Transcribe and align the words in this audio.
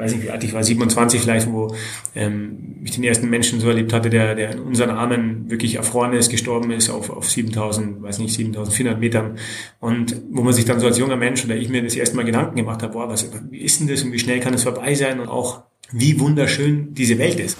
weiß 0.00 0.14
nicht 0.14 0.24
wie 0.24 0.30
alt 0.30 0.42
ich 0.42 0.52
war, 0.52 0.64
27 0.64 1.20
vielleicht, 1.20 1.52
wo 1.52 1.74
ähm, 2.14 2.76
ich 2.82 2.92
den 2.92 3.04
ersten 3.04 3.28
Menschen 3.28 3.60
so 3.60 3.68
erlebt 3.68 3.92
hatte, 3.92 4.10
der, 4.10 4.34
der 4.34 4.52
in 4.52 4.60
unseren 4.60 4.90
Armen 4.90 5.50
wirklich 5.50 5.76
erfroren 5.76 6.12
ist, 6.14 6.30
gestorben 6.30 6.70
ist 6.70 6.90
auf, 6.90 7.10
auf 7.10 7.30
7000, 7.30 8.02
weiß 8.02 8.18
nicht, 8.18 8.34
7400 8.34 8.98
Metern. 8.98 9.36
Und 9.78 10.16
wo 10.30 10.42
man 10.42 10.54
sich 10.54 10.64
dann 10.64 10.80
so 10.80 10.86
als 10.86 10.98
junger 10.98 11.16
Mensch 11.16 11.44
oder 11.44 11.56
ich 11.56 11.68
mir 11.68 11.82
das 11.82 11.94
erste 11.94 12.16
Mal 12.16 12.24
Gedanken 12.24 12.56
gemacht 12.56 12.82
habe, 12.82 12.94
boah, 12.94 13.08
was, 13.08 13.30
wie 13.50 13.58
ist 13.58 13.80
denn 13.80 13.88
das 13.88 14.02
und 14.02 14.12
wie 14.12 14.18
schnell 14.18 14.40
kann 14.40 14.54
es 14.54 14.62
vorbei 14.62 14.94
sein 14.94 15.20
und 15.20 15.28
auch 15.28 15.62
wie 15.92 16.18
wunderschön 16.18 16.94
diese 16.94 17.18
Welt 17.18 17.40
ist. 17.40 17.58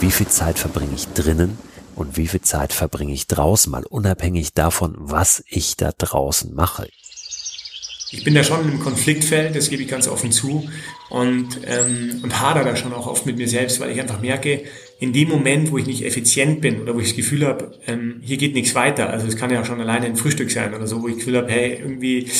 Wie 0.00 0.10
viel 0.10 0.26
Zeit 0.26 0.58
verbringe 0.58 0.94
ich 0.94 1.06
drinnen 1.08 1.58
und 1.94 2.16
wie 2.16 2.26
viel 2.26 2.40
Zeit 2.40 2.72
verbringe 2.72 3.12
ich 3.12 3.26
draußen, 3.26 3.70
mal 3.70 3.84
unabhängig 3.84 4.54
davon, 4.54 4.94
was 4.98 5.44
ich 5.46 5.76
da 5.76 5.92
draußen 5.96 6.54
mache. 6.54 6.88
Ich 8.14 8.24
bin 8.24 8.34
da 8.34 8.44
schon 8.44 8.70
im 8.70 8.78
Konfliktfeld, 8.78 9.56
das 9.56 9.70
gebe 9.70 9.82
ich 9.82 9.88
ganz 9.88 10.06
offen 10.06 10.32
zu 10.32 10.68
und, 11.08 11.60
ähm, 11.66 12.20
und 12.22 12.40
hader 12.40 12.62
da 12.62 12.76
schon 12.76 12.92
auch 12.92 13.06
oft 13.06 13.24
mit 13.24 13.38
mir 13.38 13.48
selbst, 13.48 13.80
weil 13.80 13.90
ich 13.90 14.00
einfach 14.00 14.20
merke, 14.20 14.64
in 15.00 15.14
dem 15.14 15.30
Moment, 15.30 15.72
wo 15.72 15.78
ich 15.78 15.86
nicht 15.86 16.04
effizient 16.04 16.60
bin 16.60 16.82
oder 16.82 16.94
wo 16.94 17.00
ich 17.00 17.08
das 17.08 17.16
Gefühl 17.16 17.46
habe, 17.46 17.72
ähm, 17.86 18.20
hier 18.22 18.36
geht 18.36 18.54
nichts 18.54 18.74
weiter, 18.74 19.08
also 19.08 19.26
es 19.26 19.36
kann 19.36 19.50
ja 19.50 19.64
schon 19.64 19.80
alleine 19.80 20.06
ein 20.06 20.16
Frühstück 20.16 20.50
sein 20.50 20.74
oder 20.74 20.86
so, 20.86 21.02
wo 21.02 21.08
ich 21.08 21.14
das 21.14 21.24
Gefühl 21.24 21.38
habe, 21.38 21.50
hey, 21.50 21.78
irgendwie 21.80 22.30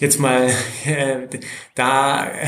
jetzt 0.00 0.18
mal 0.18 0.48
äh, 0.86 1.38
da 1.74 2.30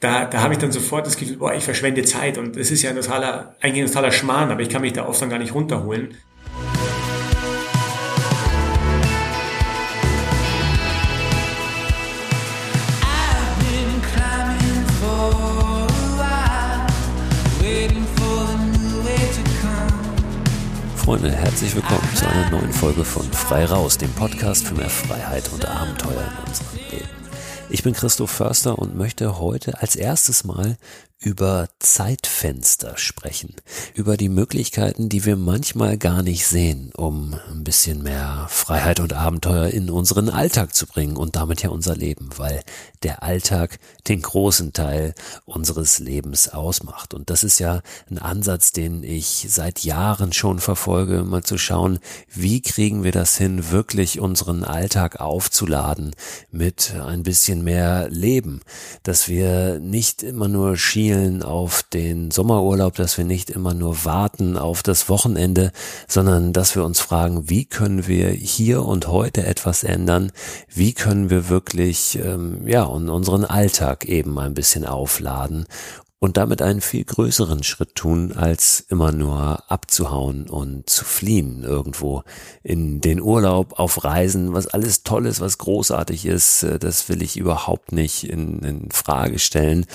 da, 0.00 0.26
da 0.26 0.40
habe 0.42 0.54
ich 0.54 0.58
dann 0.58 0.72
sofort 0.72 1.06
das 1.06 1.16
Gefühl, 1.16 1.36
boah, 1.36 1.54
ich 1.54 1.64
verschwende 1.64 2.02
Zeit 2.04 2.38
und 2.38 2.56
es 2.56 2.70
ist 2.70 2.82
ja 2.82 2.90
ein 2.90 2.96
totaler, 2.96 3.56
eigentlich 3.60 3.82
ein 3.82 3.88
totaler 3.88 4.12
Schmarrn, 4.12 4.50
aber 4.50 4.62
ich 4.62 4.68
kann 4.68 4.82
mich 4.82 4.92
da 4.92 5.06
oft 5.06 5.20
dann 5.20 5.30
gar 5.30 5.38
nicht 5.38 5.54
runterholen. 5.54 6.14
Freunde, 21.08 21.32
herzlich 21.32 21.74
willkommen 21.74 22.06
zu 22.14 22.28
einer 22.28 22.50
neuen 22.50 22.70
Folge 22.70 23.02
von 23.02 23.24
Frei 23.32 23.64
Raus, 23.64 23.96
dem 23.96 24.12
Podcast 24.12 24.66
für 24.66 24.74
mehr 24.74 24.90
Freiheit 24.90 25.50
und 25.54 25.64
Abenteuer 25.64 26.20
in 26.20 26.46
unserem 26.46 26.76
Leben. 26.90 27.08
Ich 27.70 27.82
bin 27.82 27.94
Christoph 27.94 28.30
Förster 28.30 28.78
und 28.78 28.94
möchte 28.94 29.38
heute 29.38 29.80
als 29.80 29.96
erstes 29.96 30.44
mal 30.44 30.76
über 31.20 31.68
Zeitfenster 31.80 32.96
sprechen, 32.96 33.56
über 33.94 34.16
die 34.16 34.28
Möglichkeiten, 34.28 35.08
die 35.08 35.24
wir 35.24 35.34
manchmal 35.34 35.98
gar 35.98 36.22
nicht 36.22 36.46
sehen, 36.46 36.92
um 36.96 37.34
ein 37.50 37.64
bisschen 37.64 38.04
mehr 38.04 38.46
Freiheit 38.48 39.00
und 39.00 39.12
Abenteuer 39.14 39.66
in 39.66 39.90
unseren 39.90 40.28
Alltag 40.28 40.76
zu 40.76 40.86
bringen 40.86 41.16
und 41.16 41.34
damit 41.34 41.62
ja 41.62 41.70
unser 41.70 41.96
Leben, 41.96 42.30
weil 42.36 42.62
der 43.02 43.24
Alltag 43.24 43.80
den 44.06 44.22
großen 44.22 44.72
Teil 44.72 45.12
unseres 45.44 45.98
Lebens 45.98 46.50
ausmacht. 46.50 47.14
Und 47.14 47.30
das 47.30 47.42
ist 47.42 47.58
ja 47.58 47.82
ein 48.08 48.18
Ansatz, 48.18 48.70
den 48.70 49.02
ich 49.02 49.46
seit 49.48 49.80
Jahren 49.80 50.32
schon 50.32 50.60
verfolge, 50.60 51.24
mal 51.24 51.42
zu 51.42 51.58
schauen, 51.58 51.98
wie 52.32 52.62
kriegen 52.62 53.02
wir 53.02 53.12
das 53.12 53.36
hin, 53.36 53.72
wirklich 53.72 54.20
unseren 54.20 54.62
Alltag 54.62 55.18
aufzuladen 55.18 56.14
mit 56.52 56.94
ein 56.94 57.24
bisschen 57.24 57.64
mehr 57.64 58.08
Leben, 58.08 58.60
dass 59.02 59.26
wir 59.26 59.80
nicht 59.80 60.22
immer 60.22 60.46
nur 60.46 60.76
schieben 60.76 61.07
schielen 61.08 61.42
auf 61.42 61.82
den 61.84 62.30
Sommerurlaub, 62.30 62.94
dass 62.96 63.16
wir 63.16 63.24
nicht 63.24 63.48
immer 63.48 63.72
nur 63.72 64.04
warten 64.04 64.58
auf 64.58 64.82
das 64.82 65.08
Wochenende, 65.08 65.72
sondern 66.06 66.52
dass 66.52 66.76
wir 66.76 66.84
uns 66.84 67.00
fragen, 67.00 67.48
wie 67.48 67.64
können 67.64 68.06
wir 68.06 68.28
hier 68.28 68.84
und 68.84 69.08
heute 69.08 69.46
etwas 69.46 69.84
ändern? 69.84 70.32
Wie 70.68 70.92
können 70.92 71.30
wir 71.30 71.48
wirklich 71.48 72.18
ähm, 72.22 72.68
ja 72.68 72.82
unseren 72.82 73.46
Alltag 73.46 74.04
eben 74.04 74.38
ein 74.38 74.52
bisschen 74.52 74.84
aufladen 74.84 75.64
und 76.20 76.36
damit 76.36 76.62
einen 76.62 76.80
viel 76.80 77.04
größeren 77.04 77.62
Schritt 77.62 77.94
tun, 77.94 78.32
als 78.32 78.84
immer 78.88 79.12
nur 79.12 79.70
abzuhauen 79.70 80.48
und 80.48 80.90
zu 80.90 81.04
fliehen 81.04 81.62
irgendwo 81.62 82.24
in 82.64 83.00
den 83.00 83.20
Urlaub, 83.20 83.78
auf 83.78 84.02
Reisen, 84.02 84.52
was 84.52 84.66
alles 84.66 85.04
toll 85.04 85.26
ist, 85.26 85.40
was 85.40 85.58
großartig 85.58 86.26
ist, 86.26 86.64
äh, 86.64 86.80
das 86.80 87.08
will 87.08 87.22
ich 87.22 87.36
überhaupt 87.36 87.92
nicht 87.92 88.24
in, 88.24 88.60
in 88.64 88.90
Frage 88.90 89.38
stellen. 89.38 89.86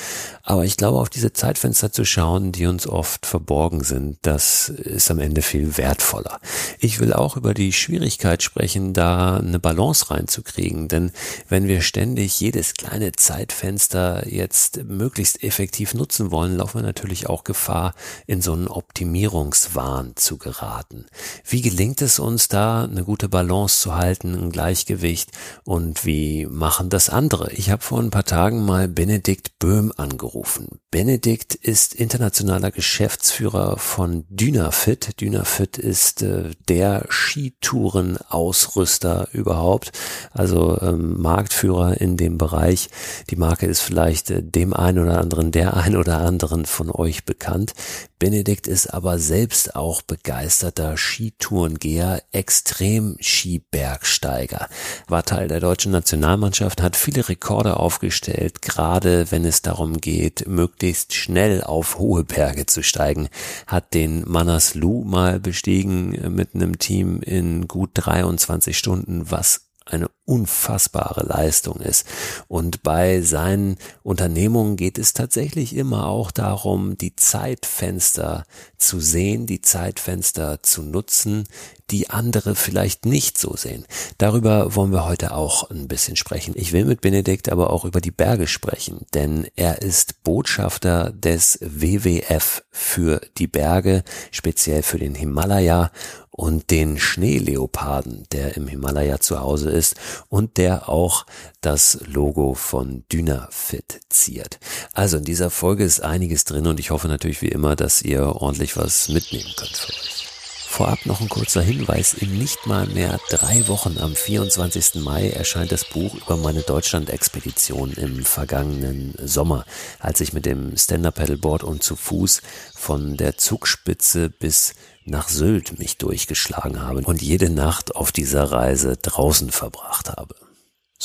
Aber 0.43 0.63
ich 0.63 0.77
glaube, 0.77 0.99
auf 0.99 1.09
diese 1.09 1.33
Zeitfenster 1.33 1.91
zu 1.91 2.05
schauen, 2.05 2.53
die 2.53 2.67
uns 2.67 2.87
oft 2.87 3.25
verborgen 3.25 3.83
sind, 3.83 4.17
das 4.21 4.69
ist 4.69 5.11
am 5.11 5.19
Ende 5.19 5.41
viel 5.41 5.77
wertvoller. 5.77 6.39
Ich 6.79 7.01
will 7.01 7.11
auch 7.11 7.35
über 7.35 7.53
die 7.53 7.73
Schwierigkeit 7.73 8.43
sprechen, 8.43 8.93
da 8.93 9.37
eine 9.37 9.59
Balance 9.59 10.09
reinzukriegen, 10.09 10.87
denn 10.87 11.11
wenn 11.49 11.67
wir 11.67 11.81
ständig 11.81 12.39
jedes 12.39 12.75
kleine 12.75 13.11
Zeitfenster 13.11 14.25
jetzt 14.29 14.85
möglichst 14.85 15.43
effektiv 15.43 15.93
nutzen, 15.93 16.12
nutzen 16.13 16.31
wollen, 16.31 16.57
laufen 16.57 16.79
wir 16.79 16.85
natürlich 16.85 17.27
auch 17.27 17.43
Gefahr, 17.43 17.93
in 18.27 18.41
so 18.41 18.53
einen 18.53 18.67
Optimierungswahn 18.67 20.15
zu 20.15 20.37
geraten. 20.37 21.07
Wie 21.43 21.61
gelingt 21.61 22.03
es 22.03 22.19
uns 22.19 22.47
da, 22.47 22.83
eine 22.83 23.03
gute 23.03 23.29
Balance 23.29 23.81
zu 23.81 23.95
halten, 23.95 24.35
ein 24.35 24.51
Gleichgewicht 24.51 25.31
und 25.63 26.05
wie 26.05 26.45
machen 26.45 26.91
das 26.91 27.09
andere? 27.09 27.51
Ich 27.53 27.71
habe 27.71 27.81
vor 27.81 27.99
ein 27.99 28.11
paar 28.11 28.25
Tagen 28.25 28.63
mal 28.63 28.87
Benedikt 28.87 29.57
Böhm 29.57 29.91
angerufen. 29.97 30.79
Benedikt 30.91 31.55
ist 31.55 31.95
internationaler 31.95 32.69
Geschäftsführer 32.69 33.77
von 33.77 34.25
Dynafit. 34.29 35.19
Dynafit 35.19 35.79
ist 35.79 36.21
äh, 36.21 36.51
der 36.69 37.07
Skitourenausrüster 37.09 39.29
überhaupt, 39.31 39.91
also 40.31 40.79
ähm, 40.81 41.19
Marktführer 41.19 41.99
in 41.99 42.17
dem 42.17 42.37
Bereich. 42.37 42.91
Die 43.31 43.35
Marke 43.35 43.65
ist 43.65 43.81
vielleicht 43.81 44.29
äh, 44.29 44.43
dem 44.43 44.75
einen 44.75 44.99
oder 44.99 45.19
anderen, 45.19 45.51
der 45.51 45.75
ein 45.75 46.02
oder 46.03 46.19
anderen 46.19 46.65
von 46.65 46.91
euch 46.91 47.23
bekannt. 47.23 47.71
Benedikt 48.19 48.67
ist 48.67 48.93
aber 48.93 49.19
selbst 49.19 49.77
auch 49.77 50.01
begeisterter 50.01 50.97
Skitourengeher, 50.97 52.21
Extrem-Skibergsteiger, 52.33 54.67
war 55.07 55.23
Teil 55.23 55.47
der 55.47 55.61
deutschen 55.61 55.93
Nationalmannschaft, 55.93 56.81
hat 56.81 56.97
viele 56.97 57.29
Rekorde 57.29 57.77
aufgestellt, 57.77 58.61
gerade 58.61 59.31
wenn 59.31 59.45
es 59.45 59.61
darum 59.61 60.01
geht, 60.01 60.45
möglichst 60.45 61.13
schnell 61.13 61.63
auf 61.63 61.99
hohe 61.99 62.25
Berge 62.25 62.65
zu 62.65 62.83
steigen, 62.83 63.29
hat 63.65 63.93
den 63.93 64.29
Manaslu 64.29 65.05
mal 65.05 65.39
bestiegen 65.39 66.35
mit 66.35 66.53
einem 66.53 66.79
Team 66.79 67.21
in 67.21 67.69
gut 67.69 67.91
23 67.93 68.77
Stunden, 68.77 69.31
was 69.31 69.69
eine 69.93 70.09
unfassbare 70.25 71.25
Leistung 71.25 71.79
ist. 71.81 72.05
Und 72.47 72.83
bei 72.83 73.21
seinen 73.21 73.77
Unternehmungen 74.03 74.75
geht 74.77 74.97
es 74.97 75.13
tatsächlich 75.13 75.75
immer 75.75 76.07
auch 76.07 76.31
darum, 76.31 76.97
die 76.97 77.15
Zeitfenster 77.15 78.45
zu 78.77 78.99
sehen, 78.99 79.45
die 79.45 79.61
Zeitfenster 79.61 80.63
zu 80.63 80.81
nutzen, 80.81 81.45
die 81.89 82.09
andere 82.09 82.55
vielleicht 82.55 83.05
nicht 83.05 83.37
so 83.37 83.55
sehen. 83.55 83.85
Darüber 84.17 84.75
wollen 84.75 84.91
wir 84.91 85.05
heute 85.05 85.33
auch 85.33 85.69
ein 85.69 85.87
bisschen 85.87 86.15
sprechen. 86.15 86.53
Ich 86.55 86.71
will 86.71 86.85
mit 86.85 87.01
Benedikt 87.01 87.49
aber 87.49 87.69
auch 87.69 87.85
über 87.85 88.01
die 88.01 88.11
Berge 88.11 88.47
sprechen, 88.47 89.05
denn 89.13 89.47
er 89.55 89.81
ist 89.81 90.23
Botschafter 90.23 91.11
des 91.11 91.59
WWF 91.61 92.63
für 92.71 93.21
die 93.37 93.47
Berge, 93.47 94.03
speziell 94.31 94.81
für 94.81 94.97
den 94.97 95.15
Himalaya 95.15 95.91
und 96.35 96.71
den 96.71 96.97
Schneeleoparden, 96.97 98.25
der 98.31 98.57
im 98.57 98.67
Himalaya 98.67 99.19
zu 99.19 99.39
Hause 99.39 99.69
ist 99.69 99.95
und 100.29 100.57
der 100.57 100.89
auch 100.89 101.27
das 101.61 101.99
Logo 102.07 102.55
von 102.55 103.03
Dynafit 103.11 104.01
ziert. 104.09 104.59
Also 104.93 105.17
in 105.17 105.25
dieser 105.25 105.51
Folge 105.51 105.83
ist 105.83 106.01
einiges 106.01 106.43
drin 106.43 106.65
und 106.65 106.79
ich 106.79 106.89
hoffe 106.89 107.07
natürlich 107.07 107.43
wie 107.43 107.49
immer, 107.49 107.75
dass 107.75 108.01
ihr 108.01 108.23
ordentlich 108.23 108.75
was 108.75 109.09
mitnehmen 109.09 109.53
könnt 109.55 109.77
für 109.77 109.93
euch. 109.93 110.27
Vorab 110.73 111.05
noch 111.05 111.21
ein 111.21 111.29
kurzer 111.29 111.61
Hinweis. 111.61 112.15
In 112.15 112.35
nicht 112.35 112.65
mal 112.65 112.87
mehr 112.87 113.19
drei 113.29 113.67
Wochen 113.67 113.99
am 113.99 114.15
24. 114.15 115.03
Mai 115.03 115.29
erscheint 115.29 115.71
das 115.71 115.85
Buch 115.85 116.15
über 116.15 116.35
meine 116.35 116.63
Deutschland-Expedition 116.63 117.93
im 117.93 118.25
vergangenen 118.25 119.13
Sommer, 119.23 119.65
als 119.99 120.19
ich 120.19 120.33
mit 120.33 120.47
dem 120.47 120.75
Stand-Up-Paddleboard 120.75 121.63
und 121.63 121.83
zu 121.83 121.95
Fuß 121.95 122.41
von 122.73 123.17
der 123.17 123.37
Zugspitze 123.37 124.31
bis 124.31 124.73
nach 125.05 125.29
Sylt 125.29 125.79
mich 125.79 125.97
durchgeschlagen 125.97 126.81
habe 126.81 127.01
und 127.01 127.21
jede 127.21 127.49
Nacht 127.49 127.95
auf 127.95 128.11
dieser 128.11 128.51
Reise 128.51 128.97
draußen 128.97 129.51
verbracht 129.51 130.09
habe. 130.09 130.35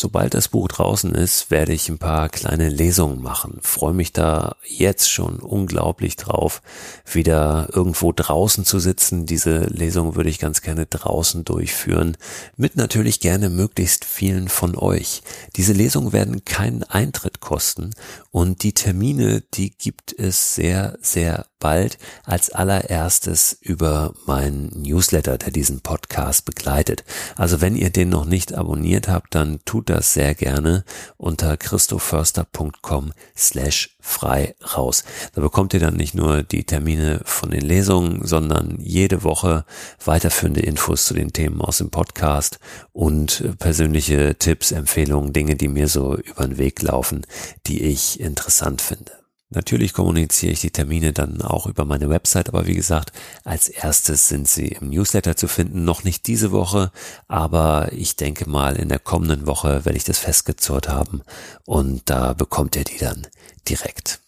Sobald 0.00 0.34
das 0.34 0.46
Buch 0.46 0.68
draußen 0.68 1.12
ist, 1.16 1.50
werde 1.50 1.72
ich 1.72 1.88
ein 1.88 1.98
paar 1.98 2.28
kleine 2.28 2.68
Lesungen 2.68 3.20
machen. 3.20 3.58
Freue 3.62 3.94
mich 3.94 4.12
da 4.12 4.54
jetzt 4.64 5.10
schon 5.10 5.40
unglaublich 5.40 6.14
drauf, 6.14 6.62
wieder 7.04 7.68
irgendwo 7.72 8.12
draußen 8.12 8.64
zu 8.64 8.78
sitzen. 8.78 9.26
Diese 9.26 9.64
Lesung 9.64 10.14
würde 10.14 10.30
ich 10.30 10.38
ganz 10.38 10.62
gerne 10.62 10.86
draußen 10.86 11.44
durchführen, 11.44 12.16
mit 12.56 12.76
natürlich 12.76 13.18
gerne 13.18 13.50
möglichst 13.50 14.04
vielen 14.04 14.46
von 14.46 14.76
euch. 14.76 15.22
Diese 15.56 15.72
Lesungen 15.72 16.12
werden 16.12 16.44
keinen 16.44 16.84
Eintritt 16.84 17.40
kosten 17.40 17.90
und 18.30 18.62
die 18.62 18.74
Termine, 18.74 19.42
die 19.54 19.70
gibt 19.70 20.16
es 20.16 20.54
sehr, 20.54 20.96
sehr 21.02 21.46
bald 21.58 21.98
als 22.24 22.50
allererstes 22.50 23.56
über 23.60 24.14
meinen 24.26 24.70
Newsletter, 24.82 25.38
der 25.38 25.50
diesen 25.50 25.80
Podcast 25.80 26.44
begleitet. 26.44 27.04
Also 27.36 27.60
wenn 27.60 27.76
ihr 27.76 27.90
den 27.90 28.08
noch 28.08 28.24
nicht 28.24 28.54
abonniert 28.54 29.08
habt, 29.08 29.34
dann 29.34 29.60
tut 29.64 29.90
das 29.90 30.12
sehr 30.12 30.34
gerne 30.34 30.84
unter 31.16 31.56
christoförster.com 31.56 33.12
slash 33.36 33.96
frei 34.00 34.54
raus. 34.76 35.04
Da 35.34 35.40
bekommt 35.40 35.74
ihr 35.74 35.80
dann 35.80 35.96
nicht 35.96 36.14
nur 36.14 36.42
die 36.42 36.64
Termine 36.64 37.20
von 37.24 37.50
den 37.50 37.60
Lesungen, 37.60 38.26
sondern 38.26 38.78
jede 38.80 39.22
Woche 39.22 39.64
weiterführende 40.04 40.60
Infos 40.60 41.04
zu 41.04 41.14
den 41.14 41.32
Themen 41.32 41.60
aus 41.60 41.78
dem 41.78 41.90
Podcast 41.90 42.58
und 42.92 43.58
persönliche 43.58 44.36
Tipps, 44.38 44.72
Empfehlungen, 44.72 45.32
Dinge, 45.32 45.56
die 45.56 45.68
mir 45.68 45.88
so 45.88 46.16
über 46.16 46.46
den 46.46 46.58
Weg 46.58 46.80
laufen, 46.82 47.26
die 47.66 47.82
ich 47.82 48.20
interessant 48.20 48.80
finde. 48.80 49.17
Natürlich 49.50 49.94
kommuniziere 49.94 50.52
ich 50.52 50.60
die 50.60 50.70
Termine 50.70 51.14
dann 51.14 51.40
auch 51.40 51.66
über 51.66 51.86
meine 51.86 52.10
Website, 52.10 52.50
aber 52.50 52.66
wie 52.66 52.74
gesagt, 52.74 53.12
als 53.44 53.68
erstes 53.68 54.28
sind 54.28 54.46
sie 54.46 54.68
im 54.68 54.90
Newsletter 54.90 55.36
zu 55.36 55.48
finden. 55.48 55.84
Noch 55.84 56.04
nicht 56.04 56.26
diese 56.26 56.52
Woche, 56.52 56.92
aber 57.28 57.90
ich 57.92 58.16
denke 58.16 58.48
mal, 58.48 58.76
in 58.76 58.90
der 58.90 58.98
kommenden 58.98 59.46
Woche 59.46 59.86
werde 59.86 59.96
ich 59.96 60.04
das 60.04 60.18
festgezurrt 60.18 60.88
haben 60.88 61.22
und 61.64 62.02
da 62.10 62.34
bekommt 62.34 62.76
ihr 62.76 62.84
die 62.84 62.98
dann 62.98 63.26
direkt. 63.66 64.20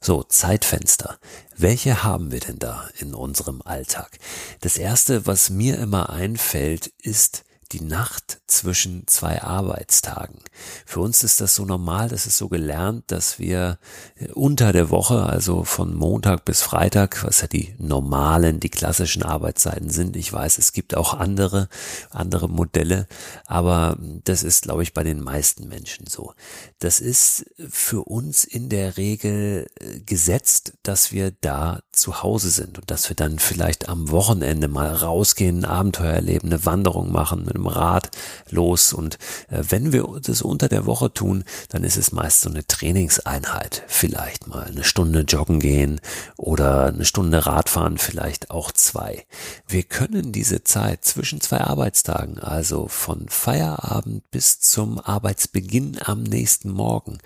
So, 0.00 0.24
Zeitfenster. 0.24 1.18
Welche 1.56 2.02
haben 2.02 2.32
wir 2.32 2.40
denn 2.40 2.58
da 2.58 2.88
in 2.98 3.14
unserem 3.14 3.62
Alltag? 3.62 4.18
Das 4.60 4.76
erste, 4.76 5.24
was 5.24 5.50
mir 5.50 5.78
immer 5.78 6.10
einfällt, 6.10 6.88
ist 6.98 7.44
die 7.72 7.80
Nacht 7.80 8.40
zwischen 8.46 9.06
zwei 9.06 9.42
Arbeitstagen. 9.42 10.38
Für 10.86 11.00
uns 11.00 11.24
ist 11.24 11.40
das 11.40 11.54
so 11.54 11.64
normal, 11.64 12.08
das 12.08 12.26
ist 12.26 12.36
so 12.36 12.48
gelernt, 12.48 13.04
dass 13.08 13.38
wir 13.38 13.78
äh, 14.16 14.28
unter 14.32 14.72
der 14.72 14.90
Woche, 14.90 15.24
also 15.24 15.64
von 15.64 15.94
Montag 15.94 16.44
bis 16.44 16.62
Freitag, 16.62 17.24
was 17.24 17.40
ja 17.40 17.46
die 17.46 17.74
normalen, 17.78 18.60
die 18.60 18.70
klassischen 18.70 19.22
Arbeitszeiten 19.22 19.90
sind. 19.90 20.16
Ich 20.16 20.32
weiß, 20.32 20.58
es 20.58 20.72
gibt 20.72 20.96
auch 20.96 21.14
andere, 21.14 21.68
andere 22.10 22.48
Modelle, 22.48 23.06
aber 23.46 23.96
das 24.24 24.42
ist, 24.42 24.62
glaube 24.62 24.82
ich, 24.82 24.94
bei 24.94 25.04
den 25.04 25.20
meisten 25.20 25.68
Menschen 25.68 26.06
so. 26.06 26.34
Das 26.78 27.00
ist 27.00 27.46
für 27.70 28.04
uns 28.04 28.44
in 28.44 28.68
der 28.68 28.96
Regel 28.96 29.66
äh, 29.80 30.00
gesetzt, 30.00 30.74
dass 30.82 31.12
wir 31.12 31.32
da 31.40 31.80
zu 31.92 32.22
Hause 32.22 32.50
sind 32.50 32.78
und 32.78 32.90
dass 32.90 33.08
wir 33.08 33.16
dann 33.16 33.38
vielleicht 33.38 33.88
am 33.88 34.10
Wochenende 34.10 34.68
mal 34.68 34.92
rausgehen, 34.92 35.64
ein 35.64 35.64
Abenteuer 35.64 36.12
erleben, 36.12 36.48
eine 36.48 36.64
Wanderung 36.64 37.12
machen, 37.12 37.48
mit 37.54 37.62
dem 37.62 37.66
Rad 37.66 38.10
los. 38.50 38.92
Und 38.92 39.18
äh, 39.48 39.62
wenn 39.68 39.92
wir 39.92 40.20
das 40.22 40.42
unter 40.42 40.68
der 40.68 40.86
Woche 40.86 41.12
tun, 41.12 41.44
dann 41.70 41.84
ist 41.84 41.96
es 41.96 42.12
meist 42.12 42.42
so 42.42 42.50
eine 42.50 42.66
Trainingseinheit. 42.66 43.82
Vielleicht 43.86 44.46
mal 44.46 44.64
eine 44.64 44.84
Stunde 44.84 45.20
joggen 45.20 45.60
gehen 45.60 46.00
oder 46.36 46.86
eine 46.86 47.04
Stunde 47.04 47.46
Radfahren, 47.46 47.98
vielleicht 47.98 48.50
auch 48.50 48.72
zwei. 48.72 49.24
Wir 49.66 49.82
können 49.82 50.32
diese 50.32 50.64
Zeit 50.64 51.04
zwischen 51.04 51.40
zwei 51.40 51.60
Arbeitstagen, 51.60 52.38
also 52.38 52.88
von 52.88 53.28
Feierabend 53.28 54.30
bis 54.30 54.60
zum 54.60 54.98
Arbeitsbeginn 54.98 55.98
am 56.04 56.22
nächsten 56.22 56.70
Morgen, 56.70 57.18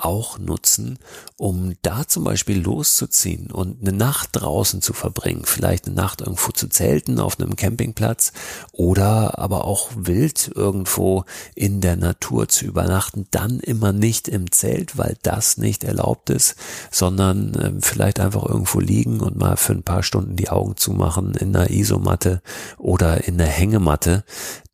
auch 0.00 0.38
nutzen, 0.38 0.98
um 1.36 1.74
da 1.82 2.06
zum 2.06 2.24
Beispiel 2.24 2.60
loszuziehen 2.60 3.50
und 3.50 3.80
eine 3.80 3.96
Nacht 3.96 4.30
draußen 4.32 4.82
zu 4.82 4.92
verbringen, 4.92 5.42
vielleicht 5.44 5.86
eine 5.86 5.94
Nacht 5.94 6.20
irgendwo 6.20 6.52
zu 6.52 6.68
zelten 6.68 7.20
auf 7.20 7.38
einem 7.38 7.56
Campingplatz 7.56 8.32
oder 8.72 9.38
aber 9.38 9.64
auch 9.64 9.90
wild 9.94 10.50
irgendwo 10.54 11.24
in 11.54 11.80
der 11.80 11.96
Natur 11.96 12.48
zu 12.48 12.64
übernachten, 12.64 13.26
dann 13.30 13.60
immer 13.60 13.92
nicht 13.92 14.28
im 14.28 14.50
Zelt, 14.50 14.96
weil 14.96 15.16
das 15.22 15.58
nicht 15.58 15.84
erlaubt 15.84 16.30
ist, 16.30 16.56
sondern 16.90 17.54
äh, 17.54 17.72
vielleicht 17.80 18.20
einfach 18.20 18.44
irgendwo 18.44 18.80
liegen 18.80 19.20
und 19.20 19.36
mal 19.36 19.56
für 19.56 19.72
ein 19.72 19.82
paar 19.82 20.02
Stunden 20.02 20.36
die 20.36 20.48
Augen 20.48 20.76
zumachen 20.76 21.34
in 21.34 21.54
einer 21.54 21.70
Isomatte 21.70 22.42
oder 22.78 23.24
in 23.24 23.34
einer 23.34 23.50
Hängematte. 23.50 24.24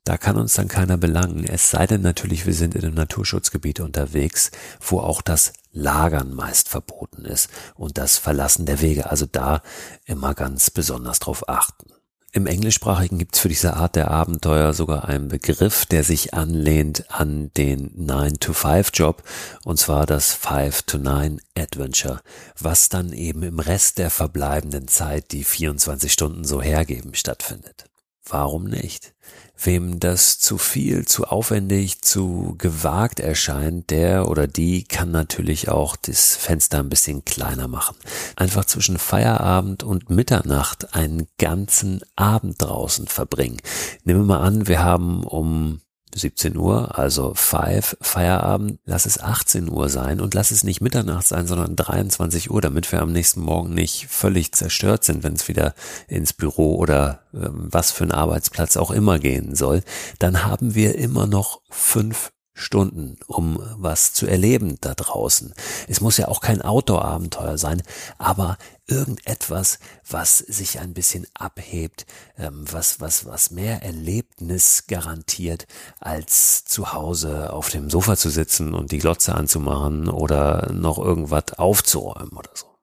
Da 0.06 0.16
kann 0.16 0.36
uns 0.36 0.54
dann 0.54 0.68
keiner 0.68 0.96
belangen. 0.96 1.44
Es 1.44 1.68
sei 1.68 1.84
denn 1.88 2.00
natürlich, 2.00 2.46
wir 2.46 2.54
sind 2.54 2.76
in 2.76 2.84
einem 2.84 2.94
Naturschutzgebiet 2.94 3.80
unterwegs, 3.80 4.52
wo 4.80 5.00
auch 5.00 5.20
das 5.20 5.52
Lagern 5.72 6.32
meist 6.32 6.68
verboten 6.68 7.24
ist 7.24 7.50
und 7.74 7.98
das 7.98 8.16
Verlassen 8.16 8.66
der 8.66 8.80
Wege. 8.80 9.10
Also 9.10 9.26
da 9.26 9.62
immer 10.04 10.34
ganz 10.34 10.70
besonders 10.70 11.18
drauf 11.18 11.48
achten. 11.48 11.90
Im 12.30 12.46
Englischsprachigen 12.46 13.18
gibt 13.18 13.34
es 13.34 13.40
für 13.40 13.48
diese 13.48 13.74
Art 13.74 13.96
der 13.96 14.12
Abenteuer 14.12 14.74
sogar 14.74 15.06
einen 15.06 15.26
Begriff, 15.26 15.86
der 15.86 16.04
sich 16.04 16.34
anlehnt 16.34 17.10
an 17.10 17.50
den 17.56 17.90
9-to-5-Job, 18.06 19.24
und 19.64 19.80
zwar 19.80 20.06
das 20.06 20.36
5-to-9-Adventure, 20.36 22.20
was 22.60 22.88
dann 22.88 23.12
eben 23.12 23.42
im 23.42 23.58
Rest 23.58 23.98
der 23.98 24.10
verbleibenden 24.10 24.86
Zeit, 24.86 25.32
die 25.32 25.42
24 25.42 26.12
Stunden 26.12 26.44
so 26.44 26.62
hergeben, 26.62 27.14
stattfindet. 27.14 27.86
Warum 28.28 28.64
nicht? 28.64 29.15
Wem 29.58 30.00
das 30.00 30.38
zu 30.38 30.58
viel, 30.58 31.06
zu 31.06 31.24
aufwendig, 31.24 32.02
zu 32.02 32.54
gewagt 32.58 33.20
erscheint, 33.20 33.90
der 33.90 34.28
oder 34.28 34.46
die 34.46 34.84
kann 34.84 35.10
natürlich 35.10 35.68
auch 35.68 35.96
das 35.96 36.36
Fenster 36.36 36.80
ein 36.80 36.88
bisschen 36.88 37.24
kleiner 37.24 37.66
machen. 37.66 37.96
Einfach 38.36 38.64
zwischen 38.66 38.98
Feierabend 38.98 39.82
und 39.82 40.10
Mitternacht 40.10 40.94
einen 40.94 41.26
ganzen 41.38 42.00
Abend 42.16 42.60
draußen 42.60 43.06
verbringen. 43.06 43.58
Nehmen 44.04 44.20
wir 44.20 44.36
mal 44.36 44.40
an, 44.40 44.68
wir 44.68 44.82
haben 44.82 45.24
um 45.24 45.80
17 46.18 46.56
Uhr, 46.56 46.98
also 46.98 47.34
5, 47.34 47.96
Feierabend, 48.00 48.78
lass 48.84 49.06
es 49.06 49.20
18 49.20 49.70
Uhr 49.70 49.88
sein 49.88 50.20
und 50.20 50.34
lass 50.34 50.50
es 50.50 50.64
nicht 50.64 50.80
Mitternacht 50.80 51.26
sein, 51.26 51.46
sondern 51.46 51.76
23 51.76 52.50
Uhr, 52.50 52.60
damit 52.60 52.90
wir 52.92 53.02
am 53.02 53.12
nächsten 53.12 53.40
Morgen 53.40 53.74
nicht 53.74 54.06
völlig 54.08 54.52
zerstört 54.52 55.04
sind, 55.04 55.22
wenn 55.22 55.34
es 55.34 55.48
wieder 55.48 55.74
ins 56.08 56.32
Büro 56.32 56.76
oder 56.76 57.20
äh, 57.32 57.48
was 57.50 57.90
für 57.92 58.04
ein 58.04 58.12
Arbeitsplatz 58.12 58.76
auch 58.76 58.90
immer 58.90 59.18
gehen 59.18 59.54
soll, 59.54 59.82
dann 60.18 60.44
haben 60.44 60.74
wir 60.74 60.96
immer 60.96 61.26
noch 61.26 61.60
fünf 61.70 62.30
Stunden, 62.56 63.18
um 63.26 63.62
was 63.76 64.14
zu 64.14 64.26
erleben 64.26 64.78
da 64.80 64.94
draußen. 64.94 65.54
Es 65.88 66.00
muss 66.00 66.16
ja 66.16 66.28
auch 66.28 66.40
kein 66.40 66.62
Outdoor-Abenteuer 66.62 67.58
sein, 67.58 67.82
aber 68.16 68.56
irgendetwas, 68.86 69.78
was 70.08 70.38
sich 70.38 70.80
ein 70.80 70.94
bisschen 70.94 71.26
abhebt, 71.34 72.06
ähm, 72.38 72.64
was, 72.70 72.98
was, 72.98 73.26
was 73.26 73.50
mehr 73.50 73.82
Erlebnis 73.82 74.84
garantiert, 74.88 75.66
als 76.00 76.64
zu 76.64 76.94
Hause 76.94 77.52
auf 77.52 77.68
dem 77.68 77.90
Sofa 77.90 78.16
zu 78.16 78.30
sitzen 78.30 78.74
und 78.74 78.90
die 78.90 78.98
Glotze 78.98 79.34
anzumachen 79.34 80.08
oder 80.08 80.72
noch 80.72 80.98
irgendwas 80.98 81.52
aufzuräumen 81.58 82.32
oder 82.32 82.50
so. 82.54 82.75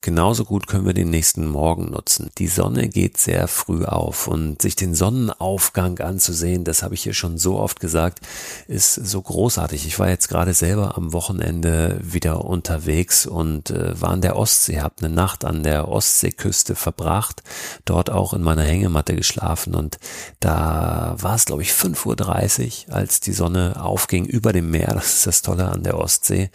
Genauso 0.00 0.44
gut 0.44 0.68
können 0.68 0.86
wir 0.86 0.94
den 0.94 1.10
nächsten 1.10 1.48
Morgen 1.48 1.90
nutzen. 1.90 2.30
Die 2.38 2.46
Sonne 2.46 2.88
geht 2.88 3.16
sehr 3.16 3.48
früh 3.48 3.84
auf 3.84 4.28
und 4.28 4.62
sich 4.62 4.76
den 4.76 4.94
Sonnenaufgang 4.94 5.98
anzusehen, 5.98 6.62
das 6.62 6.84
habe 6.84 6.94
ich 6.94 7.02
hier 7.02 7.14
schon 7.14 7.36
so 7.36 7.58
oft 7.58 7.80
gesagt, 7.80 8.20
ist 8.68 8.94
so 8.94 9.20
großartig. 9.20 9.88
Ich 9.88 9.98
war 9.98 10.08
jetzt 10.08 10.28
gerade 10.28 10.54
selber 10.54 10.96
am 10.96 11.12
Wochenende 11.12 11.98
wieder 12.00 12.44
unterwegs 12.44 13.26
und 13.26 13.70
äh, 13.70 14.00
war 14.00 14.10
an 14.10 14.20
der 14.20 14.36
Ostsee, 14.36 14.80
habe 14.80 14.94
eine 15.00 15.12
Nacht 15.12 15.44
an 15.44 15.64
der 15.64 15.88
Ostseeküste 15.88 16.76
verbracht, 16.76 17.42
dort 17.84 18.08
auch 18.08 18.34
in 18.34 18.42
meiner 18.42 18.62
Hängematte 18.62 19.16
geschlafen 19.16 19.74
und 19.74 19.98
da 20.38 21.16
war 21.18 21.34
es, 21.34 21.44
glaube 21.44 21.62
ich, 21.62 21.72
5.30 21.72 22.86
Uhr, 22.86 22.94
als 22.94 23.18
die 23.18 23.32
Sonne 23.32 23.82
aufging 23.82 24.26
über 24.26 24.52
dem 24.52 24.70
Meer. 24.70 24.94
Das 24.94 25.16
ist 25.16 25.26
das 25.26 25.42
Tolle 25.42 25.68
an 25.68 25.82
der 25.82 25.98
Ostsee, 25.98 26.50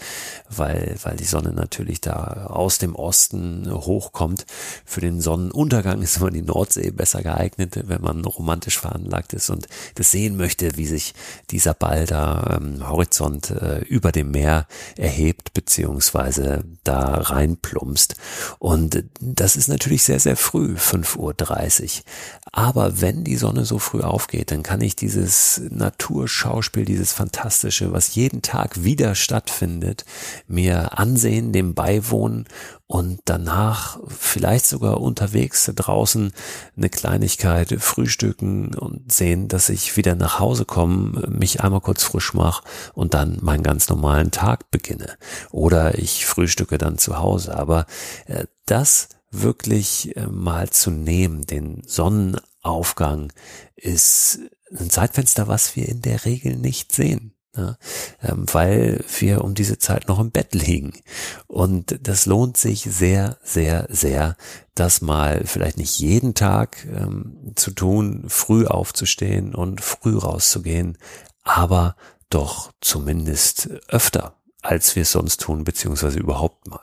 weil, 0.50 0.95
weil 1.03 1.17
die 1.17 1.25
Sonne 1.25 1.51
natürlich 1.51 2.00
da 2.00 2.47
aus 2.50 2.77
dem 2.77 2.95
Osten 2.95 3.32
Osten 3.33 3.71
hochkommt. 3.71 4.45
Für 4.85 5.01
den 5.01 5.19
Sonnenuntergang 5.21 6.01
ist 6.01 6.17
immer 6.17 6.31
die 6.31 6.41
Nordsee 6.41 6.91
besser 6.91 7.21
geeignet, 7.21 7.79
wenn 7.87 8.01
man 8.01 8.23
romantisch 8.25 8.77
veranlagt 8.77 9.33
ist 9.33 9.49
und 9.49 9.67
das 9.95 10.11
sehen 10.11 10.37
möchte, 10.37 10.77
wie 10.77 10.85
sich 10.85 11.13
dieser 11.49 11.73
Ball 11.73 12.05
da 12.05 12.57
ähm, 12.57 12.87
Horizont 12.87 13.49
äh, 13.51 13.79
über 13.79 14.11
dem 14.11 14.31
Meer 14.31 14.67
erhebt, 14.97 15.53
beziehungsweise 15.53 16.63
da 16.83 17.15
reinplumpst. 17.15 18.15
Und 18.59 19.03
das 19.19 19.55
ist 19.55 19.67
natürlich 19.67 20.03
sehr, 20.03 20.19
sehr 20.19 20.37
früh, 20.37 20.75
5.30 20.75 21.17
Uhr. 21.17 22.03
Aber 22.51 23.01
wenn 23.01 23.23
die 23.23 23.37
Sonne 23.37 23.65
so 23.65 23.79
früh 23.79 24.01
aufgeht, 24.01 24.51
dann 24.51 24.63
kann 24.63 24.81
ich 24.81 24.95
dieses 24.95 25.61
Naturschauspiel, 25.69 26.85
dieses 26.85 27.11
Fantastische, 27.11 27.91
was 27.91 28.15
jeden 28.15 28.41
Tag 28.41 28.83
wieder 28.83 29.15
stattfindet, 29.15 30.05
mir 30.47 30.99
ansehen, 30.99 31.51
dem 31.51 31.73
beiwohnen 31.73 32.45
und 32.93 33.22
danach 33.25 33.99
vielleicht 34.07 34.65
sogar 34.65 34.99
unterwegs 34.99 35.71
draußen 35.73 36.33
eine 36.75 36.89
Kleinigkeit 36.89 37.75
frühstücken 37.79 38.75
und 38.75 39.11
sehen, 39.11 39.47
dass 39.47 39.69
ich 39.69 39.95
wieder 39.97 40.15
nach 40.15 40.39
Hause 40.39 40.65
komme, 40.65 41.27
mich 41.29 41.61
einmal 41.61 41.81
kurz 41.81 42.03
frisch 42.03 42.33
mache 42.33 42.63
und 42.93 43.13
dann 43.13 43.39
meinen 43.41 43.63
ganz 43.63 43.89
normalen 43.89 44.31
Tag 44.31 44.71
beginne. 44.71 45.17
Oder 45.51 45.97
ich 45.97 46.25
frühstücke 46.25 46.77
dann 46.77 46.97
zu 46.97 47.17
Hause. 47.17 47.55
Aber 47.55 47.85
äh, 48.25 48.45
das 48.65 49.09
wirklich 49.31 50.15
äh, 50.15 50.27
mal 50.27 50.69
zu 50.69 50.91
nehmen, 50.91 51.45
den 51.45 51.81
Sonnenaufgang, 51.85 53.31
ist 53.75 54.39
ein 54.71 54.89
Zeitfenster, 54.89 55.47
was 55.47 55.75
wir 55.75 55.87
in 55.87 56.01
der 56.01 56.25
Regel 56.25 56.55
nicht 56.55 56.91
sehen. 56.91 57.33
Ja, 57.55 57.77
ähm, 58.22 58.45
weil 58.51 59.03
wir 59.19 59.43
um 59.43 59.53
diese 59.53 59.77
Zeit 59.77 60.07
noch 60.07 60.19
im 60.19 60.31
Bett 60.31 60.53
liegen. 60.55 60.93
Und 61.48 62.00
das 62.01 62.25
lohnt 62.25 62.57
sich 62.57 62.81
sehr, 62.81 63.38
sehr, 63.43 63.88
sehr, 63.89 64.36
das 64.75 65.01
mal 65.01 65.43
vielleicht 65.45 65.77
nicht 65.77 66.00
jeden 66.00 66.33
Tag 66.33 66.86
ähm, 66.86 67.53
zu 67.55 67.72
tun, 67.72 68.25
früh 68.27 68.65
aufzustehen 68.65 69.53
und 69.53 69.81
früh 69.81 70.17
rauszugehen, 70.17 70.98
aber 71.43 71.95
doch 72.29 72.72
zumindest 72.81 73.69
öfter, 73.88 74.36
als 74.62 74.95
wir 74.95 75.03
es 75.03 75.12
sonst 75.12 75.41
tun, 75.41 75.63
beziehungsweise 75.63 76.19
überhaupt 76.19 76.67
mal. 76.67 76.81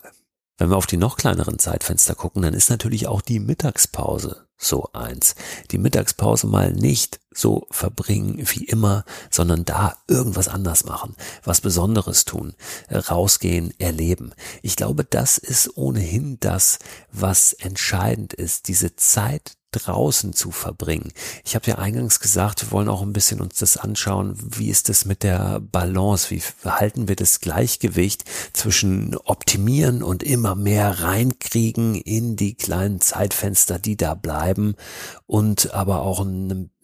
Wenn 0.57 0.71
wir 0.71 0.77
auf 0.77 0.87
die 0.87 0.99
noch 0.99 1.17
kleineren 1.17 1.59
Zeitfenster 1.59 2.15
gucken, 2.15 2.43
dann 2.43 2.55
ist 2.55 2.71
natürlich 2.71 3.09
auch 3.09 3.23
die 3.23 3.41
Mittagspause 3.41 4.47
so 4.61 4.91
eins. 4.93 5.35
Die 5.71 5.79
Mittagspause 5.79 6.47
mal 6.47 6.73
nicht 6.73 7.19
so 7.33 7.67
verbringen 7.71 8.45
wie 8.53 8.65
immer, 8.65 9.05
sondern 9.31 9.65
da 9.65 9.97
irgendwas 10.07 10.49
anders 10.49 10.85
machen, 10.85 11.17
was 11.45 11.61
Besonderes 11.61 12.25
tun, 12.25 12.55
rausgehen, 12.91 13.73
erleben. 13.79 14.33
Ich 14.63 14.77
glaube, 14.77 15.05
das 15.05 15.39
ist 15.39 15.77
ohnehin 15.77 16.39
das, 16.41 16.79
was 17.11 17.53
entscheidend 17.55 18.35
ist, 18.35 18.69
diese 18.69 18.97
Zeit 18.97 19.53
draußen 19.73 20.33
zu 20.33 20.51
verbringen. 20.51 21.13
Ich 21.45 21.55
habe 21.55 21.67
ja 21.67 21.79
eingangs 21.79 22.21
gesagt, 22.21 22.63
wir 22.63 22.71
wollen 22.71 22.89
auch 22.89 23.03
ein 23.03 23.13
bisschen 23.13 23.41
uns 23.41 23.59
das 23.59 23.77
anschauen, 23.77 24.37
wie 24.39 24.69
ist 24.69 24.89
das 24.89 25.05
mit 25.05 25.23
der 25.23 25.61
Balance, 25.61 26.31
wie 26.31 26.43
halten 26.65 27.09
wir 27.09 27.17
das 27.17 27.41
Gleichgewicht 27.41 28.25
zwischen 28.53 29.17
optimieren 29.17 30.03
und 30.03 30.23
immer 30.23 30.55
mehr 30.55 31.01
reinkriegen 31.01 31.95
in 31.95 32.37
die 32.37 32.55
kleinen 32.55 33.01
Zeitfenster, 33.01 33.79
die 33.79 33.97
da 33.97 34.15
bleiben 34.15 34.75
und 35.27 35.73
aber 35.75 36.03
auch 36.03 36.25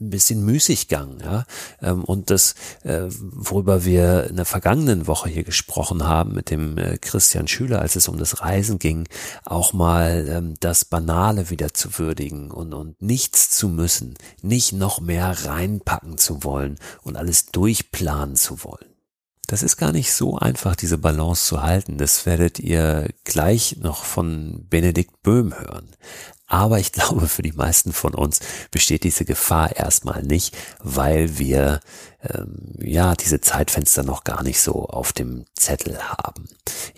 ein 0.01 0.11
bisschen 0.11 0.45
Müßiggang, 0.45 1.21
ja. 1.21 1.45
Ähm, 1.81 2.05
und 2.05 2.31
das, 2.31 2.55
äh, 2.83 3.05
worüber 3.09 3.85
wir 3.85 4.25
in 4.29 4.37
der 4.37 4.45
vergangenen 4.45 5.07
Woche 5.07 5.29
hier 5.29 5.45
gesprochen 5.45 6.05
haben 6.05 6.35
mit 6.35 6.51
dem 6.51 6.77
äh, 6.77 6.99
Christian 6.99 7.49
Schüler, 7.49 7.81
als 7.81 7.97
es 7.97 8.09
um 8.09 8.19
das 8.19 8.41
Reisen 8.43 8.79
ging, 8.79 9.09
auch 9.45 9.73
mal 9.73 10.27
ähm, 10.29 10.55
das 10.61 10.85
Banale 10.85 11.51
wieder 11.51 11.73
zu 11.73 11.99
würdigen 11.99 12.51
und, 12.51 12.75
und 12.75 13.01
nichts 13.01 13.51
zu 13.51 13.69
müssen, 13.69 14.15
nicht 14.43 14.73
noch 14.73 15.01
mehr 15.01 15.47
reinpacken 15.47 16.19
zu 16.19 16.45
wollen 16.45 16.79
und 17.03 17.17
alles 17.17 17.47
durchplanen 17.47 18.37
zu 18.37 18.65
wollen. 18.65 18.97
Das 19.47 19.63
ist 19.63 19.77
gar 19.77 19.93
nicht 19.93 20.13
so 20.13 20.37
einfach, 20.37 20.75
diese 20.75 20.99
Balance 20.99 21.47
zu 21.47 21.63
halten. 21.63 21.99
Das 21.99 22.27
werdet 22.27 22.59
ihr 22.59 23.09
gleich 23.23 23.77
noch 23.77 24.05
von 24.05 24.67
Benedikt 24.69 25.23
Böhm 25.23 25.57
hören. 25.57 25.89
Aber 26.47 26.79
ich 26.79 26.93
glaube, 26.93 27.29
für 27.29 27.43
die 27.43 27.53
meisten 27.53 27.93
von 27.93 28.15
uns 28.15 28.41
besteht 28.71 29.05
diese 29.05 29.25
Gefahr 29.25 29.77
erstmal 29.77 30.23
nicht, 30.23 30.57
weil 30.83 31.39
wir 31.39 31.81
ähm, 32.23 32.75
ja 32.79 33.15
diese 33.15 33.41
Zeitfenster 33.41 34.03
noch 34.03 34.25
gar 34.25 34.43
nicht 34.43 34.61
so 34.61 34.87
auf 34.87 35.13
dem 35.13 35.45
Zettel 35.55 35.99
haben. 35.99 36.49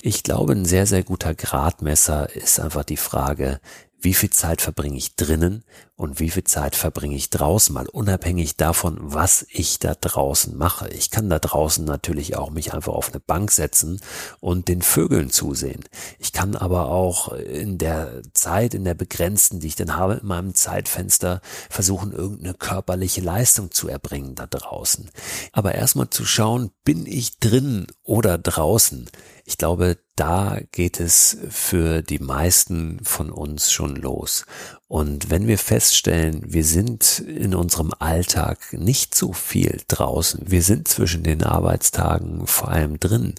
Ich 0.03 0.23
glaube, 0.23 0.53
ein 0.53 0.65
sehr, 0.65 0.87
sehr 0.87 1.03
guter 1.03 1.35
Gradmesser 1.35 2.35
ist 2.35 2.61
einfach 2.61 2.85
die 2.85 2.97
Frage, 2.97 3.61
wie 4.01 4.15
viel 4.15 4.31
Zeit 4.31 4.63
verbringe 4.63 4.97
ich 4.97 5.17
drinnen 5.17 5.65
und 5.97 6.21
wie 6.21 6.31
viel 6.31 6.45
Zeit 6.45 6.77
verbringe 6.77 7.17
ich 7.17 7.31
draußen, 7.31 7.75
mal 7.75 7.89
unabhängig 7.89 8.57
davon, 8.57 8.97
was 9.01 9.45
ich 9.51 9.81
da 9.81 9.95
draußen 9.95 10.57
mache. 10.57 10.89
Ich 10.91 11.11
kann 11.11 11.29
da 11.29 11.41
draußen 11.41 11.85
natürlich 11.85 12.37
auch 12.37 12.51
mich 12.51 12.73
einfach 12.73 12.93
auf 12.93 13.11
eine 13.11 13.19
Bank 13.19 13.51
setzen 13.51 14.01
und 14.39 14.69
den 14.69 14.83
Vögeln 14.83 15.31
zusehen. 15.31 15.85
Ich 16.21 16.33
kann 16.33 16.55
aber 16.55 16.89
auch 16.89 17.33
in 17.33 17.79
der 17.79 18.23
Zeit, 18.35 18.75
in 18.75 18.85
der 18.85 18.95
begrenzten, 18.95 19.59
die 19.59 19.67
ich 19.67 19.77
dann 19.77 19.97
habe, 19.97 20.15
in 20.15 20.27
meinem 20.27 20.55
Zeitfenster 20.55 21.41
versuchen, 21.69 22.13
irgendeine 22.13 22.55
körperliche 22.55 23.21
Leistung 23.21 23.73
zu 23.73 23.89
erbringen 23.89 24.37
da 24.37 24.47
draußen. 24.47 25.11
Aber 25.51 25.75
erstmal 25.75 26.11
zu 26.11 26.25
schauen, 26.25 26.71
bin 26.85 27.07
ich 27.07 27.41
drin 27.41 27.89
oder 28.05 28.39
draußen? 28.39 29.11
Ich 29.49 29.57
glaube, 29.57 29.97
da 30.15 30.59
geht 30.73 31.01
es 31.01 31.39
für 31.49 32.03
die 32.03 32.19
meisten 32.19 33.01
von 33.03 33.31
uns 33.31 33.73
schon 33.73 33.97
los. 33.97 34.45
Und 34.89 35.31
wenn 35.31 35.47
wir 35.47 35.57
feststellen, 35.57 36.43
wir 36.45 36.67
sind 36.67 37.21
in 37.21 37.55
unserem 37.55 37.95
Alltag 37.99 38.75
nicht 38.75 39.15
so 39.15 39.33
viel 39.33 39.81
draußen, 39.89 40.43
wir 40.51 40.63
sind 40.63 40.87
zwischen 40.87 41.23
den 41.23 41.43
Arbeitstagen 41.43 42.47
vor 42.47 42.69
allem 42.69 43.01
drin, 43.01 43.37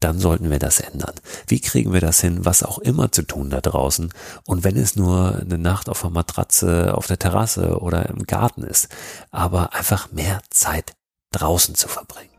dann 0.00 0.18
sollten 0.18 0.50
wir 0.50 0.58
das 0.58 0.80
ändern. 0.80 1.14
Wie 1.46 1.60
kriegen 1.60 1.92
wir 1.92 2.00
das 2.00 2.20
hin, 2.20 2.44
was 2.44 2.64
auch 2.64 2.78
immer 2.80 3.12
zu 3.12 3.22
tun 3.22 3.48
da 3.48 3.60
draußen? 3.60 4.12
Und 4.46 4.64
wenn 4.64 4.76
es 4.76 4.96
nur 4.96 5.36
eine 5.36 5.56
Nacht 5.56 5.88
auf 5.88 6.00
der 6.00 6.10
Matratze, 6.10 6.96
auf 6.96 7.06
der 7.06 7.20
Terrasse 7.20 7.78
oder 7.78 8.08
im 8.08 8.24
Garten 8.24 8.64
ist, 8.64 8.88
aber 9.30 9.72
einfach 9.72 10.10
mehr 10.10 10.42
Zeit 10.50 10.96
draußen 11.30 11.76
zu 11.76 11.86
verbringen. 11.86 12.34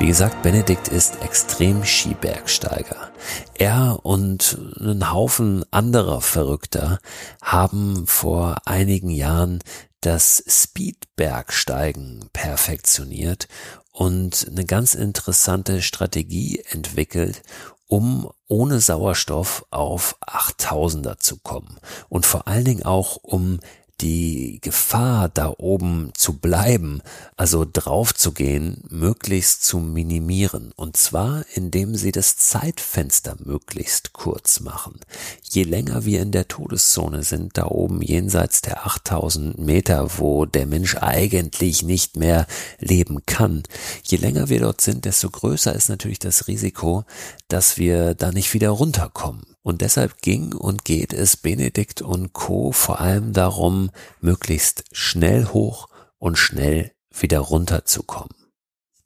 Wie 0.00 0.06
gesagt, 0.06 0.40
Benedikt 0.42 0.88
ist 0.88 1.20
extrem 1.22 1.84
Skibergsteiger. 1.84 3.10
Er 3.58 3.98
und 4.02 4.56
ein 4.80 5.12
Haufen 5.12 5.62
anderer 5.70 6.22
Verrückter 6.22 7.00
haben 7.42 8.06
vor 8.06 8.62
einigen 8.64 9.10
Jahren 9.10 9.58
das 10.00 10.42
Speedbergsteigen 10.48 12.30
perfektioniert 12.32 13.46
und 13.92 14.46
eine 14.50 14.64
ganz 14.64 14.94
interessante 14.94 15.82
Strategie 15.82 16.62
entwickelt, 16.70 17.42
um 17.86 18.30
ohne 18.48 18.80
Sauerstoff 18.80 19.66
auf 19.70 20.16
8000er 20.22 21.18
zu 21.18 21.36
kommen 21.40 21.76
und 22.08 22.24
vor 22.24 22.48
allen 22.48 22.64
Dingen 22.64 22.84
auch 22.84 23.16
um 23.16 23.60
die 24.00 24.58
Gefahr, 24.60 25.28
da 25.28 25.54
oben 25.58 26.10
zu 26.14 26.38
bleiben, 26.38 27.02
also 27.36 27.66
drauf 27.70 28.14
zu 28.14 28.32
gehen, 28.32 28.82
möglichst 28.88 29.64
zu 29.64 29.78
minimieren. 29.78 30.72
Und 30.76 30.96
zwar, 30.96 31.44
indem 31.54 31.94
sie 31.94 32.12
das 32.12 32.36
Zeitfenster 32.36 33.36
möglichst 33.44 34.12
kurz 34.12 34.60
machen. 34.60 35.00
Je 35.42 35.64
länger 35.64 36.04
wir 36.04 36.22
in 36.22 36.32
der 36.32 36.48
Todeszone 36.48 37.22
sind, 37.22 37.58
da 37.58 37.66
oben 37.66 38.02
jenseits 38.02 38.62
der 38.62 38.86
8000 38.86 39.58
Meter, 39.58 40.18
wo 40.18 40.46
der 40.46 40.66
Mensch 40.66 40.96
eigentlich 40.96 41.82
nicht 41.82 42.16
mehr 42.16 42.46
leben 42.78 43.20
kann, 43.26 43.62
je 44.02 44.16
länger 44.16 44.48
wir 44.48 44.60
dort 44.60 44.80
sind, 44.80 45.04
desto 45.04 45.30
größer 45.30 45.74
ist 45.74 45.88
natürlich 45.88 46.18
das 46.18 46.48
Risiko, 46.48 47.04
dass 47.48 47.76
wir 47.76 48.14
da 48.14 48.32
nicht 48.32 48.54
wieder 48.54 48.70
runterkommen. 48.70 49.42
Und 49.62 49.82
deshalb 49.82 50.22
ging 50.22 50.54
und 50.54 50.84
geht 50.84 51.12
es 51.12 51.36
Benedikt 51.36 52.00
und 52.02 52.32
Co. 52.32 52.72
vor 52.72 53.00
allem 53.00 53.32
darum, 53.32 53.90
möglichst 54.20 54.84
schnell 54.92 55.46
hoch 55.46 55.88
und 56.18 56.38
schnell 56.38 56.92
wieder 57.10 57.40
runterzukommen. 57.40 58.39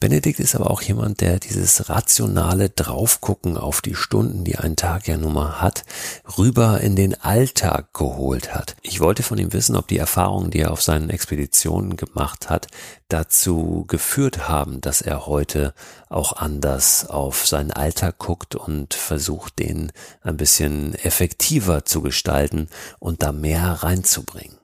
Benedikt 0.05 0.39
ist 0.39 0.55
aber 0.55 0.71
auch 0.71 0.83
jemand, 0.83 1.23
der 1.23 1.39
dieses 1.39 1.89
rationale 1.89 2.69
Draufgucken 2.69 3.57
auf 3.57 3.81
die 3.81 3.95
Stunden, 3.95 4.45
die 4.45 4.59
ein 4.59 4.77
Tag 4.77 5.09
ja 5.09 5.17
nun 5.17 5.33
mal 5.33 5.63
hat, 5.63 5.83
rüber 6.37 6.83
in 6.83 6.95
den 6.95 7.19
Alltag 7.23 7.95
geholt 7.95 8.55
hat. 8.55 8.77
Ich 8.83 9.01
wollte 9.01 9.23
von 9.23 9.39
ihm 9.39 9.55
wissen, 9.55 9.77
ob 9.77 9.89
die 9.89 9.97
Erfahrungen, 9.97 10.51
die 10.51 10.61
er 10.61 10.73
auf 10.73 10.83
seinen 10.83 11.09
Expeditionen 11.09 11.97
gemacht 11.97 12.51
hat, 12.51 12.67
dazu 13.09 13.87
geführt 13.89 14.47
haben, 14.47 14.83
dass 14.83 15.01
er 15.01 15.25
heute 15.25 15.73
auch 16.11 16.35
anders 16.35 17.09
auf 17.09 17.47
seinen 17.47 17.71
Alltag 17.71 18.19
guckt 18.19 18.57
und 18.57 18.93
versucht, 18.93 19.59
den 19.59 19.91
ein 20.21 20.37
bisschen 20.37 20.95
effektiver 20.97 21.87
zu 21.87 22.03
gestalten 22.03 22.69
und 22.99 23.23
da 23.23 23.33
mehr 23.33 23.83
reinzubringen. 23.83 24.59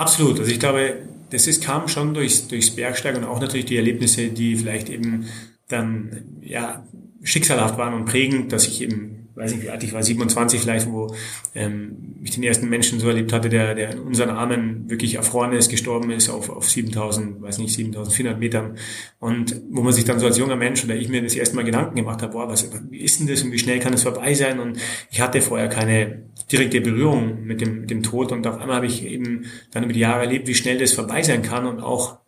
Absolut. 0.00 0.38
Also 0.38 0.50
ich 0.50 0.58
glaube, 0.58 0.94
das 1.28 1.46
ist, 1.46 1.62
kam 1.62 1.86
schon 1.86 2.14
durchs, 2.14 2.48
durchs 2.48 2.70
Bergsteigen 2.74 3.22
und 3.22 3.28
auch 3.28 3.38
natürlich 3.38 3.66
die 3.66 3.76
Erlebnisse, 3.76 4.28
die 4.28 4.56
vielleicht 4.56 4.88
eben 4.88 5.26
dann 5.68 6.40
ja 6.40 6.86
schicksalhaft 7.22 7.76
waren 7.76 7.92
und 7.92 8.06
prägend, 8.06 8.50
dass 8.50 8.66
ich 8.66 8.80
eben 8.80 9.19
weiß 9.40 9.54
nicht 9.54 9.64
wie 9.64 9.70
alt 9.70 9.82
ich 9.82 9.92
war, 9.92 10.02
27 10.02 10.60
vielleicht, 10.60 10.90
wo 10.90 11.14
ähm, 11.54 12.16
ich 12.22 12.32
den 12.32 12.42
ersten 12.42 12.68
Menschen 12.68 13.00
so 13.00 13.08
erlebt 13.08 13.32
hatte, 13.32 13.48
der, 13.48 13.74
der 13.74 13.92
in 13.92 14.00
unseren 14.00 14.30
Armen 14.30 14.88
wirklich 14.88 15.14
erfroren 15.14 15.52
ist, 15.52 15.70
gestorben 15.70 16.10
ist 16.10 16.28
auf, 16.28 16.50
auf 16.50 16.68
7000, 16.68 17.40
weiß 17.40 17.58
nicht, 17.58 17.72
7400 17.72 18.38
Metern. 18.38 18.76
Und 19.18 19.60
wo 19.70 19.82
man 19.82 19.92
sich 19.92 20.04
dann 20.04 20.20
so 20.20 20.26
als 20.26 20.38
junger 20.38 20.56
Mensch 20.56 20.84
oder 20.84 20.94
ich 20.94 21.08
mir 21.08 21.22
das 21.22 21.34
erste 21.34 21.56
Mal 21.56 21.64
Gedanken 21.64 21.96
gemacht 21.96 22.22
habe, 22.22 22.32
boah, 22.32 22.48
was, 22.48 22.68
wie 22.90 22.98
ist 23.00 23.20
denn 23.20 23.26
das 23.26 23.42
und 23.42 23.52
wie 23.52 23.58
schnell 23.58 23.78
kann 23.80 23.94
es 23.94 24.02
vorbei 24.02 24.34
sein? 24.34 24.60
Und 24.60 24.78
ich 25.10 25.20
hatte 25.20 25.40
vorher 25.40 25.68
keine 25.68 26.22
direkte 26.52 26.80
Berührung 26.80 27.44
mit 27.44 27.60
dem, 27.60 27.80
mit 27.80 27.90
dem 27.90 28.02
Tod 28.02 28.32
und 28.32 28.46
auf 28.46 28.58
einmal 28.58 28.76
habe 28.76 28.86
ich 28.86 29.04
eben 29.04 29.46
dann 29.70 29.84
über 29.84 29.92
die 29.92 30.00
Jahre 30.00 30.24
erlebt, 30.24 30.48
wie 30.48 30.54
schnell 30.54 30.78
das 30.78 30.92
vorbei 30.92 31.22
sein 31.22 31.42
kann 31.42 31.66
und 31.66 31.80
auch 31.80 32.18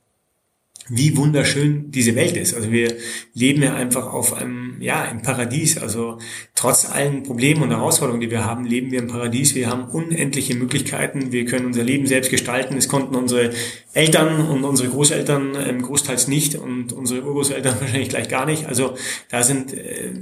wie 0.89 1.17
wunderschön 1.17 1.91
diese 1.91 2.17
Welt 2.17 2.37
ist. 2.37 2.55
Also 2.55 2.73
wir 2.73 2.95
leben 3.35 3.63
ja 3.63 3.75
einfach 3.75 4.13
auf 4.13 4.35
einem, 4.35 4.77
ja, 4.81 5.05
im 5.05 5.23
Paradies. 5.23 5.79
Also 5.79 6.19
trotz 6.55 6.91
allen 6.91 7.23
Problemen 7.23 7.63
und 7.63 7.71
Herausforderungen, 7.71 8.21
die 8.21 8.31
wir 8.31 8.45
haben, 8.45 8.65
leben 8.65 8.91
wir 8.91 8.99
im 8.99 9.07
Paradies. 9.07 9.55
Wir 9.55 9.69
haben 9.69 9.85
unendliche 9.85 10.55
Möglichkeiten. 10.55 11.31
Wir 11.31 11.45
können 11.45 11.67
unser 11.67 11.85
Leben 11.85 12.07
selbst 12.07 12.31
gestalten. 12.31 12.77
Es 12.77 12.89
konnten 12.89 13.15
unsere 13.15 13.51
Eltern 13.93 14.49
und 14.49 14.65
unsere 14.65 14.89
Großeltern 14.89 15.57
ähm, 15.67 15.83
großteils 15.83 16.29
nicht 16.29 16.57
und 16.57 16.93
unsere 16.93 17.25
Urgroßeltern 17.25 17.77
wahrscheinlich 17.81 18.09
gleich 18.09 18.29
gar 18.29 18.47
nicht. 18.47 18.67
Also 18.67 18.97
da 19.31 19.43
sind 19.43 19.73
äh, 19.73 20.13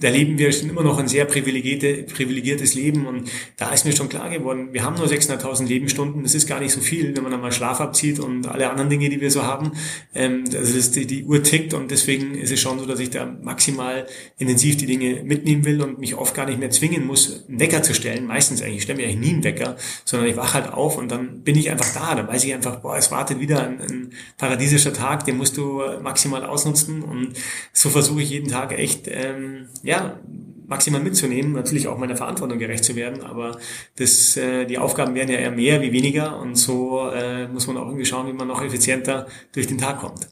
da 0.00 0.08
leben 0.08 0.38
wir 0.38 0.48
immer 0.62 0.82
noch 0.82 0.98
ein 0.98 1.08
sehr 1.08 1.24
privilegierte, 1.24 2.04
privilegiertes 2.04 2.74
Leben 2.74 3.06
und 3.06 3.30
da 3.56 3.72
ist 3.72 3.84
mir 3.84 3.94
schon 3.94 4.08
klar 4.08 4.30
geworden, 4.30 4.68
wir 4.72 4.84
haben 4.84 4.96
nur 4.96 5.06
600.000 5.06 5.66
Lebensstunden, 5.66 6.22
das 6.22 6.34
ist 6.34 6.46
gar 6.46 6.60
nicht 6.60 6.72
so 6.72 6.80
viel, 6.80 7.16
wenn 7.16 7.22
man 7.22 7.34
einmal 7.34 7.52
Schlaf 7.52 7.80
abzieht 7.80 8.20
und 8.20 8.46
alle 8.46 8.70
anderen 8.70 8.90
Dinge, 8.90 9.08
die 9.08 9.20
wir 9.20 9.30
so 9.30 9.42
haben. 9.42 9.72
Ähm, 10.14 10.44
also 10.54 10.90
die, 10.92 11.06
die 11.06 11.24
Uhr 11.24 11.42
tickt 11.42 11.74
und 11.74 11.90
deswegen 11.90 12.34
ist 12.34 12.52
es 12.52 12.60
schon 12.60 12.78
so, 12.78 12.86
dass 12.86 13.00
ich 13.00 13.10
da 13.10 13.26
maximal 13.42 14.06
intensiv 14.38 14.76
die 14.76 14.86
Dinge 14.86 15.22
mitnehmen 15.24 15.64
will 15.64 15.82
und 15.82 15.98
mich 15.98 16.14
oft 16.14 16.34
gar 16.34 16.46
nicht 16.46 16.58
mehr 16.58 16.70
zwingen 16.70 17.06
muss, 17.06 17.44
einen 17.48 17.58
Wecker 17.60 17.82
zu 17.82 17.94
stellen. 17.94 18.26
Meistens 18.26 18.62
eigentlich, 18.62 18.78
ich 18.78 18.82
stelle 18.84 18.98
mir 18.98 19.08
eigentlich 19.08 19.28
nie 19.28 19.34
einen 19.34 19.44
Wecker, 19.44 19.76
sondern 20.04 20.28
ich 20.28 20.36
wache 20.36 20.54
halt 20.54 20.72
auf 20.72 20.96
und 20.98 21.10
dann 21.10 21.42
bin 21.42 21.56
ich 21.56 21.70
einfach 21.70 21.92
da. 21.92 22.14
Dann 22.14 22.28
weiß 22.28 22.44
ich 22.44 22.54
einfach, 22.54 22.80
boah, 22.80 22.96
es 22.96 23.10
wartet 23.10 23.40
wieder 23.40 23.64
ein, 23.66 23.80
ein 23.80 24.10
paradiesischer 24.36 24.92
Tag, 24.92 25.24
den 25.24 25.36
musst 25.36 25.56
du 25.56 25.82
maximal 26.02 26.44
ausnutzen 26.44 27.02
und 27.02 27.32
so 27.72 27.88
versuche 27.88 28.22
ich 28.22 28.30
jeden 28.30 28.48
Tag 28.48 28.72
echt 28.72 29.08
ähm, 29.08 29.66
ja, 29.88 30.20
maximal 30.66 31.00
mitzunehmen, 31.00 31.52
natürlich 31.52 31.88
auch 31.88 31.98
meiner 31.98 32.16
Verantwortung 32.16 32.58
gerecht 32.58 32.84
zu 32.84 32.94
werden, 32.94 33.22
aber 33.22 33.58
das, 33.96 34.36
äh, 34.36 34.66
die 34.66 34.78
Aufgaben 34.78 35.14
werden 35.14 35.30
ja 35.30 35.38
eher 35.38 35.50
mehr 35.50 35.80
wie 35.80 35.92
weniger 35.92 36.38
und 36.38 36.56
so 36.56 37.08
äh, 37.08 37.48
muss 37.48 37.66
man 37.66 37.78
auch 37.78 37.86
irgendwie 37.86 38.04
schauen, 38.04 38.28
wie 38.28 38.34
man 38.34 38.48
noch 38.48 38.62
effizienter 38.62 39.26
durch 39.52 39.66
den 39.66 39.78
Tag 39.78 40.00
kommt. 40.00 40.28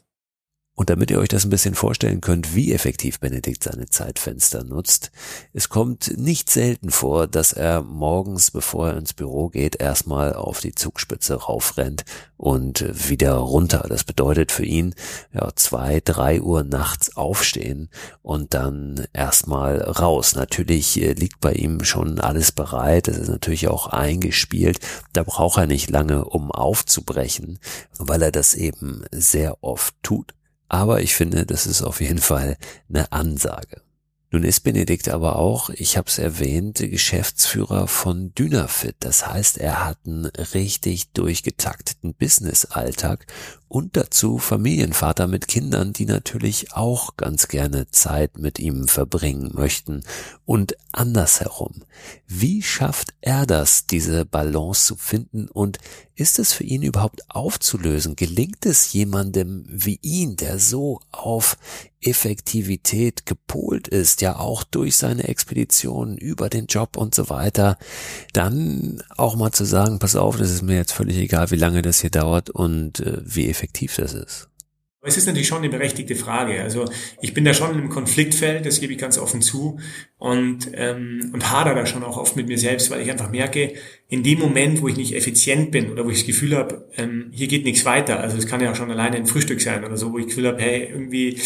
Und 0.77 0.91
damit 0.91 1.09
ihr 1.09 1.17
euch 1.17 1.27
das 1.27 1.43
ein 1.43 1.49
bisschen 1.49 1.73
vorstellen 1.73 2.21
könnt, 2.21 2.53
wie 2.53 2.71
effektiv 2.71 3.19
Benedikt 3.19 3.63
seine 3.63 3.87
Zeitfenster 3.87 4.63
nutzt, 4.63 5.09
es 5.51 5.69
kommt 5.69 6.15
nicht 6.19 6.51
selten 6.51 6.91
vor, 6.91 7.25
dass 7.25 7.51
er 7.51 7.81
morgens, 7.81 8.51
bevor 8.51 8.89
er 8.89 8.97
ins 8.97 9.15
Büro 9.15 9.49
geht, 9.49 9.81
erstmal 9.81 10.35
auf 10.35 10.59
die 10.59 10.75
Zugspitze 10.75 11.33
raufrennt 11.33 12.05
und 12.37 13.09
wieder 13.09 13.33
runter. 13.33 13.87
Das 13.89 14.03
bedeutet 14.03 14.51
für 14.51 14.65
ihn, 14.65 14.93
ja, 15.33 15.49
zwei, 15.55 15.99
drei 15.99 16.41
Uhr 16.41 16.63
nachts 16.63 17.17
aufstehen 17.17 17.89
und 18.21 18.53
dann 18.53 19.07
erstmal 19.13 19.81
raus. 19.81 20.35
Natürlich 20.35 21.01
äh, 21.01 21.13
liegt 21.13 21.39
bei 21.39 21.53
ihm 21.53 21.83
schon 21.85 22.19
alles 22.19 22.51
bereit. 22.51 23.07
Es 23.07 23.17
ist 23.17 23.29
natürlich 23.29 23.67
auch 23.67 23.87
eingespielt. 23.87 24.79
Da 25.13 25.23
braucht 25.23 25.57
er 25.57 25.65
nicht 25.65 25.89
lange, 25.89 26.23
um 26.23 26.51
aufzubrechen, 26.51 27.57
weil 27.97 28.21
er 28.21 28.31
das 28.31 28.53
eben 28.53 29.05
sehr 29.11 29.63
oft 29.63 29.95
tut. 30.03 30.36
Aber 30.67 31.01
ich 31.01 31.15
finde, 31.15 31.45
das 31.45 31.65
ist 31.65 31.81
auf 31.81 32.01
jeden 32.01 32.19
Fall 32.19 32.57
eine 32.89 33.11
Ansage. 33.11 33.81
Nun 34.29 34.43
ist 34.43 34.59
Benedikt 34.59 35.07
aber 35.07 35.37
auch, 35.37 35.69
ich 35.69 35.95
habe 35.95 36.09
es 36.09 36.19
erwähnt, 36.19 36.79
Geschäftsführer 36.79 37.87
von 37.87 38.33
Dynafit. 38.33 38.97
Das 38.99 39.25
heißt, 39.25 39.57
er 39.57 39.85
hat 39.85 39.99
einen 40.05 40.25
richtig 40.25 41.11
durchgetakteten 41.13 42.13
Business-Alltag 42.13 43.25
und 43.67 43.97
dazu 43.97 44.37
Familienvater 44.37 45.27
mit 45.27 45.47
Kindern, 45.47 45.93
die 45.93 46.05
natürlich 46.05 46.73
auch 46.73 47.17
ganz 47.17 47.47
gerne 47.47 47.87
Zeit 47.91 48.37
mit 48.37 48.59
ihm 48.59 48.87
verbringen 48.87 49.51
möchten 49.53 50.03
und 50.45 50.77
andersherum. 50.91 51.83
Wie 52.27 52.61
schafft 52.61 53.13
er 53.21 53.45
das, 53.45 53.85
diese 53.85 54.25
Balance 54.25 54.85
zu 54.85 54.95
finden 54.95 55.47
und 55.47 55.77
ist 56.15 56.39
es 56.39 56.53
für 56.53 56.63
ihn 56.63 56.81
überhaupt 56.81 57.29
aufzulösen? 57.29 58.15
Gelingt 58.15 58.65
es 58.65 58.91
jemandem 58.93 59.65
wie 59.67 59.99
ihn, 60.01 60.35
der 60.35 60.57
so 60.57 60.99
auf 61.11 61.57
Effektivität 62.01 63.25
gepolt 63.25 63.87
ist, 63.87 64.21
ja 64.21 64.37
auch 64.37 64.63
durch 64.63 64.97
seine 64.97 65.27
Expeditionen 65.27 66.17
über 66.17 66.49
den 66.49 66.67
Job 66.67 66.95
und 66.95 67.13
so 67.13 67.29
weiter, 67.29 67.77
dann 68.33 69.03
auch 69.17 69.35
mal 69.35 69.51
zu 69.51 69.65
sagen, 69.65 69.99
pass 69.99 70.15
auf, 70.15 70.37
das 70.37 70.51
ist 70.51 70.61
mir 70.61 70.75
jetzt 70.75 70.93
völlig 70.93 71.17
egal, 71.17 71.51
wie 71.51 71.55
lange 71.55 71.81
das 71.81 72.01
hier 72.01 72.11
dauert 72.11 72.49
und 72.49 72.99
äh, 72.99 73.21
wie 73.23 73.47
effektiv 73.57 73.95
das 73.95 74.13
ist. 74.13 74.49
Es 75.03 75.15
ist 75.15 75.25
natürlich 75.25 75.47
schon 75.47 75.59
eine 75.59 75.69
berechtigte 75.69 76.15
Frage. 76.15 76.61
Also 76.61 76.85
ich 77.21 77.33
bin 77.33 77.45
da 77.45 77.53
schon 77.53 77.79
im 77.79 77.87
Konfliktfeld, 77.87 78.65
das 78.65 78.81
gebe 78.81 78.91
ich 78.91 78.99
ganz 78.99 79.17
offen 79.17 79.41
zu 79.41 79.79
und 80.17 80.69
ähm, 80.73 81.31
und 81.33 81.49
hader 81.49 81.75
da 81.75 81.85
schon 81.85 82.03
auch 82.03 82.17
oft 82.17 82.35
mit 82.35 82.47
mir 82.47 82.57
selbst, 82.57 82.91
weil 82.91 83.01
ich 83.01 83.09
einfach 83.09 83.29
merke, 83.29 83.73
in 84.09 84.23
dem 84.23 84.39
Moment, 84.39 84.81
wo 84.81 84.89
ich 84.89 84.97
nicht 84.97 85.15
effizient 85.15 85.71
bin 85.71 85.91
oder 85.91 86.03
wo 86.03 86.09
ich 86.09 86.17
das 86.17 86.27
Gefühl 86.27 86.57
habe, 86.57 86.89
ähm, 86.97 87.31
hier 87.31 87.47
geht 87.47 87.63
nichts 87.63 87.85
weiter. 87.85 88.19
Also 88.19 88.37
es 88.37 88.47
kann 88.47 88.59
ja 88.59 88.71
auch 88.71 88.75
schon 88.75 88.91
alleine 88.91 89.15
ein 89.15 89.27
Frühstück 89.27 89.61
sein 89.61 89.85
oder 89.85 89.95
so, 89.95 90.11
wo 90.11 90.17
ich 90.17 90.25
das 90.25 90.35
Gefühl 90.35 90.47
habe, 90.49 90.61
hey 90.61 90.89
irgendwie 90.91 91.39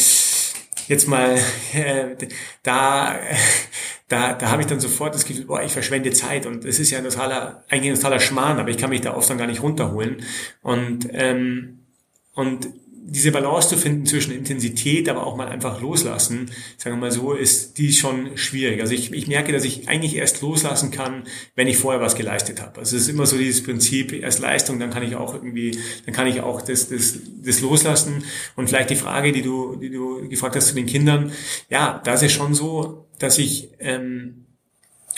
jetzt 0.88 1.08
mal 1.08 1.38
äh, 1.74 2.16
da 2.64 3.20
da, 4.08 4.34
da 4.34 4.50
habe 4.50 4.62
ich 4.62 4.68
dann 4.68 4.80
sofort 4.80 5.14
das 5.14 5.26
Gefühl, 5.26 5.46
boah, 5.46 5.62
ich 5.62 5.72
verschwende 5.72 6.12
Zeit 6.12 6.46
und 6.46 6.66
es 6.66 6.80
ist 6.80 6.92
ja 6.92 6.98
ein 6.98 7.06
totaler, 7.06 7.64
eigentlich 7.70 7.92
ein 7.92 7.96
totaler 7.96 8.20
Schmarrn, 8.20 8.60
aber 8.60 8.70
ich 8.70 8.78
kann 8.78 8.90
mich 8.90 9.02
da 9.02 9.16
oft 9.16 9.30
dann 9.30 9.38
gar 9.38 9.48
nicht 9.48 9.62
runterholen. 9.64 10.24
Und, 10.62 11.08
ähm, 11.14 11.81
und 12.42 12.68
diese 13.04 13.32
Balance 13.32 13.68
zu 13.68 13.78
finden 13.78 14.06
zwischen 14.06 14.32
Intensität, 14.32 15.10
aber 15.10 15.26
auch 15.28 15.36
mal 15.36 15.50
einfach 15.50 15.82
loslassen, 15.82 16.52
sagen 16.78 16.96
wir 16.96 17.02
mal 17.02 17.12
so, 17.12 17.34
ist 17.34 17.78
die 17.78 17.92
schon 17.92 18.38
schwierig. 18.38 18.80
Also 18.80 18.94
ich, 18.94 19.12
ich 19.12 19.28
merke, 19.28 19.52
dass 19.52 19.66
ich 19.66 19.90
eigentlich 19.90 20.16
erst 20.16 20.42
loslassen 20.42 20.92
kann, 20.92 21.24
wenn 21.56 21.68
ich 21.68 21.78
vorher 21.78 22.00
was 22.00 22.16
geleistet 22.16 22.62
habe. 22.62 22.80
Also 22.80 22.96
es 22.96 23.04
ist 23.04 23.10
immer 23.10 23.26
so 23.26 23.38
dieses 23.38 23.64
Prinzip, 23.64 24.14
erst 24.14 24.40
Leistung, 24.40 24.80
dann 24.80 24.92
kann 24.92 25.04
ich 25.04 25.18
auch 25.18 25.34
irgendwie, 25.34 25.78
dann 26.06 26.14
kann 26.14 26.28
ich 26.28 26.40
auch 26.40 26.62
das, 26.62 26.88
das, 26.88 27.20
das 27.44 27.60
loslassen. 27.60 28.24
Und 28.56 28.70
vielleicht 28.70 28.92
die 28.92 28.96
Frage, 28.96 29.34
die 29.34 29.42
du, 29.42 29.76
die 29.76 29.90
du 29.90 30.30
gefragt 30.30 30.56
hast 30.56 30.70
zu 30.70 30.76
den 30.76 30.86
Kindern, 30.86 31.34
ja, 31.70 32.02
da 32.06 32.14
ist 32.14 32.32
schon 32.32 32.54
so, 32.54 33.10
dass 33.20 33.38
ich 33.40 33.72
ähm, 33.80 34.46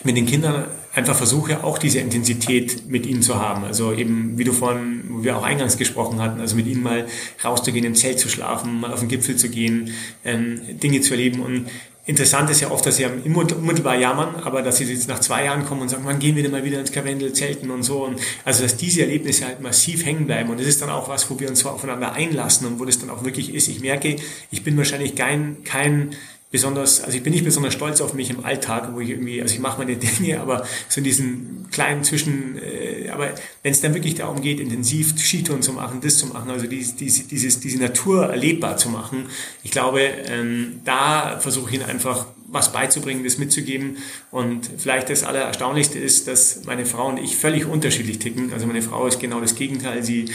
mit 0.04 0.18
den 0.18 0.26
Kindern 0.26 0.66
einfach 0.94 1.16
versuche, 1.16 1.64
auch 1.64 1.78
diese 1.78 2.00
Intensität 2.00 2.88
mit 2.90 3.06
ihnen 3.06 3.22
zu 3.22 3.36
haben. 3.36 3.64
Also 3.64 3.94
eben, 3.94 4.38
wie 4.38 4.44
du 4.44 4.52
vorhin, 4.52 5.04
wo 5.10 5.24
wir 5.24 5.38
auch 5.38 5.44
eingangs 5.44 5.78
gesprochen 5.78 6.22
hatten, 6.22 6.40
also 6.40 6.56
mit 6.56 6.68
ihnen 6.68 6.84
mal 6.84 7.08
rauszugehen, 7.44 7.86
im 7.86 7.96
Zelt 7.96 8.20
zu 8.20 8.30
schlafen, 8.30 8.80
mal 8.80 8.94
auf 8.94 9.00
den 9.00 9.10
Gipfel 9.10 9.36
zu 9.36 9.50
gehen, 9.50 9.92
ähm, 10.24 10.62
Dinge 10.80 11.02
zu 11.02 11.14
erleben. 11.14 11.42
Und 11.42 11.68
interessant 12.06 12.50
ist 12.50 12.62
ja 12.62 12.70
oft, 12.70 12.86
dass 12.86 12.98
sie 12.98 13.06
unmittelbar 13.06 13.96
jammern, 13.96 14.36
aber 14.44 14.62
dass 14.62 14.78
sie 14.78 14.86
jetzt 14.86 15.08
nach 15.08 15.20
zwei 15.20 15.46
Jahren 15.46 15.66
kommen 15.66 15.82
und 15.82 15.90
sagen, 15.90 16.04
wann 16.06 16.20
gehen 16.20 16.36
wir 16.36 16.44
denn 16.44 16.52
mal 16.52 16.64
wieder 16.64 16.80
ins 16.80 16.92
Karwendel, 16.92 17.34
Zelten 17.34 17.72
und 17.72 17.84
so. 17.84 18.04
Und 18.04 18.20
also, 18.46 18.62
dass 18.62 18.78
diese 18.78 19.02
Erlebnisse 19.02 19.46
halt 19.46 19.62
massiv 19.62 20.06
hängen 20.06 20.28
bleiben. 20.28 20.50
Und 20.50 20.60
das 20.60 20.68
ist 20.68 20.82
dann 20.82 20.90
auch 20.90 21.08
was, 21.10 21.30
wo 21.30 21.40
wir 21.40 21.50
uns 21.50 21.60
so 21.60 21.70
aufeinander 21.70 22.14
einlassen 22.14 22.68
und 22.68 22.80
wo 22.80 22.86
das 22.86 23.00
dann 23.00 23.10
auch 23.10 23.24
wirklich 23.24 23.54
ist. 23.54 23.68
Ich 23.68 23.80
merke, 23.80 24.18
ich 24.52 24.64
bin 24.64 24.78
wahrscheinlich 24.78 25.16
kein, 25.16 25.64
kein 25.64 26.12
besonders, 26.54 27.02
also 27.02 27.18
ich 27.18 27.24
bin 27.24 27.34
nicht 27.34 27.44
besonders 27.44 27.74
stolz 27.74 28.00
auf 28.00 28.14
mich 28.14 28.30
im 28.30 28.46
Alltag, 28.46 28.90
wo 28.94 29.00
ich 29.00 29.10
irgendwie, 29.10 29.42
also 29.42 29.56
ich 29.56 29.60
mache 29.60 29.80
meine 29.80 29.96
Dinge, 29.98 30.40
aber 30.40 30.68
so 30.88 31.00
in 31.00 31.04
diesen 31.04 31.68
kleinen 31.72 32.04
Zwischen, 32.04 32.60
äh, 32.62 33.10
aber 33.10 33.32
wenn 33.64 33.72
es 33.72 33.82
dann 33.82 33.96
wirklich 33.96 34.14
darum 34.14 34.40
geht, 34.40 34.60
intensiv 34.60 35.16
Skitouren 35.18 35.64
zu 35.64 35.74
machen, 35.74 36.00
das 36.02 36.20
zu 36.20 36.28
machen, 36.28 36.52
also 36.52 36.68
diese, 36.68 36.94
diese, 36.96 37.24
dieses, 37.24 37.60
diese 37.60 37.80
Natur 37.80 38.28
erlebbar 38.28 38.78
zu 38.78 38.90
machen, 38.90 39.26
ich 39.64 39.72
glaube, 39.72 40.02
ähm, 40.02 40.82
da 40.86 41.40
versuche 41.40 41.72
ich 41.72 41.78
ihn 41.78 41.84
einfach 41.84 42.28
was 42.54 42.72
beizubringen, 42.72 43.24
das 43.24 43.38
mitzugeben. 43.38 43.98
Und 44.32 44.70
vielleicht 44.78 45.10
das 45.10 45.24
Allererstaunlichste 45.24 46.00
ist, 46.00 46.28
dass 46.28 46.64
meine 46.66 46.86
Frau 46.86 47.10
und 47.10 47.18
ich 47.18 47.36
völlig 47.36 47.66
unterschiedlich 47.66 48.20
ticken. 48.20 48.54
Also 48.54 48.68
meine 48.68 48.82
Frau 48.82 49.08
ist 49.08 49.20
genau 49.20 49.42
das 49.42 49.56
Gegenteil. 49.56 50.04
Sie 50.04 50.26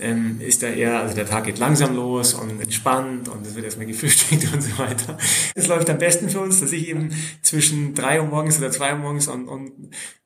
ähm, 0.00 0.40
ist 0.40 0.62
da 0.62 0.66
eher, 0.66 1.00
also 1.00 1.14
der 1.14 1.26
Tag 1.26 1.44
geht 1.44 1.58
langsam 1.58 1.94
los 1.94 2.34
und 2.34 2.60
entspannt 2.60 3.28
und 3.28 3.46
es 3.46 3.54
wird 3.54 3.64
erstmal 3.64 3.86
gefrühstückt 3.86 4.52
und 4.52 4.60
so 4.60 4.76
weiter. 4.78 5.16
Es 5.54 5.68
läuft 5.68 5.88
am 5.88 5.98
besten 5.98 6.28
für 6.28 6.40
uns, 6.40 6.60
dass 6.60 6.72
ich 6.72 6.88
eben 6.88 7.10
zwischen 7.42 7.94
drei 7.94 8.20
Uhr 8.20 8.26
morgens 8.26 8.58
oder 8.58 8.70
zwei 8.70 8.92
Uhr 8.92 8.98
morgens 8.98 9.28
und, 9.28 9.48
und 9.48 9.72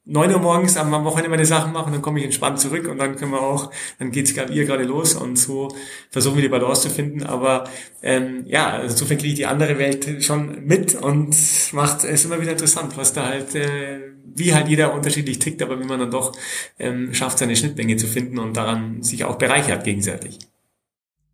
9 0.05 0.33
Uhr 0.33 0.41
morgens 0.41 0.77
am 0.77 0.91
Wochenende 1.05 1.31
meine 1.31 1.47
Sachen 1.47 1.73
machen, 1.73 1.93
dann 1.93 2.03
komme 2.03 2.19
ich 2.19 2.25
entspannt 2.25 2.59
zurück 2.59 2.89
und 2.89 2.99
dann 2.99 3.15
können 3.15 3.31
wir 3.31 3.41
auch, 3.41 3.71
dann 4.01 4.11
geht's 4.11 4.33
ihr 4.33 4.65
gerade 4.65 4.83
los 4.83 5.15
und 5.15 5.37
so 5.37 5.69
versuchen 6.11 6.37
wir 6.37 6.43
die 6.43 6.49
Balance 6.49 6.83
zu 6.83 6.91
finden. 6.91 7.23
Aber 7.23 7.65
ähm, 8.03 8.45
ja, 8.47 8.71
also 8.71 8.95
insofern 8.95 9.19
kriege 9.19 9.33
ich 9.33 9.37
die 9.37 9.47
andere 9.47 9.79
Welt 9.79 10.25
schon 10.25 10.65
mit 10.65 10.97
und 10.97 11.37
macht 11.73 12.03
es 12.03 12.25
immer 12.25 12.41
wieder 12.41 12.51
interessant, 12.51 12.97
was 12.97 13.13
da 13.13 13.27
halt, 13.27 13.55
äh, 13.55 14.01
wie 14.25 14.53
halt 14.53 14.67
jeder 14.67 14.93
unterschiedlich 14.93 15.39
tickt, 15.39 15.63
aber 15.63 15.79
wie 15.79 15.85
man 15.85 16.01
dann 16.01 16.11
doch 16.11 16.33
ähm, 16.81 17.15
schafft, 17.15 17.39
seine 17.39 17.55
Schnittmenge 17.55 17.97
zu 17.97 18.09
finden 18.09 18.39
und 18.39 18.57
daran 18.57 19.03
sich 19.05 19.25
auch 19.25 19.39
bereichert 19.39 19.85
gegenseitig. 19.85 20.41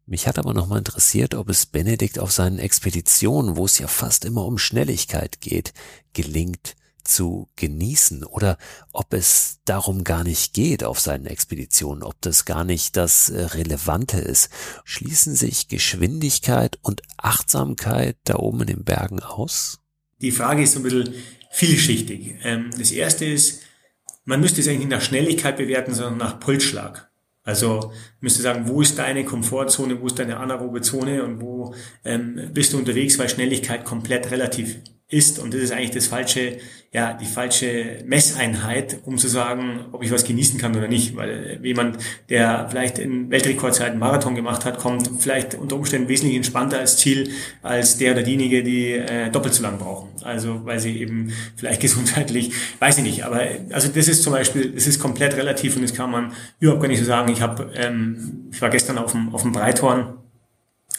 Mich 0.05 0.27
hat 0.27 0.39
aber 0.39 0.53
nochmal 0.53 0.79
interessiert, 0.79 1.35
ob 1.35 1.49
es 1.49 1.67
Benedikt 1.67 2.19
auf 2.19 2.33
seinen 2.33 2.59
Expeditionen, 2.59 3.57
wo 3.57 3.65
es 3.65 3.79
ja 3.79 3.87
fast 3.89 4.27
immer 4.27 4.45
um 4.45 4.59
Schnelligkeit 4.59 5.41
geht, 5.41 5.73
gelingt, 6.13 6.77
zu 7.05 7.49
genießen 7.57 8.25
oder 8.25 8.59
ob 8.93 9.13
es 9.13 9.59
darum 9.65 10.05
gar 10.05 10.25
nicht 10.25 10.53
geht 10.53 10.85
auf 10.85 11.01
seinen 11.01 11.27
Expeditionen, 11.27 12.03
ob 12.03 12.21
das 12.21 12.45
gar 12.45 12.65
nicht 12.65 12.97
das 12.97 13.29
äh, 13.31 13.41
Relevante 13.41 14.19
ist. 14.19 14.51
Schließen 14.85 15.35
sich 15.35 15.69
Geschwindigkeit 15.69 16.79
und 16.83 17.03
Achtsamkeit 17.17 18.17
da 18.25 18.37
oben 18.37 18.63
in 18.63 18.67
den 18.67 18.85
Bergen 18.85 19.21
aus? 19.21 19.81
Die 20.21 20.33
Frage 20.33 20.63
ist 20.63 20.73
so 20.73 20.81
ein 20.81 20.83
bisschen 20.83 21.15
vielschichtig. 21.51 22.37
Ähm, 22.43 22.71
das 22.77 22.91
erste 22.93 23.25
ist, 23.25 23.63
man 24.25 24.41
müsste 24.41 24.61
es 24.61 24.69
eigentlich 24.69 24.81
nicht 24.81 24.91
nach 24.91 25.01
Schnelligkeit 25.01 25.57
bewerten, 25.57 25.95
sondern 25.95 26.19
nach 26.19 26.41
Pulsschlag. 26.41 27.11
Also 27.43 27.93
müsste 28.21 28.43
sagen, 28.43 28.69
wo 28.69 28.81
ist 28.81 28.99
deine 28.99 29.25
Komfortzone, 29.25 30.01
wo 30.01 30.07
ist 30.07 30.19
deine 30.19 30.39
anaerobe 30.39 30.81
Zone 30.81 31.25
und 31.25 31.41
wo 31.41 31.75
ähm, 32.05 32.51
bist 32.53 32.73
du 32.73 32.79
unterwegs, 32.79 33.19
weil 33.19 33.29
Schnelligkeit 33.29 33.85
komplett 33.85 34.31
relativ 34.31 34.79
ist. 35.11 35.39
Und 35.39 35.55
das 35.55 35.63
ist 35.63 35.73
eigentlich 35.73 35.93
das 35.93 36.07
falsche, 36.07 36.59
ja, 36.93 37.15
die 37.15 37.25
falsche 37.25 38.03
Messeinheit, 38.05 38.99
um 39.05 39.17
zu 39.17 39.27
sagen, 39.27 39.87
ob 39.93 40.05
ich 40.05 40.11
was 40.11 40.25
genießen 40.25 40.61
kann 40.61 40.77
oder 40.77 40.87
nicht. 40.87 41.17
Weil 41.17 41.61
jemand, 41.63 41.97
der 42.29 42.69
vielleicht 42.69 42.99
in 42.99 43.31
Weltrekordzeiten 43.31 43.99
Marathon 43.99 44.35
gemacht 44.35 44.67
hat, 44.67 44.79
kommt 44.79 45.11
vielleicht 45.19 45.55
unter 45.55 45.77
Umständen 45.77 46.09
wesentlich 46.09 46.37
entspannter 46.37 46.79
als 46.79 46.99
Ziel 46.99 47.31
als 47.63 47.97
der 47.97 48.13
oder 48.13 48.23
diejenige, 48.23 48.63
die 48.63 48.93
äh, 48.93 49.31
doppelt 49.31 49.55
so 49.55 49.63
lang 49.63 49.79
brauchen. 49.79 50.11
Also 50.23 50.67
weil 50.67 50.79
sie 50.79 51.01
eben 51.01 51.33
vielleicht 51.57 51.81
gesundheitlich, 51.81 52.53
weiß 52.79 52.99
ich 52.99 53.05
nicht. 53.05 53.25
Aber 53.25 53.41
also 53.71 53.89
das 53.89 54.09
ist 54.09 54.23
zum 54.23 54.35
Beispiel, 54.35 54.73
das 54.73 54.87
ist 54.87 55.01
komplett 55.01 55.37
relativ 55.37 55.77
und 55.77 55.83
das 55.83 55.95
kann 55.95 56.11
man 56.11 56.33
überhaupt 56.61 56.83
gar 56.83 56.89
nicht 56.89 57.01
so 57.01 57.07
sagen. 57.07 57.33
Ich 57.33 57.41
habe, 57.41 57.73
ähm, 57.77 58.08
ich 58.51 58.61
war 58.63 58.71
gestern 58.71 58.99
auf 58.99 59.13
dem, 59.13 59.35
auf 59.35 59.43
dem 59.43 59.53
Breithorn 59.53 60.15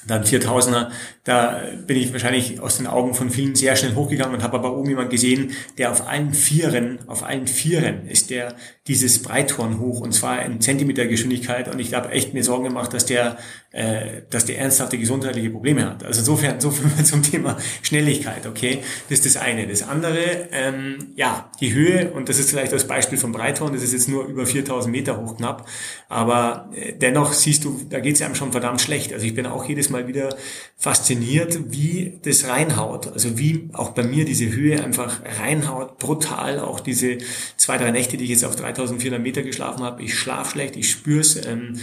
dann 0.07 0.23
4000er, 0.23 0.89
da 1.23 1.61
bin 1.85 1.97
ich 1.97 2.11
wahrscheinlich 2.11 2.59
aus 2.59 2.77
den 2.77 2.87
Augen 2.87 3.13
von 3.13 3.29
vielen 3.29 3.55
sehr 3.55 3.75
schnell 3.75 3.95
hochgegangen 3.95 4.35
und 4.35 4.43
habe 4.43 4.57
aber 4.57 4.75
oben 4.75 4.89
jemand 4.89 5.09
gesehen, 5.09 5.51
der 5.77 5.91
auf 5.91 6.07
allen 6.07 6.33
Vieren, 6.33 6.99
auf 7.07 7.23
allen 7.23 7.47
Vieren 7.47 8.07
ist 8.07 8.29
der 8.29 8.55
dieses 8.89 9.21
Breithorn 9.21 9.79
hoch 9.79 10.01
und 10.01 10.13
zwar 10.13 10.43
in 10.43 10.59
Zentimeter 10.61 11.05
Geschwindigkeit 11.05 11.67
und 11.71 11.79
ich 11.79 11.93
habe 11.93 12.09
echt 12.09 12.33
mir 12.33 12.43
Sorgen 12.43 12.63
gemacht, 12.63 12.91
dass 12.91 13.05
der, 13.05 13.37
äh, 13.71 14.23
dass 14.31 14.45
der 14.45 14.57
ernsthafte 14.57 14.97
gesundheitliche 14.97 15.51
Probleme 15.51 15.85
hat. 15.85 16.03
Also 16.03 16.21
insofern, 16.21 16.59
so 16.59 16.71
viel 16.71 16.91
zum 17.05 17.21
Thema 17.21 17.57
Schnelligkeit, 17.83 18.47
okay? 18.47 18.79
Das 19.09 19.19
ist 19.19 19.35
das 19.35 19.41
eine. 19.41 19.67
Das 19.67 19.83
andere, 19.83 20.49
ähm, 20.51 21.09
ja, 21.15 21.51
die 21.61 21.71
Höhe 21.71 22.11
und 22.11 22.29
das 22.29 22.39
ist 22.39 22.49
vielleicht 22.49 22.73
das 22.73 22.87
Beispiel 22.87 23.19
vom 23.19 23.31
Breithorn, 23.31 23.73
das 23.73 23.83
ist 23.83 23.93
jetzt 23.93 24.09
nur 24.09 24.25
über 24.25 24.47
4000 24.47 24.91
Meter 24.91 25.21
hoch 25.21 25.37
knapp, 25.37 25.67
aber 26.07 26.69
äh, 26.73 26.93
dennoch 26.93 27.33
siehst 27.33 27.63
du, 27.63 27.79
da 27.87 27.99
geht 27.99 28.15
es 28.15 28.23
einem 28.23 28.33
schon 28.33 28.51
verdammt 28.51 28.81
schlecht. 28.81 29.13
Also 29.13 29.23
ich 29.23 29.35
bin 29.35 29.45
auch 29.45 29.65
jedes 29.65 29.91
Mal 29.91 30.07
wieder 30.07 30.35
fasziniert, 30.77 31.71
wie 31.71 32.19
das 32.23 32.47
reinhaut. 32.47 33.13
Also 33.13 33.37
wie 33.37 33.69
auch 33.73 33.91
bei 33.91 34.01
mir 34.01 34.25
diese 34.25 34.49
Höhe 34.49 34.83
einfach 34.83 35.21
reinhaut, 35.39 35.99
brutal. 35.99 36.59
Auch 36.59 36.79
diese 36.79 37.19
zwei, 37.57 37.77
drei 37.77 37.91
Nächte, 37.91 38.17
die 38.17 38.23
ich 38.23 38.31
jetzt 38.31 38.45
auf 38.45 38.55
3400 38.79 39.21
Meter 39.21 39.41
geschlafen 39.43 39.83
habe. 39.83 40.03
Ich 40.03 40.17
schlaf 40.17 40.51
schlecht, 40.51 40.75
ich 40.75 40.89
spür's. 40.89 41.35
Ähm, 41.45 41.79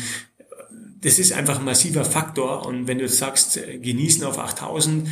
das 1.01 1.19
ist 1.19 1.33
einfach 1.33 1.59
ein 1.59 1.65
massiver 1.65 2.05
Faktor. 2.05 2.67
Und 2.67 2.87
wenn 2.89 2.99
du 2.99 3.09
sagst, 3.09 3.57
äh, 3.57 3.79
genießen 3.79 4.25
auf 4.25 4.39
8000, 4.39 5.09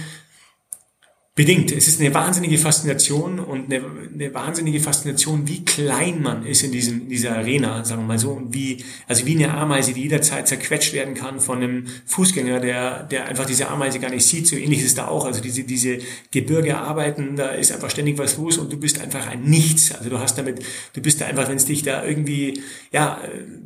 Bedingt. 1.37 1.73
Es 1.73 1.89
ist 1.89 2.01
eine 2.01 2.15
wahnsinnige 2.15 2.59
Faszination 2.59 3.41
und 3.41 3.65
eine, 3.65 3.85
eine, 4.15 4.33
wahnsinnige 4.33 4.79
Faszination, 4.79 5.49
wie 5.49 5.65
klein 5.65 6.23
man 6.23 6.47
ist 6.47 6.63
in 6.63 6.71
diesem, 6.71 7.03
in 7.03 7.09
dieser 7.09 7.37
Arena, 7.37 7.85
sagen 7.85 8.03
wir 8.03 8.07
mal 8.07 8.21
so, 8.21 8.31
und 8.31 8.55
wie, 8.55 8.85
also 9.09 9.27
wie 9.27 9.35
eine 9.35 9.53
Ameise, 9.53 9.93
die 9.95 10.03
jederzeit 10.03 10.47
zerquetscht 10.47 10.93
werden 10.93 11.15
kann 11.15 11.41
von 11.41 11.61
einem 11.61 11.87
Fußgänger, 12.07 12.61
der, 12.61 13.03
der 13.03 13.27
einfach 13.27 13.47
diese 13.47 13.67
Ameise 13.67 13.99
gar 13.99 14.11
nicht 14.11 14.25
sieht. 14.25 14.47
So 14.47 14.55
ähnlich 14.55 14.79
ist 14.79 14.87
es 14.87 14.95
da 14.95 15.09
auch. 15.09 15.25
Also 15.25 15.41
diese, 15.41 15.65
diese 15.65 15.99
Gebirge 16.31 16.79
arbeiten, 16.79 17.35
da 17.35 17.49
ist 17.49 17.73
einfach 17.73 17.91
ständig 17.91 18.17
was 18.17 18.37
los 18.37 18.57
und 18.57 18.73
du 18.73 18.77
bist 18.77 19.01
einfach 19.01 19.27
ein 19.27 19.43
Nichts. 19.43 19.93
Also 19.93 20.11
du 20.11 20.21
hast 20.21 20.39
damit, 20.39 20.65
du 20.93 21.01
bist 21.01 21.21
da 21.21 21.27
einfach, 21.27 21.49
wenn 21.49 21.57
es 21.57 21.65
dich 21.65 21.83
da 21.83 22.05
irgendwie, 22.05 22.63
ja, 22.93 23.21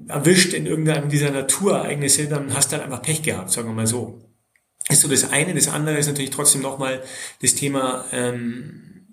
erwischt 0.06 0.54
in 0.54 0.64
irgendeinem 0.64 1.10
dieser 1.10 1.32
Naturereignisse, 1.32 2.28
dann 2.28 2.54
hast 2.54 2.72
du 2.72 2.76
halt 2.76 2.84
einfach 2.84 3.02
Pech 3.02 3.20
gehabt, 3.20 3.50
sagen 3.50 3.68
wir 3.68 3.74
mal 3.74 3.86
so 3.86 4.27
ist 4.88 5.02
so 5.02 5.08
das 5.08 5.30
eine. 5.30 5.54
Das 5.54 5.68
andere 5.68 5.98
ist 5.98 6.06
natürlich 6.06 6.30
trotzdem 6.30 6.62
nochmal 6.62 7.02
das 7.42 7.54
Thema, 7.54 8.04
ähm, 8.12 9.06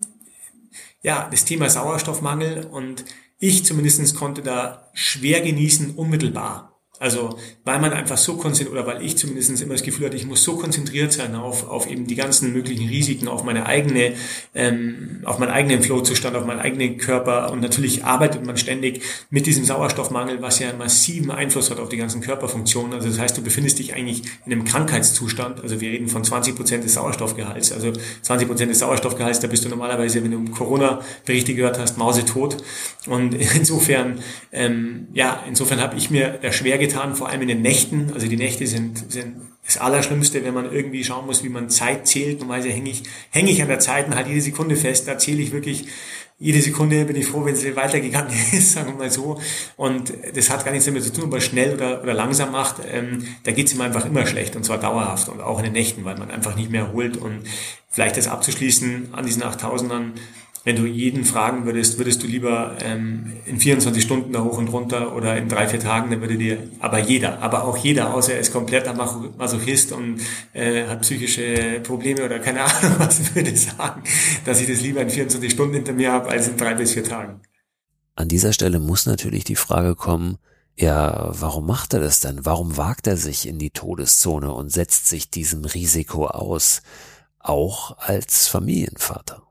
ja, 1.01 1.27
das 1.29 1.45
Thema 1.45 1.69
Sauerstoffmangel 1.69 2.65
und 2.65 3.05
ich 3.37 3.65
zumindestens 3.65 4.15
konnte 4.15 4.41
da 4.41 4.89
schwer 4.93 5.41
genießen, 5.41 5.95
unmittelbar. 5.95 6.74
Also 6.99 7.37
weil 7.63 7.79
man 7.79 7.93
einfach 7.93 8.17
so 8.17 8.35
konzentriert, 8.37 8.71
oder 8.71 8.87
weil 8.87 9.03
ich 9.03 9.17
zumindest 9.17 9.61
immer 9.61 9.73
das 9.73 9.83
Gefühl 9.83 10.05
hatte, 10.05 10.15
ich 10.15 10.25
muss 10.25 10.43
so 10.43 10.55
konzentriert 10.55 11.11
sein 11.11 11.35
auf, 11.35 11.67
auf 11.67 11.89
eben 11.89 12.07
die 12.07 12.15
ganzen 12.15 12.53
möglichen 12.53 12.87
Risiken, 12.87 13.27
auf 13.27 13.43
meine 13.43 13.65
eigene, 13.65 14.13
ähm, 14.53 15.21
auf 15.25 15.39
meinen 15.39 15.51
eigenen 15.51 15.81
Flowzustand, 15.81 16.35
auf 16.35 16.45
meinen 16.45 16.59
eigenen 16.59 16.97
Körper. 16.97 17.51
Und 17.51 17.61
natürlich 17.61 18.05
arbeitet 18.05 18.45
man 18.45 18.57
ständig 18.57 19.01
mit 19.29 19.45
diesem 19.45 19.65
Sauerstoffmangel, 19.65 20.41
was 20.41 20.59
ja 20.59 20.69
einen 20.69 20.77
massiven 20.77 21.31
Einfluss 21.31 21.71
hat 21.71 21.79
auf 21.79 21.89
die 21.89 21.97
ganzen 21.97 22.21
Körperfunktionen. 22.21 22.93
Also 22.93 23.09
das 23.09 23.19
heißt, 23.19 23.37
du 23.37 23.41
befindest 23.41 23.79
dich 23.79 23.93
eigentlich 23.93 24.23
in 24.45 24.51
einem 24.51 24.63
Krankheitszustand. 24.63 25.61
Also 25.61 25.81
wir 25.81 25.89
reden 25.89 26.07
von 26.07 26.23
20 26.23 26.55
Prozent 26.55 26.83
des 26.83 26.93
Sauerstoffgehalts. 26.93 27.71
Also 27.71 27.93
20 28.21 28.47
Prozent 28.47 28.71
des 28.71 28.79
Sauerstoffgehalts, 28.79 29.39
da 29.39 29.47
bist 29.47 29.65
du 29.65 29.69
normalerweise, 29.69 30.23
wenn 30.23 30.31
du 30.31 30.51
Corona-Berichte 30.51 31.55
gehört 31.55 31.79
hast, 31.79 31.97
mausetot. 31.97 32.57
Und 33.07 33.33
insofern, 33.55 34.19
ähm, 34.51 35.07
ja, 35.13 35.43
insofern 35.47 35.81
habe 35.81 35.97
ich 35.97 36.09
mir 36.09 36.39
da 36.41 36.51
schwer 36.51 36.77
getan, 36.77 36.85
vor 37.15 37.29
allem 37.29 37.41
in 37.41 37.47
den 37.47 37.61
Nächten. 37.61 38.11
Also 38.13 38.27
die 38.27 38.37
Nächte 38.37 38.65
sind, 38.67 39.11
sind 39.11 39.35
das 39.65 39.77
Allerschlimmste, 39.77 40.43
wenn 40.43 40.53
man 40.53 40.71
irgendwie 40.71 41.03
schauen 41.03 41.25
muss, 41.25 41.43
wie 41.43 41.49
man 41.49 41.69
Zeit 41.69 42.07
zählt. 42.07 42.39
Normalerweise 42.39 42.69
hänge 42.69 42.89
ich, 42.89 43.03
hänge 43.29 43.51
ich 43.51 43.61
an 43.61 43.67
der 43.67 43.79
Zeit 43.79 44.07
und 44.07 44.15
halt 44.15 44.27
jede 44.27 44.41
Sekunde 44.41 44.75
fest. 44.75 45.07
Da 45.07 45.17
zähle 45.17 45.41
ich 45.41 45.51
wirklich 45.51 45.87
jede 46.37 46.61
Sekunde 46.61 47.05
bin 47.05 47.15
ich 47.15 47.27
froh, 47.27 47.45
wenn 47.45 47.55
sie 47.55 47.75
weitergegangen 47.75 48.33
ist, 48.51 48.73
sagen 48.73 48.93
wir 48.93 48.95
mal 48.95 49.11
so. 49.11 49.39
Und 49.77 50.13
das 50.33 50.49
hat 50.49 50.65
gar 50.65 50.71
nichts 50.71 50.85
damit 50.85 51.03
zu 51.03 51.13
tun, 51.13 51.25
ob 51.25 51.31
man 51.31 51.41
schnell 51.41 51.73
oder, 51.73 52.03
oder 52.03 52.13
langsam 52.13 52.51
macht. 52.51 52.81
Ähm, 52.91 53.25
da 53.43 53.51
geht 53.51 53.67
es 53.67 53.73
ihm 53.73 53.81
einfach 53.81 54.05
immer 54.05 54.25
schlecht 54.25 54.55
und 54.55 54.65
zwar 54.65 54.77
dauerhaft 54.77 55.29
und 55.29 55.39
auch 55.39 55.59
in 55.59 55.65
den 55.65 55.73
Nächten, 55.73 56.03
weil 56.03 56.17
man 56.17 56.31
einfach 56.31 56.55
nicht 56.55 56.71
mehr 56.71 56.81
erholt. 56.81 57.15
Und 57.17 57.43
vielleicht 57.89 58.17
das 58.17 58.27
abzuschließen 58.27 59.13
an 59.13 59.25
diesen 59.25 59.43
8000ern, 59.43 60.11
wenn 60.65 60.75
du 60.75 60.85
jeden 60.87 61.23
fragen 61.25 61.65
würdest, 61.65 61.99
würdest 61.99 62.23
du 62.23 62.27
lieber 62.27 62.75
ähm, 62.81 63.33
in 63.45 63.59
24 63.59 64.03
Stunden 64.03 64.33
da 64.33 64.43
hoch 64.43 64.57
und 64.57 64.67
runter 64.67 65.15
oder 65.15 65.37
in 65.37 65.47
drei, 65.47 65.67
vier 65.67 65.79
Tagen, 65.79 66.09
dann 66.09 66.21
würde 66.21 66.37
dir, 66.37 66.57
aber 66.79 66.99
jeder, 66.99 67.41
aber 67.41 67.65
auch 67.65 67.77
jeder, 67.77 68.13
außer 68.15 68.33
er 68.33 68.39
ist 68.39 68.51
kompletter 68.51 68.93
Masochist 68.93 69.91
und 69.91 70.21
äh, 70.53 70.87
hat 70.87 71.03
psychische 71.03 71.79
Probleme 71.83 72.25
oder 72.25 72.39
keine 72.39 72.61
Ahnung 72.65 72.95
was, 72.97 73.35
würde 73.35 73.55
sagen, 73.55 74.03
dass 74.43 74.59
ich 74.59 74.67
das 74.67 74.81
lieber 74.81 75.01
in 75.01 75.11
24 75.11 75.51
Stunden 75.51 75.75
hinter 75.75 75.93
mir 75.93 76.11
habe, 76.11 76.29
als 76.29 76.47
in 76.47 76.57
drei 76.57 76.73
bis 76.73 76.93
vier 76.93 77.03
Tagen. 77.03 77.41
An 78.15 78.27
dieser 78.27 78.51
Stelle 78.51 78.79
muss 78.79 79.05
natürlich 79.05 79.43
die 79.43 79.55
Frage 79.55 79.95
kommen, 79.95 80.39
ja, 80.77 81.29
warum 81.39 81.67
macht 81.67 81.93
er 81.93 81.99
das 81.99 82.21
denn? 82.21 82.43
Warum 82.43 82.75
wagt 82.75 83.05
er 83.07 83.17
sich 83.17 83.47
in 83.47 83.59
die 83.59 83.69
Todeszone 83.69 84.51
und 84.51 84.71
setzt 84.71 85.07
sich 85.07 85.29
diesem 85.29 85.63
Risiko 85.63 86.25
aus? 86.25 86.81
Auch 87.39 87.97
als 87.99 88.47
Familienvater. 88.47 89.44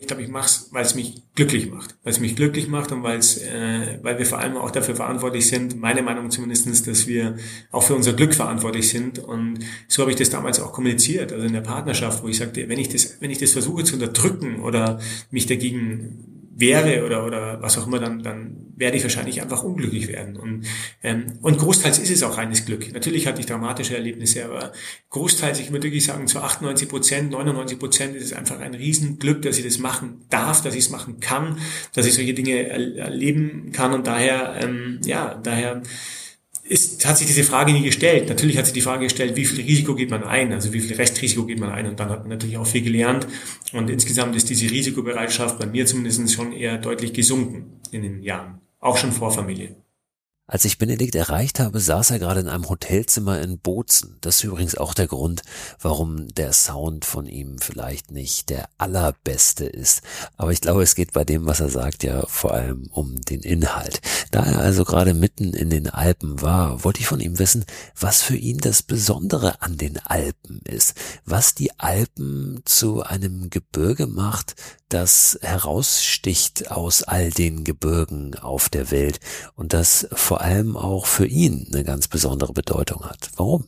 Ich 0.00 0.06
glaube, 0.06 0.22
ich 0.22 0.30
mache 0.30 0.46
es, 0.46 0.68
weil 0.70 0.82
es 0.82 0.94
mich 0.94 1.22
glücklich 1.34 1.70
macht. 1.70 1.94
Weil 2.02 2.12
es 2.14 2.20
mich 2.20 2.34
glücklich 2.34 2.68
macht 2.68 2.90
und 2.90 3.02
weil 3.02 3.18
es, 3.18 3.36
äh, 3.36 3.98
weil 4.02 4.18
wir 4.18 4.24
vor 4.24 4.38
allem 4.38 4.56
auch 4.56 4.70
dafür 4.70 4.96
verantwortlich 4.96 5.46
sind, 5.46 5.78
meine 5.78 6.02
Meinung 6.02 6.30
zumindestens, 6.30 6.82
dass 6.82 7.06
wir 7.06 7.36
auch 7.70 7.82
für 7.82 7.94
unser 7.94 8.14
Glück 8.14 8.34
verantwortlich 8.34 8.88
sind. 8.88 9.18
Und 9.18 9.58
so 9.88 10.00
habe 10.00 10.10
ich 10.10 10.16
das 10.16 10.30
damals 10.30 10.58
auch 10.58 10.72
kommuniziert, 10.72 11.34
also 11.34 11.46
in 11.46 11.52
der 11.52 11.60
Partnerschaft, 11.60 12.22
wo 12.22 12.28
ich 12.28 12.38
sagte, 12.38 12.66
wenn 12.70 12.78
ich 12.78 12.88
das, 12.88 13.18
wenn 13.20 13.30
ich 13.30 13.38
das 13.38 13.52
versuche 13.52 13.84
zu 13.84 13.94
unterdrücken 13.94 14.60
oder 14.60 15.00
mich 15.30 15.44
dagegen 15.46 16.39
wäre 16.60 17.04
oder, 17.04 17.26
oder 17.26 17.62
was 17.62 17.78
auch 17.78 17.86
immer, 17.86 17.98
dann, 17.98 18.22
dann 18.22 18.72
werde 18.76 18.96
ich 18.96 19.02
wahrscheinlich 19.02 19.42
einfach 19.42 19.62
unglücklich 19.62 20.08
werden. 20.08 20.36
Und, 20.36 20.66
ähm, 21.02 21.38
und 21.42 21.58
großteils 21.58 21.98
ist 21.98 22.10
es 22.10 22.22
auch 22.22 22.36
reines 22.36 22.64
Glück. 22.64 22.92
Natürlich 22.92 23.26
hatte 23.26 23.40
ich 23.40 23.46
dramatische 23.46 23.96
Erlebnisse, 23.96 24.44
aber 24.44 24.72
großteils, 25.10 25.60
ich 25.60 25.70
würde 25.70 25.84
wirklich 25.84 26.04
sagen, 26.04 26.26
zu 26.26 26.40
98 26.40 26.88
Prozent, 26.88 27.30
99 27.32 27.78
Prozent 27.78 28.16
ist 28.16 28.24
es 28.24 28.32
einfach 28.32 28.60
ein 28.60 28.74
Riesenglück, 28.74 29.42
dass 29.42 29.58
ich 29.58 29.64
das 29.64 29.78
machen 29.78 30.24
darf, 30.30 30.62
dass 30.62 30.74
ich 30.74 30.84
es 30.84 30.90
machen 30.90 31.20
kann, 31.20 31.58
dass 31.94 32.06
ich 32.06 32.14
solche 32.14 32.34
Dinge 32.34 32.68
erleben 32.68 33.72
kann 33.72 33.92
und 33.92 34.06
daher, 34.06 34.56
ähm, 34.62 35.00
ja, 35.04 35.40
daher 35.42 35.82
ist, 36.70 37.04
hat 37.04 37.18
sich 37.18 37.26
diese 37.26 37.42
Frage 37.42 37.72
nie 37.72 37.82
gestellt. 37.82 38.28
Natürlich 38.28 38.56
hat 38.56 38.64
sich 38.64 38.72
die 38.72 38.80
Frage 38.80 39.04
gestellt, 39.04 39.34
wie 39.34 39.44
viel 39.44 39.64
Risiko 39.64 39.96
geht 39.96 40.08
man 40.08 40.22
ein, 40.22 40.52
also 40.52 40.72
wie 40.72 40.80
viel 40.80 40.96
Restrisiko 40.96 41.44
geht 41.44 41.58
man 41.58 41.70
ein 41.70 41.86
und 41.86 41.98
dann 41.98 42.10
hat 42.10 42.20
man 42.20 42.28
natürlich 42.28 42.56
auch 42.58 42.66
viel 42.66 42.82
gelernt 42.82 43.26
und 43.72 43.90
insgesamt 43.90 44.36
ist 44.36 44.48
diese 44.48 44.70
Risikobereitschaft 44.70 45.58
bei 45.58 45.66
mir 45.66 45.84
zumindest 45.84 46.32
schon 46.32 46.52
eher 46.52 46.78
deutlich 46.78 47.12
gesunken 47.12 47.80
in 47.90 48.02
den 48.02 48.22
Jahren, 48.22 48.60
auch 48.78 48.96
schon 48.96 49.10
vor 49.10 49.32
Familie. 49.32 49.74
Als 50.50 50.64
ich 50.64 50.78
Benedikt 50.78 51.14
erreicht 51.14 51.60
habe, 51.60 51.78
saß 51.78 52.10
er 52.10 52.18
gerade 52.18 52.40
in 52.40 52.48
einem 52.48 52.68
Hotelzimmer 52.68 53.40
in 53.40 53.60
Bozen. 53.60 54.16
Das 54.20 54.34
ist 54.34 54.42
übrigens 54.44 54.74
auch 54.76 54.94
der 54.94 55.06
Grund, 55.06 55.42
warum 55.80 56.26
der 56.26 56.52
Sound 56.52 57.04
von 57.04 57.26
ihm 57.26 57.58
vielleicht 57.60 58.10
nicht 58.10 58.50
der 58.50 58.68
allerbeste 58.76 59.64
ist. 59.64 60.02
Aber 60.36 60.50
ich 60.50 60.60
glaube, 60.60 60.82
es 60.82 60.96
geht 60.96 61.12
bei 61.12 61.22
dem, 61.22 61.46
was 61.46 61.60
er 61.60 61.68
sagt, 61.68 62.02
ja 62.02 62.26
vor 62.26 62.52
allem 62.52 62.88
um 62.90 63.20
den 63.20 63.42
Inhalt. 63.42 64.00
Da 64.32 64.44
er 64.44 64.58
also 64.58 64.84
gerade 64.84 65.14
mitten 65.14 65.54
in 65.54 65.70
den 65.70 65.88
Alpen 65.88 66.42
war, 66.42 66.82
wollte 66.82 66.98
ich 66.98 67.06
von 67.06 67.20
ihm 67.20 67.38
wissen, 67.38 67.64
was 67.96 68.20
für 68.20 68.36
ihn 68.36 68.58
das 68.58 68.82
Besondere 68.82 69.62
an 69.62 69.76
den 69.76 69.98
Alpen 69.98 70.62
ist. 70.64 70.94
Was 71.24 71.54
die 71.54 71.78
Alpen 71.78 72.62
zu 72.64 73.04
einem 73.04 73.50
Gebirge 73.50 74.08
macht, 74.08 74.56
das 74.88 75.38
heraussticht 75.40 76.72
aus 76.72 77.04
all 77.04 77.30
den 77.30 77.62
Gebirgen 77.62 78.34
auf 78.34 78.68
der 78.68 78.90
Welt 78.90 79.20
und 79.54 79.72
das 79.72 80.08
vor 80.12 80.39
allem 80.40 80.76
auch 80.76 81.06
für 81.06 81.26
ihn 81.26 81.68
eine 81.72 81.84
ganz 81.84 82.08
besondere 82.08 82.52
Bedeutung 82.52 83.04
hat. 83.04 83.30
Warum? 83.36 83.66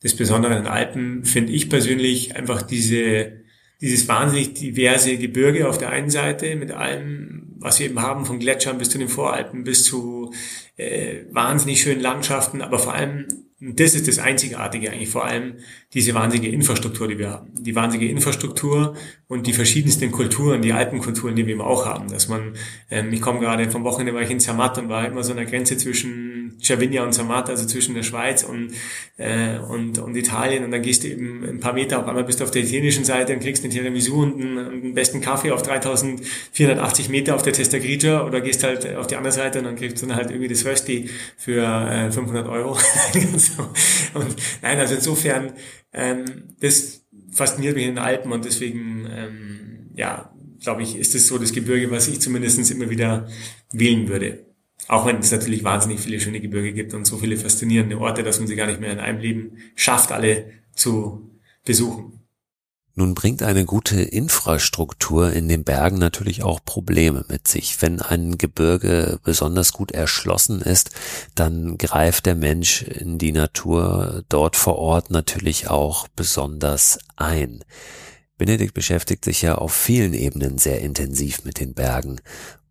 Das 0.00 0.16
Besondere 0.16 0.56
an 0.56 0.66
Alpen 0.66 1.24
finde 1.24 1.52
ich 1.52 1.70
persönlich 1.70 2.34
einfach 2.34 2.62
diese, 2.62 3.32
dieses 3.80 4.08
wahnsinnig 4.08 4.54
diverse 4.54 5.16
Gebirge 5.16 5.68
auf 5.68 5.78
der 5.78 5.90
einen 5.90 6.10
Seite 6.10 6.56
mit 6.56 6.72
allem, 6.72 7.51
was 7.62 7.78
wir 7.78 7.86
eben 7.86 8.02
haben, 8.02 8.26
von 8.26 8.38
Gletschern 8.38 8.78
bis 8.78 8.90
zu 8.90 8.98
den 8.98 9.08
Voralpen, 9.08 9.64
bis 9.64 9.84
zu 9.84 10.32
äh, 10.76 11.24
wahnsinnig 11.30 11.80
schönen 11.80 12.00
Landschaften, 12.00 12.62
aber 12.62 12.78
vor 12.78 12.94
allem 12.94 13.26
das 13.64 13.94
ist 13.94 14.08
das 14.08 14.18
Einzigartige 14.18 14.90
eigentlich, 14.90 15.08
vor 15.08 15.24
allem 15.24 15.54
diese 15.94 16.14
wahnsinnige 16.14 16.52
Infrastruktur, 16.52 17.06
die 17.06 17.18
wir 17.18 17.30
haben. 17.30 17.50
Die 17.54 17.76
wahnsinnige 17.76 18.10
Infrastruktur 18.10 18.96
und 19.28 19.46
die 19.46 19.52
verschiedensten 19.52 20.10
Kulturen, 20.10 20.62
die 20.62 20.72
Alpenkulturen, 20.72 21.36
die 21.36 21.46
wir 21.46 21.54
eben 21.54 21.62
auch 21.62 21.86
haben. 21.86 22.08
Dass 22.08 22.26
man, 22.26 22.54
ähm, 22.90 23.12
ich 23.12 23.20
komme 23.20 23.38
gerade 23.38 23.70
vom 23.70 23.84
Wochenende 23.84 24.14
war 24.14 24.22
ich 24.22 24.30
in 24.30 24.40
Zermatt 24.40 24.78
und 24.78 24.88
war 24.88 25.06
immer 25.06 25.22
so 25.22 25.30
an 25.30 25.36
der 25.36 25.46
Grenze 25.46 25.76
zwischen 25.76 26.31
Cervinia 26.60 27.04
und 27.04 27.12
Zermatt, 27.12 27.48
also 27.48 27.66
zwischen 27.66 27.94
der 27.94 28.02
Schweiz 28.02 28.42
und, 28.42 28.72
äh, 29.16 29.58
und, 29.58 29.98
und 29.98 30.16
Italien. 30.16 30.64
Und 30.64 30.70
dann 30.70 30.82
gehst 30.82 31.04
du 31.04 31.08
eben 31.08 31.44
ein 31.44 31.60
paar 31.60 31.72
Meter, 31.72 32.00
auf 32.00 32.06
einmal 32.06 32.24
bist 32.24 32.40
du 32.40 32.44
auf 32.44 32.50
der 32.50 32.62
italienischen 32.62 33.04
Seite 33.04 33.32
und 33.34 33.40
kriegst 33.40 33.64
eine 33.64 33.72
Tiramisu 33.72 34.22
und 34.22 34.40
einen, 34.40 34.58
einen 34.58 34.94
besten 34.94 35.20
Kaffee 35.20 35.50
auf 35.50 35.62
3480 35.62 37.08
Meter 37.08 37.34
auf 37.34 37.42
der 37.42 37.52
Testa 37.52 37.78
Grigia 37.78 38.26
oder 38.26 38.40
gehst 38.40 38.62
halt 38.64 38.94
auf 38.96 39.06
die 39.06 39.16
andere 39.16 39.32
Seite 39.32 39.58
und 39.58 39.64
dann 39.64 39.76
kriegst 39.76 40.02
du 40.02 40.06
dann 40.06 40.16
halt 40.16 40.30
irgendwie 40.30 40.48
das 40.48 40.64
Rösti 40.64 41.10
für 41.36 41.62
äh, 41.62 42.10
500 42.10 42.48
Euro. 42.48 42.72
und 44.14 44.36
nein, 44.62 44.78
also 44.78 44.94
insofern, 44.94 45.52
ähm, 45.92 46.24
das 46.60 47.04
fasziniert 47.32 47.74
mich 47.74 47.86
in 47.86 47.94
den 47.94 48.04
Alpen 48.04 48.32
und 48.32 48.44
deswegen, 48.44 49.06
ähm, 49.10 49.90
ja, 49.94 50.32
glaube 50.62 50.82
ich, 50.82 50.96
ist 50.96 51.14
es 51.14 51.26
so 51.26 51.38
das 51.38 51.52
Gebirge, 51.52 51.90
was 51.90 52.08
ich 52.08 52.20
zumindest 52.20 52.70
immer 52.70 52.88
wieder 52.90 53.28
wählen 53.72 54.08
würde. 54.08 54.51
Auch 54.88 55.06
wenn 55.06 55.18
es 55.18 55.30
natürlich 55.30 55.64
wahnsinnig 55.64 56.00
viele 56.00 56.20
schöne 56.20 56.40
Gebirge 56.40 56.72
gibt 56.72 56.94
und 56.94 57.06
so 57.06 57.18
viele 57.18 57.36
faszinierende 57.36 57.98
Orte, 57.98 58.22
dass 58.22 58.38
man 58.38 58.48
sie 58.48 58.56
gar 58.56 58.66
nicht 58.66 58.80
mehr 58.80 58.92
in 58.92 59.00
einem 59.00 59.20
Leben 59.20 59.58
schafft, 59.74 60.12
alle 60.12 60.50
zu 60.74 61.30
besuchen. 61.64 62.22
Nun 62.94 63.14
bringt 63.14 63.42
eine 63.42 63.64
gute 63.64 64.02
Infrastruktur 64.02 65.32
in 65.32 65.48
den 65.48 65.64
Bergen 65.64 65.98
natürlich 65.98 66.42
auch 66.42 66.60
Probleme 66.62 67.24
mit 67.28 67.48
sich. 67.48 67.80
Wenn 67.80 68.02
ein 68.02 68.36
Gebirge 68.36 69.18
besonders 69.24 69.72
gut 69.72 69.92
erschlossen 69.92 70.60
ist, 70.60 70.90
dann 71.34 71.78
greift 71.78 72.26
der 72.26 72.34
Mensch 72.34 72.82
in 72.82 73.16
die 73.16 73.32
Natur 73.32 74.24
dort 74.28 74.56
vor 74.56 74.76
Ort 74.76 75.10
natürlich 75.10 75.70
auch 75.70 76.06
besonders 76.08 76.98
ein. 77.16 77.64
Benedikt 78.36 78.74
beschäftigt 78.74 79.24
sich 79.24 79.40
ja 79.40 79.54
auf 79.54 79.72
vielen 79.72 80.12
Ebenen 80.12 80.58
sehr 80.58 80.82
intensiv 80.82 81.44
mit 81.44 81.60
den 81.60 81.72
Bergen 81.72 82.20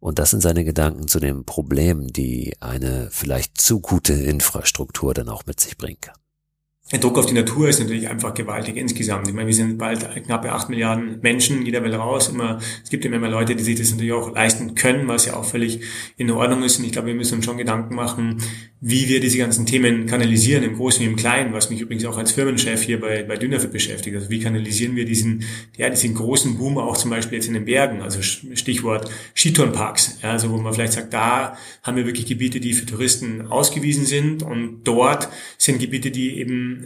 und 0.02 0.18
das 0.20 0.32
sind 0.32 0.42
seine 0.42 0.66
Gedanken 0.66 1.08
zu 1.08 1.20
den 1.20 1.46
Problemen, 1.46 2.08
die 2.08 2.58
eine 2.60 3.08
vielleicht 3.12 3.62
zu 3.62 3.80
gute 3.80 4.14
Infrastruktur 4.14 5.14
dann 5.14 5.30
auch 5.30 5.46
mit 5.46 5.60
sich 5.60 5.78
bringen 5.78 6.02
kann. 6.02 6.21
Der 6.92 7.00
Druck 7.00 7.18
auf 7.18 7.26
die 7.26 7.34
Natur 7.34 7.70
ist 7.70 7.80
natürlich 7.80 8.10
einfach 8.10 8.34
gewaltig 8.34 8.76
insgesamt. 8.76 9.28
Ich 9.28 9.34
meine, 9.34 9.48
wir 9.48 9.54
sind 9.54 9.78
bald 9.78 10.08
knappe 10.26 10.52
acht 10.52 10.70
Milliarden 10.70 11.20
Menschen, 11.22 11.66
jeder 11.66 11.84
will 11.84 11.96
raus. 11.96 12.28
Immer, 12.28 12.60
es 12.84 12.90
gibt 12.90 13.06
immer 13.06 13.20
mehr 13.20 13.30
Leute, 13.30 13.56
die 13.56 13.64
sich 13.64 13.78
das 13.78 13.92
natürlich 13.92 14.12
auch 14.12 14.36
leisten 14.36 14.76
können, 14.76 15.08
was 15.08 15.26
ja 15.26 15.36
auch 15.36 15.46
völlig 15.46 15.82
in 16.18 16.30
Ordnung 16.32 16.64
ist. 16.64 16.80
Und 16.80 16.86
ich 16.86 16.92
glaube, 16.92 17.08
wir 17.08 17.16
müssen 17.16 17.36
uns 17.36 17.46
schon 17.46 17.58
Gedanken 17.58 17.96
machen, 17.96 18.42
wie 18.82 19.08
wir 19.08 19.20
diese 19.20 19.38
ganzen 19.38 19.66
Themen 19.66 20.06
kanalisieren, 20.06 20.64
im 20.64 20.76
Großen 20.76 21.02
wie 21.02 21.10
im 21.10 21.16
Kleinen, 21.16 21.54
was 21.54 21.70
mich 21.70 21.80
übrigens 21.82 22.04
auch 22.06 22.18
als 22.18 22.32
Firmenchef 22.32 22.82
hier 22.82 23.00
bei, 23.00 23.24
bei 23.24 23.38
Dynafit 23.38 23.72
beschäftigt. 23.72 24.16
Also 24.16 24.30
wie 24.30 24.40
kanalisieren 24.40 24.96
wir 24.96 25.06
diesen, 25.06 25.44
ja, 25.78 25.90
diesen 25.90 26.14
großen 26.16 26.58
Boom 26.58 26.78
auch 26.78 26.98
zum 26.98 27.12
Beispiel 27.12 27.38
jetzt 27.38 27.48
in 27.48 27.54
den 27.54 27.66
Bergen, 27.66 28.02
also 28.02 28.22
Stichwort 28.22 29.10
Skitourenparks, 29.36 30.18
ja, 30.24 30.32
also 30.32 30.50
wo 30.50 30.58
man 30.58 30.74
vielleicht 30.74 30.94
sagt, 30.94 31.14
da 31.14 31.56
haben 31.84 31.96
wir 31.96 32.06
wirklich 32.06 32.26
Gebiete, 32.26 32.60
die 32.60 32.74
für 32.74 32.86
Touristen 32.86 33.48
ausgewiesen 33.48 34.06
sind 34.06 34.44
und 34.44 34.84
dort 34.84 35.30
sind 35.58 35.80
Gebiete, 35.80 36.10
die 36.10 36.40
eben 36.40 36.81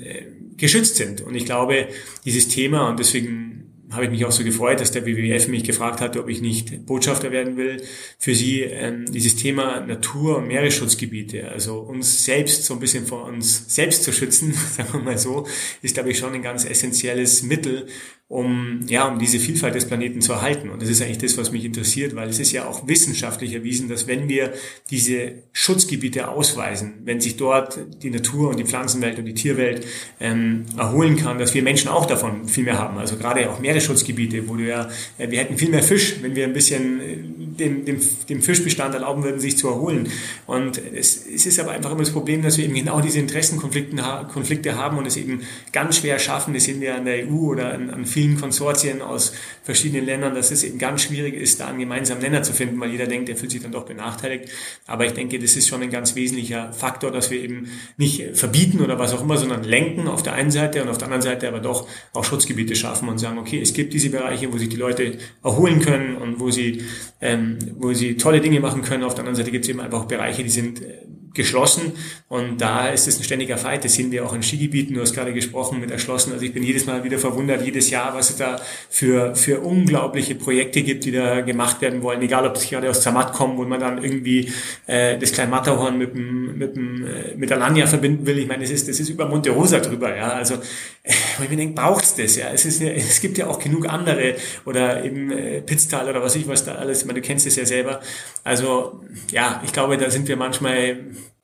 geschützt 0.58 0.96
sind. 0.96 1.22
Und 1.22 1.36
ich 1.36 1.46
glaube, 1.46 1.88
dieses 2.26 2.48
Thema, 2.48 2.90
und 2.90 3.00
deswegen 3.00 3.65
habe 3.92 4.06
ich 4.06 4.10
mich 4.10 4.26
auch 4.26 4.32
so 4.32 4.44
gefreut, 4.44 4.80
dass 4.80 4.92
der 4.92 5.06
WWF 5.06 5.48
mich 5.48 5.64
gefragt 5.64 6.02
hatte, 6.02 6.20
ob 6.20 6.30
ich 6.30 6.42
nicht 6.42 6.86
Botschafter 6.86 7.32
werden 7.32 7.58
will 7.58 7.82
für 8.18 8.34
sie. 8.34 8.62
Ähm, 8.62 9.06
dieses 9.12 9.36
Thema 9.36 9.82
Natur- 9.82 10.38
und 10.38 10.48
Meeresschutzgebiete, 10.48 11.50
also 11.50 11.80
uns 11.80 12.26
selbst 12.26 12.66
so 12.66 12.74
ein 12.74 12.80
bisschen 12.80 13.06
vor 13.06 13.26
uns 13.26 13.74
selbst 13.74 14.04
zu 14.04 14.12
schützen, 14.12 14.54
sagen 14.76 14.94
wir 14.94 15.02
mal 15.02 15.18
so, 15.18 15.48
ist, 15.82 15.96
glaube 15.96 16.12
ich, 16.12 16.18
schon 16.18 16.34
ein 16.34 16.42
ganz 16.42 16.66
essentielles 16.66 17.44
Mittel, 17.44 17.88
um, 18.28 18.80
ja, 18.88 19.08
um 19.08 19.20
diese 19.20 19.38
Vielfalt 19.38 19.76
des 19.76 19.86
Planeten 19.86 20.20
zu 20.20 20.34
erhalten. 20.34 20.72
Und 20.72 20.82
das 20.82 20.90
ist 20.90 21.02
eigentlich 21.02 21.20
das, 21.20 21.38
was 21.38 21.52
mich 21.52 21.64
interessiert, 21.64 22.16
weil 22.16 22.28
es 22.28 22.40
ist 22.40 22.52
ja 22.52 22.68
auch 22.68 22.88
wissenschaftlich 22.88 23.54
erwiesen, 23.54 23.88
dass 23.88 24.08
wenn 24.08 24.28
wir 24.28 24.54
diese 24.90 25.44
Schutzgebiete 25.52 26.28
ausweisen, 26.30 27.02
wenn 27.04 27.22
sich 27.22 27.38
dort 27.38 27.80
die 28.02 28.10
Natur 28.10 28.50
und 28.50 28.58
die 28.58 28.66
Pflanzenwelt 28.66 29.20
und 29.20 29.26
die 29.26 29.36
Tierwelt 29.36 29.86
ähm, 30.20 30.66
erholen 30.76 31.18
kann, 31.18 31.38
dass 31.38 31.54
wir 31.54 31.62
Menschen 31.62 31.88
auch 31.88 32.08
davon 32.08 32.48
viel 32.48 32.64
mehr 32.64 32.80
haben. 32.80 32.98
Also 32.98 33.16
gerade 33.16 33.48
auch 33.52 33.60
Meeresschutzgebiete, 33.76 34.48
wo 34.48 34.56
du 34.56 34.64
ja, 34.64 34.90
äh, 35.18 35.30
wir 35.30 35.40
hätten 35.40 35.58
viel 35.58 35.70
mehr 35.70 35.84
Fisch, 35.84 36.16
wenn 36.22 36.36
wir 36.36 36.46
ein 36.46 36.54
bisschen 36.54 37.02
äh, 37.02 37.45
dem, 37.60 37.86
dem, 37.86 38.00
dem 38.30 38.42
Fischbestand 38.42 38.94
erlauben 38.94 39.24
würden, 39.24 39.40
sich 39.40 39.58
zu 39.58 39.68
erholen. 39.68 40.10
Und 40.46 40.78
es, 40.78 41.26
es 41.26 41.46
ist 41.46 41.60
aber 41.60 41.72
einfach 41.72 41.92
immer 41.92 42.02
das 42.02 42.12
Problem, 42.12 42.42
dass 42.42 42.58
wir 42.58 42.66
eben 42.66 42.76
genau 42.76 43.02
diese 43.02 43.20
Interessenkonflikte 43.20 43.96
Konflikte 44.32 44.76
haben 44.76 44.98
und 44.98 45.06
es 45.06 45.18
eben 45.18 45.42
ganz 45.72 45.98
schwer 45.98 46.20
schaffen, 46.20 46.54
das 46.54 46.66
sehen 46.66 46.82
wir 46.82 46.96
an 46.96 47.06
der 47.06 47.28
EU 47.28 47.52
oder 47.52 47.74
an, 47.74 47.90
an 47.90 48.06
vielen 48.06 48.40
Konsortien 48.40 49.02
aus 49.02 49.34
verschiedenen 49.64 50.06
Ländern, 50.06 50.36
dass 50.36 50.52
es 50.52 50.64
eben 50.64 50.78
ganz 50.78 51.04
schwierig 51.04 51.34
ist, 51.34 51.60
da 51.60 51.68
einen 51.68 51.80
gemeinsamen 51.80 52.22
Nenner 52.22 52.44
zu 52.44 52.54
finden, 52.54 52.80
weil 52.80 52.92
jeder 52.92 53.08
denkt, 53.08 53.30
er 53.30 53.36
fühlt 53.36 53.52
sich 53.52 53.62
dann 53.62 53.72
doch 53.72 53.86
benachteiligt. 53.86 54.50
Aber 54.88 55.06
ich 55.06 55.14
denke, 55.14 55.40
das 55.40 55.56
ist 55.56 55.68
schon 55.68 55.82
ein 55.82 55.90
ganz 55.90 56.16
wesentlicher 56.16 56.74
Faktor, 56.74 57.12
dass 57.12 57.32
wir 57.32 57.42
eben 57.42 57.70
nicht 57.98 58.38
verbieten 58.38 58.82
oder 58.82 59.00
was 59.00 59.14
auch 59.14 59.22
immer, 59.22 59.38
sondern 59.38 59.64
lenken 59.64 60.08
auf 60.08 60.24
der 60.24 60.34
einen 60.34 60.52
Seite 60.52 60.82
und 60.82 60.90
auf 60.90 60.98
der 60.98 61.08
anderen 61.08 61.24
Seite 61.24 61.48
aber 61.48 61.60
doch 61.60 61.88
auch 62.14 62.24
Schutzgebiete 62.24 62.76
schaffen 62.76 63.10
und 63.10 63.18
sagen, 63.18 63.38
okay, 63.38 63.62
es 63.62 63.74
gibt 63.74 63.94
diese 63.94 64.10
Bereiche, 64.10 64.52
wo 64.54 64.58
sich 64.58 64.70
die 64.70 64.78
Leute 64.78 65.18
erholen 65.44 65.80
können 65.80 66.16
und 66.18 66.40
wo 66.40 66.52
sie 66.52 66.84
ähm, 67.22 67.45
wo 67.78 67.94
sie 67.94 68.18
tolle 68.18 68.42
Dinge 68.42 68.60
machen 68.60 68.82
können. 68.82 69.04
Auf 69.04 69.14
der 69.14 69.22
anderen 69.22 69.36
Seite 69.36 69.52
gibt 69.52 69.66
es 69.66 69.70
eben 69.70 69.80
einfach 69.80 70.06
Bereiche, 70.06 70.44
die 70.44 70.50
sind 70.50 70.82
äh, 70.82 71.06
geschlossen 71.36 71.94
und 72.28 72.60
da 72.60 72.88
ist 72.88 73.08
es 73.08 73.20
ein 73.20 73.24
ständiger 73.24 73.58
Fight. 73.58 73.86
Das 73.86 73.94
sehen 73.94 74.12
wir 74.12 74.26
auch 74.26 74.34
in 74.34 74.42
Skigebieten. 74.42 74.96
Du 74.96 75.02
hast 75.02 75.14
gerade 75.14 75.34
gesprochen 75.34 75.80
mit 75.80 75.92
erschlossen. 75.92 76.34
Also 76.34 76.44
ich 76.44 76.54
bin 76.54 76.64
jedes 76.64 76.86
Mal 76.86 77.04
wieder 77.04 77.20
verwundert, 77.20 77.64
jedes 77.64 77.90
Jahr, 77.90 78.16
was 78.16 78.32
es 78.32 78.38
da 78.38 78.60
für, 78.90 79.36
für 79.36 79.60
unglaubliche 79.60 80.36
Projekte 80.36 80.82
gibt, 80.82 81.06
die 81.06 81.12
da 81.12 81.42
gemacht 81.42 81.82
werden 81.82 82.02
wollen. 82.02 82.22
Egal, 82.22 82.48
ob 82.48 82.56
das 82.56 82.70
gerade 82.70 82.90
aus 82.90 83.02
Zermatt 83.02 83.34
kommen, 83.34 83.58
wo 83.58 83.64
man 83.66 83.80
dann 83.80 84.04
irgendwie 84.04 84.52
äh, 84.88 85.18
das 85.20 85.32
kleine 85.34 85.52
Matterhorn 85.52 85.98
mit 85.98 86.16
dem, 86.16 86.58
mit 86.58 86.76
dem, 86.76 87.06
äh, 87.06 87.36
mit 87.36 87.52
Alanya 87.52 87.86
verbinden 87.86 88.26
will. 88.26 88.40
Ich 88.40 88.48
meine, 88.48 88.64
das 88.64 88.72
ist, 88.72 88.88
das 88.88 89.00
ist 89.00 89.10
über 89.10 89.28
Monte 89.28 89.52
Rosa 89.52 89.80
drüber, 89.80 90.16
ja. 90.16 90.30
Also, 90.30 90.56
äh, 91.04 91.14
ich 91.44 91.50
mir 91.50 91.58
denke, 91.58 91.76
braucht's 91.76 92.16
das, 92.16 92.36
ja. 92.36 92.48
Es 92.54 92.66
ist 92.66 92.82
es 92.82 93.22
gibt 93.22 93.38
ja 93.38 93.48
auch 93.48 93.60
genug 93.60 93.88
andere 93.88 94.36
oder 94.66 95.04
eben 95.04 95.32
äh, 95.32 95.62
Pitztal 95.62 96.10
oder 96.10 96.22
was 96.22 96.36
ich 96.36 96.48
was 96.48 96.66
da 96.66 96.76
alles. 96.76 97.02
Ich 97.02 97.06
meine, 97.06 97.22
du 97.22 97.26
kennst 97.28 97.46
es 97.46 97.56
ja 97.56 97.66
selber. 97.66 98.00
Also, 98.44 99.02
ja, 99.32 99.62
ich 99.64 99.74
glaube, 99.74 99.98
da 99.98 100.10
sind 100.10 100.28
wir 100.28 100.38
manchmal 100.38 100.98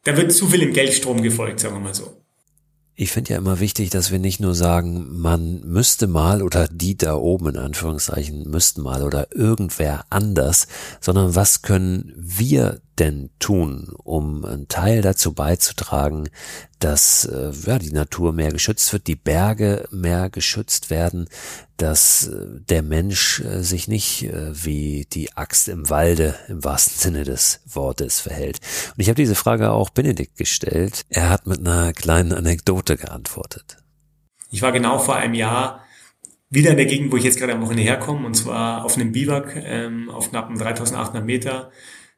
da 0.03 0.17
wird 0.17 0.31
zu 0.31 0.47
viel 0.47 0.61
im 0.63 0.73
Geldstrom 0.73 1.21
gefolgt, 1.21 1.59
sagen 1.59 1.75
wir 1.75 1.81
mal 1.81 1.93
so. 1.93 2.17
Ich 2.93 3.11
finde 3.11 3.31
ja 3.31 3.37
immer 3.37 3.59
wichtig, 3.59 3.89
dass 3.89 4.11
wir 4.11 4.19
nicht 4.19 4.39
nur 4.39 4.53
sagen, 4.53 5.19
man 5.19 5.61
müsste 5.61 6.07
mal 6.07 6.43
oder 6.43 6.67
die 6.67 6.97
da 6.97 7.15
oben 7.15 7.49
in 7.49 7.57
Anführungszeichen 7.57 8.49
müssten 8.49 8.81
mal 8.81 9.01
oder 9.01 9.33
irgendwer 9.33 10.05
anders, 10.09 10.67
sondern 10.99 11.33
was 11.33 11.61
können 11.61 12.13
wir 12.15 12.81
denn 13.01 13.31
tun, 13.39 13.91
um 14.03 14.45
einen 14.45 14.67
Teil 14.67 15.01
dazu 15.01 15.33
beizutragen, 15.33 16.29
dass 16.77 17.25
äh, 17.25 17.51
ja, 17.65 17.79
die 17.79 17.91
Natur 17.91 18.31
mehr 18.31 18.51
geschützt 18.51 18.93
wird, 18.93 19.07
die 19.07 19.15
Berge 19.15 19.87
mehr 19.91 20.29
geschützt 20.29 20.91
werden, 20.91 21.27
dass 21.77 22.27
äh, 22.27 22.61
der 22.69 22.83
Mensch 22.83 23.39
äh, 23.39 23.63
sich 23.63 23.87
nicht 23.87 24.29
wie 24.51 25.07
die 25.11 25.35
Axt 25.35 25.67
im 25.67 25.89
Walde 25.89 26.35
im 26.47 26.63
wahrsten 26.63 26.97
Sinne 26.97 27.23
des 27.23 27.61
Wortes 27.65 28.19
verhält. 28.19 28.59
Und 28.95 29.01
ich 29.01 29.09
habe 29.09 29.15
diese 29.15 29.35
Frage 29.35 29.71
auch 29.71 29.89
Benedikt 29.89 30.37
gestellt. 30.37 31.01
Er 31.09 31.29
hat 31.29 31.47
mit 31.47 31.59
einer 31.59 31.93
kleinen 31.93 32.33
Anekdote 32.33 32.97
geantwortet. 32.97 33.77
Ich 34.51 34.61
war 34.61 34.71
genau 34.71 34.99
vor 34.99 35.15
einem 35.15 35.33
Jahr 35.33 35.83
wieder 36.51 36.71
in 36.71 36.77
der 36.77 36.85
Gegend, 36.85 37.11
wo 37.11 37.17
ich 37.17 37.23
jetzt 37.23 37.39
gerade 37.39 37.53
am 37.53 37.61
Wochenende 37.61 37.83
herkomme, 37.83 38.27
und 38.27 38.35
zwar 38.35 38.85
auf 38.85 38.95
einem 38.95 39.11
Biwak 39.11 39.55
ähm, 39.55 40.09
auf 40.11 40.29
knappen 40.29 40.59
3800 40.59 41.25
Meter 41.25 41.71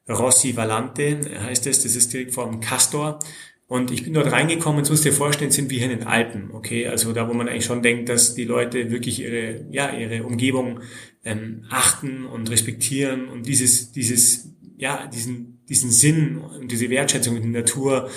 Rossi 0.09 0.55
Valante 0.55 1.21
heißt 1.43 1.67
es, 1.67 1.83
das 1.83 1.95
ist 1.95 2.13
direkt 2.13 2.33
vor 2.33 2.49
dem 2.49 2.59
Castor. 2.59 3.19
Und 3.67 3.91
ich 3.91 4.03
bin 4.03 4.13
dort 4.13 4.31
reingekommen, 4.31 4.83
so 4.85 4.91
musst 4.91 5.05
dir 5.05 5.13
vorstellen, 5.13 5.51
sind 5.51 5.71
wir 5.71 5.77
hier 5.79 5.89
in 5.89 5.97
den 5.97 6.07
Alpen, 6.07 6.51
okay? 6.51 6.87
Also 6.87 7.13
da, 7.13 7.27
wo 7.27 7.33
man 7.33 7.47
eigentlich 7.47 7.65
schon 7.65 7.81
denkt, 7.81 8.09
dass 8.09 8.35
die 8.35 8.43
Leute 8.43 8.91
wirklich 8.91 9.21
ihre, 9.21 9.65
ja, 9.71 9.91
ihre 9.95 10.23
Umgebung 10.25 10.81
ähm, 11.23 11.65
achten 11.69 12.25
und 12.25 12.51
respektieren 12.51 13.29
und 13.29 13.47
dieses, 13.47 13.91
dieses, 13.91 14.49
ja, 14.77 15.07
diesen, 15.07 15.63
diesen 15.69 15.91
Sinn 15.91 16.37
und 16.37 16.71
diese 16.71 16.89
Wertschätzung 16.89 17.37
in 17.37 17.53
der 17.53 17.61
Natur 17.61 18.09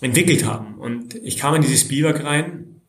entwickelt 0.00 0.44
haben. 0.44 0.74
Und 0.74 1.14
ich 1.14 1.38
kam 1.38 1.54
in 1.54 1.62
dieses 1.62 1.86
Biwak 1.86 2.24
rein 2.24 2.80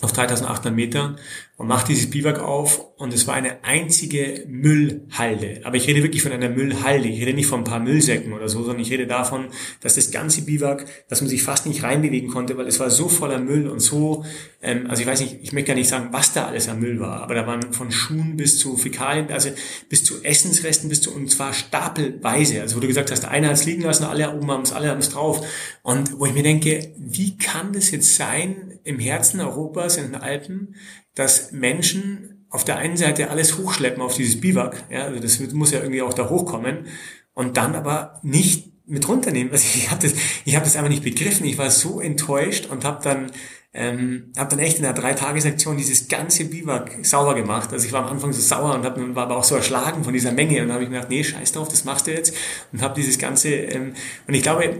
auf 0.00 0.12
3800 0.12 0.74
Meter 0.74 1.16
und 1.58 1.66
macht 1.66 1.88
dieses 1.88 2.08
Biwak 2.08 2.38
auf 2.38 2.86
und 2.98 3.12
es 3.12 3.26
war 3.26 3.34
eine 3.34 3.64
einzige 3.64 4.44
Müllhalde. 4.46 5.60
Aber 5.64 5.76
ich 5.76 5.88
rede 5.88 6.04
wirklich 6.04 6.22
von 6.22 6.30
einer 6.30 6.48
Müllhalde. 6.48 7.08
Ich 7.08 7.20
rede 7.20 7.34
nicht 7.34 7.48
von 7.48 7.60
ein 7.60 7.64
paar 7.64 7.80
Müllsäcken 7.80 8.32
oder 8.32 8.48
so, 8.48 8.62
sondern 8.62 8.80
ich 8.80 8.92
rede 8.92 9.08
davon, 9.08 9.48
dass 9.80 9.96
das 9.96 10.12
ganze 10.12 10.42
Biwak, 10.42 10.86
dass 11.08 11.20
man 11.20 11.28
sich 11.28 11.42
fast 11.42 11.66
nicht 11.66 11.82
reinbewegen 11.82 12.30
konnte, 12.30 12.56
weil 12.56 12.68
es 12.68 12.78
war 12.78 12.90
so 12.90 13.08
voller 13.08 13.40
Müll 13.40 13.66
und 13.66 13.80
so, 13.80 14.24
ähm, 14.62 14.86
also 14.88 15.02
ich 15.02 15.08
weiß 15.08 15.20
nicht, 15.20 15.38
ich 15.42 15.52
möchte 15.52 15.68
gar 15.68 15.74
nicht 15.74 15.88
sagen, 15.88 16.08
was 16.12 16.32
da 16.32 16.46
alles 16.46 16.68
an 16.68 16.78
Müll 16.78 17.00
war, 17.00 17.22
aber 17.22 17.34
da 17.34 17.44
waren 17.48 17.72
von 17.72 17.90
Schuhen 17.90 18.36
bis 18.36 18.56
zu 18.58 18.76
Fäkalien, 18.76 19.32
also 19.32 19.50
bis 19.88 20.04
zu 20.04 20.22
Essensresten, 20.22 20.88
bis 20.88 21.00
zu, 21.00 21.12
und 21.12 21.28
zwar 21.28 21.52
stapelweise. 21.52 22.60
Also 22.60 22.76
wo 22.76 22.80
du 22.80 22.86
gesagt 22.86 23.10
hast, 23.10 23.24
einer 23.24 23.48
hat 23.48 23.54
es 23.54 23.66
liegen 23.66 23.82
lassen, 23.82 24.04
alle 24.04 24.32
oben 24.32 24.48
haben 24.48 24.62
es, 24.62 24.72
alle 24.72 24.90
haben 24.90 25.00
es 25.00 25.10
drauf. 25.10 25.44
Und 25.82 26.20
wo 26.20 26.26
ich 26.26 26.34
mir 26.34 26.44
denke, 26.44 26.92
wie 26.96 27.36
kann 27.36 27.72
das 27.72 27.90
jetzt 27.90 28.14
sein 28.14 28.78
im 28.84 29.00
Herzen 29.00 29.40
Europas, 29.40 29.96
in 29.96 30.12
den 30.12 30.14
Alpen, 30.14 30.74
dass 31.18 31.50
Menschen 31.52 32.46
auf 32.48 32.64
der 32.64 32.76
einen 32.76 32.96
Seite 32.96 33.28
alles 33.30 33.58
hochschleppen 33.58 34.00
auf 34.00 34.14
dieses 34.14 34.40
Biwak, 34.40 34.84
ja, 34.88 35.04
also 35.04 35.20
das 35.20 35.40
muss 35.52 35.72
ja 35.72 35.80
irgendwie 35.80 36.02
auch 36.02 36.14
da 36.14 36.28
hochkommen, 36.28 36.86
und 37.34 37.56
dann 37.56 37.74
aber 37.74 38.20
nicht 38.22 38.72
mit 38.86 39.06
runternehmen. 39.06 39.52
Also 39.52 39.64
ich 39.74 39.90
habe 39.90 40.00
das, 40.00 40.14
ich 40.44 40.54
habe 40.54 40.64
das 40.64 40.76
einfach 40.76 40.88
nicht 40.88 41.04
begriffen. 41.04 41.46
Ich 41.46 41.58
war 41.58 41.70
so 41.70 42.00
enttäuscht 42.00 42.66
und 42.66 42.84
habe 42.84 43.02
dann 43.02 43.30
ähm, 43.74 44.32
habe 44.36 44.50
dann 44.50 44.58
echt 44.60 44.78
in 44.78 44.82
der 44.82 44.94
drei 44.94 45.12
Tagesektion 45.12 45.76
dieses 45.76 46.08
ganze 46.08 46.46
Biwak 46.46 47.04
sauber 47.04 47.34
gemacht. 47.34 47.72
Also 47.72 47.86
ich 47.86 47.92
war 47.92 48.04
am 48.04 48.12
Anfang 48.12 48.32
so 48.32 48.40
sauer 48.40 48.74
und 48.74 48.84
hab, 48.84 48.96
war 49.14 49.24
aber 49.24 49.36
auch 49.36 49.44
so 49.44 49.54
erschlagen 49.56 50.04
von 50.04 50.14
dieser 50.14 50.32
Menge 50.32 50.62
und 50.62 50.72
habe 50.72 50.82
ich 50.82 50.88
mir 50.88 50.96
gedacht, 50.96 51.10
nee, 51.10 51.22
scheiß 51.22 51.52
drauf, 51.52 51.68
das 51.68 51.84
machst 51.84 52.06
du 52.06 52.12
jetzt 52.12 52.34
und 52.72 52.80
habe 52.80 52.94
dieses 52.94 53.18
ganze 53.18 53.50
ähm, 53.50 53.92
und 54.26 54.34
ich 54.34 54.42
glaube, 54.42 54.74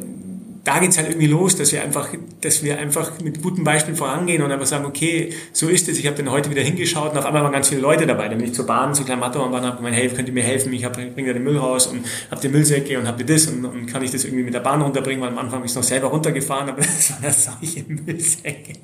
da 0.64 0.78
geht's 0.78 0.96
halt 0.98 1.08
irgendwie 1.08 1.26
los, 1.26 1.56
dass 1.56 1.72
wir 1.72 1.82
einfach, 1.82 2.08
dass 2.40 2.62
wir 2.62 2.78
einfach 2.78 3.20
mit 3.20 3.42
gutem 3.42 3.64
Beispiel 3.64 3.94
vorangehen 3.94 4.42
und 4.42 4.50
einfach 4.50 4.66
sagen, 4.66 4.84
okay, 4.84 5.32
so 5.52 5.68
ist 5.68 5.88
es. 5.88 5.98
Ich 5.98 6.06
habe 6.06 6.16
dann 6.16 6.30
heute 6.30 6.50
wieder 6.50 6.62
hingeschaut 6.62 7.12
und 7.12 7.18
auf 7.18 7.26
einmal 7.26 7.42
waren 7.42 7.52
ganz 7.52 7.68
viele 7.68 7.80
Leute 7.80 8.06
dabei. 8.06 8.28
Dann 8.28 8.38
bin 8.38 8.48
ich 8.48 8.54
zur 8.54 8.66
Bahn, 8.66 8.94
zu 8.94 9.04
Klamato 9.04 9.42
und 9.42 9.54
habe 9.54 9.76
gemeint, 9.76 9.96
hey, 9.96 10.08
könnt 10.08 10.28
ihr 10.28 10.34
mir 10.34 10.42
helfen? 10.42 10.72
Ich 10.72 10.86
bringe 10.88 11.26
da 11.26 11.32
den 11.32 11.44
Müll 11.44 11.58
raus 11.58 11.86
und 11.86 12.04
habt 12.30 12.44
ihr 12.44 12.50
Müllsäcke 12.50 12.98
und 12.98 13.06
ihr 13.06 13.26
das 13.26 13.46
und, 13.46 13.64
und, 13.64 13.86
kann 13.86 14.02
ich 14.02 14.10
das 14.10 14.24
irgendwie 14.24 14.44
mit 14.44 14.54
der 14.54 14.60
Bahn 14.60 14.82
runterbringen, 14.82 15.20
weil 15.20 15.30
am 15.30 15.38
Anfang 15.38 15.60
bin 15.60 15.68
ich 15.68 15.74
noch 15.74 15.82
selber 15.82 16.08
runtergefahren, 16.08 16.68
aber 16.68 16.80
das 16.82 17.12
waren 17.12 17.22
ja 17.22 17.30
solche 17.32 17.84
Müllsäcke 17.88 18.74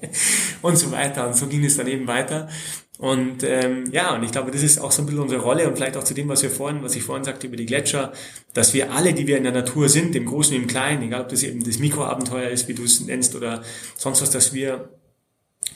und 0.62 0.76
so 0.76 0.90
weiter. 0.92 1.26
Und 1.26 1.36
so 1.36 1.46
ging 1.46 1.64
es 1.64 1.76
dann 1.76 1.86
eben 1.86 2.06
weiter. 2.06 2.48
Und 2.98 3.42
ähm, 3.42 3.90
ja, 3.90 4.14
und 4.14 4.22
ich 4.22 4.30
glaube, 4.30 4.52
das 4.52 4.62
ist 4.62 4.78
auch 4.78 4.92
so 4.92 5.02
ein 5.02 5.06
bisschen 5.06 5.22
unsere 5.22 5.42
Rolle 5.42 5.68
und 5.68 5.76
vielleicht 5.76 5.96
auch 5.96 6.04
zu 6.04 6.14
dem, 6.14 6.28
was 6.28 6.42
wir 6.42 6.50
vorhin, 6.50 6.82
was 6.82 6.94
ich 6.94 7.02
vorhin 7.02 7.24
sagte 7.24 7.48
über 7.48 7.56
die 7.56 7.66
Gletscher, 7.66 8.12
dass 8.52 8.72
wir 8.72 8.92
alle, 8.92 9.14
die 9.14 9.26
wir 9.26 9.36
in 9.36 9.42
der 9.42 9.52
Natur 9.52 9.88
sind, 9.88 10.14
im 10.14 10.26
Großen 10.26 10.52
wie 10.52 10.60
im 10.60 10.68
Kleinen, 10.68 11.02
egal 11.02 11.22
ob 11.22 11.28
das 11.28 11.42
eben 11.42 11.64
das 11.64 11.78
Mikroabenteuer 11.78 12.50
ist, 12.50 12.68
wie 12.68 12.74
du 12.74 12.84
es 12.84 13.00
nennst, 13.00 13.34
oder 13.34 13.62
sonst 13.96 14.22
was, 14.22 14.30
dass 14.30 14.54
wir 14.54 14.90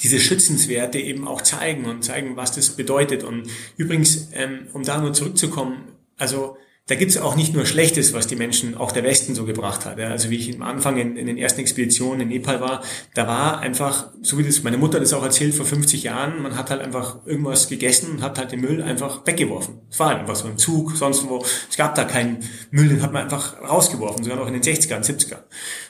diese 0.03 0.21
Schützenswerte 0.21 1.01
eben 1.01 1.27
auch 1.27 1.43
zeigen 1.43 1.87
und 1.87 2.05
zeigen, 2.05 2.37
was 2.37 2.53
das 2.53 2.71
bedeutet. 2.71 3.25
Und 3.25 3.49
übrigens, 3.77 4.29
ähm, 4.33 4.69
um 4.73 4.85
da 4.85 4.99
nur 4.99 5.13
zurückzukommen, 5.13 5.93
also 6.19 6.57
da 6.89 6.95
gibt 6.95 7.11
es 7.11 7.19
auch 7.19 7.37
nicht 7.37 7.55
nur 7.55 7.67
Schlechtes, 7.67 8.15
was 8.15 8.27
die 8.27 8.35
Menschen, 8.35 8.75
auch 8.75 8.93
der 8.93 9.05
Westen 9.05 9.35
so 9.35 9.45
gebracht 9.45 9.85
hat. 9.85 10.01
Also 10.01 10.31
wie 10.31 10.37
ich 10.37 10.55
am 10.55 10.63
Anfang 10.63 10.97
in, 10.97 11.17
in, 11.17 11.27
den 11.27 11.37
ersten 11.37 11.61
Expeditionen 11.61 12.23
in 12.23 12.29
Nepal 12.29 12.63
war, 12.63 12.83
da 13.13 13.27
war 13.27 13.61
einfach, 13.61 14.09
so 14.23 14.39
wie 14.39 14.43
das 14.43 14.63
meine 14.63 14.79
Mutter 14.79 14.99
das 14.99 15.13
auch 15.13 15.23
erzählt 15.23 15.55
vor 15.55 15.67
50 15.67 16.03
Jahren, 16.03 16.43
man 16.43 16.57
hat 16.57 16.71
halt 16.71 16.81
einfach 16.81 17.27
irgendwas 17.27 17.69
gegessen 17.69 18.13
und 18.13 18.23
hat 18.23 18.39
halt 18.39 18.53
den 18.53 18.63
Müll 18.63 18.83
einfach 18.83 19.27
weggeworfen. 19.27 19.83
Es 19.91 20.01
war 20.01 20.09
halt 20.09 20.21
einfach 20.21 20.37
so 20.37 20.49
ein 20.49 20.57
Zug, 20.57 20.97
sonst 20.97 21.29
wo. 21.29 21.45
Es 21.69 21.77
gab 21.77 21.95
da 21.95 22.05
keinen 22.05 22.39
Müll, 22.71 22.89
den 22.89 23.03
hat 23.03 23.13
man 23.13 23.25
einfach 23.25 23.61
rausgeworfen, 23.61 24.25
sogar 24.25 24.39
noch 24.39 24.49
in 24.49 24.55
den 24.55 24.63
60ern, 24.63 25.05
70ern. 25.05 25.43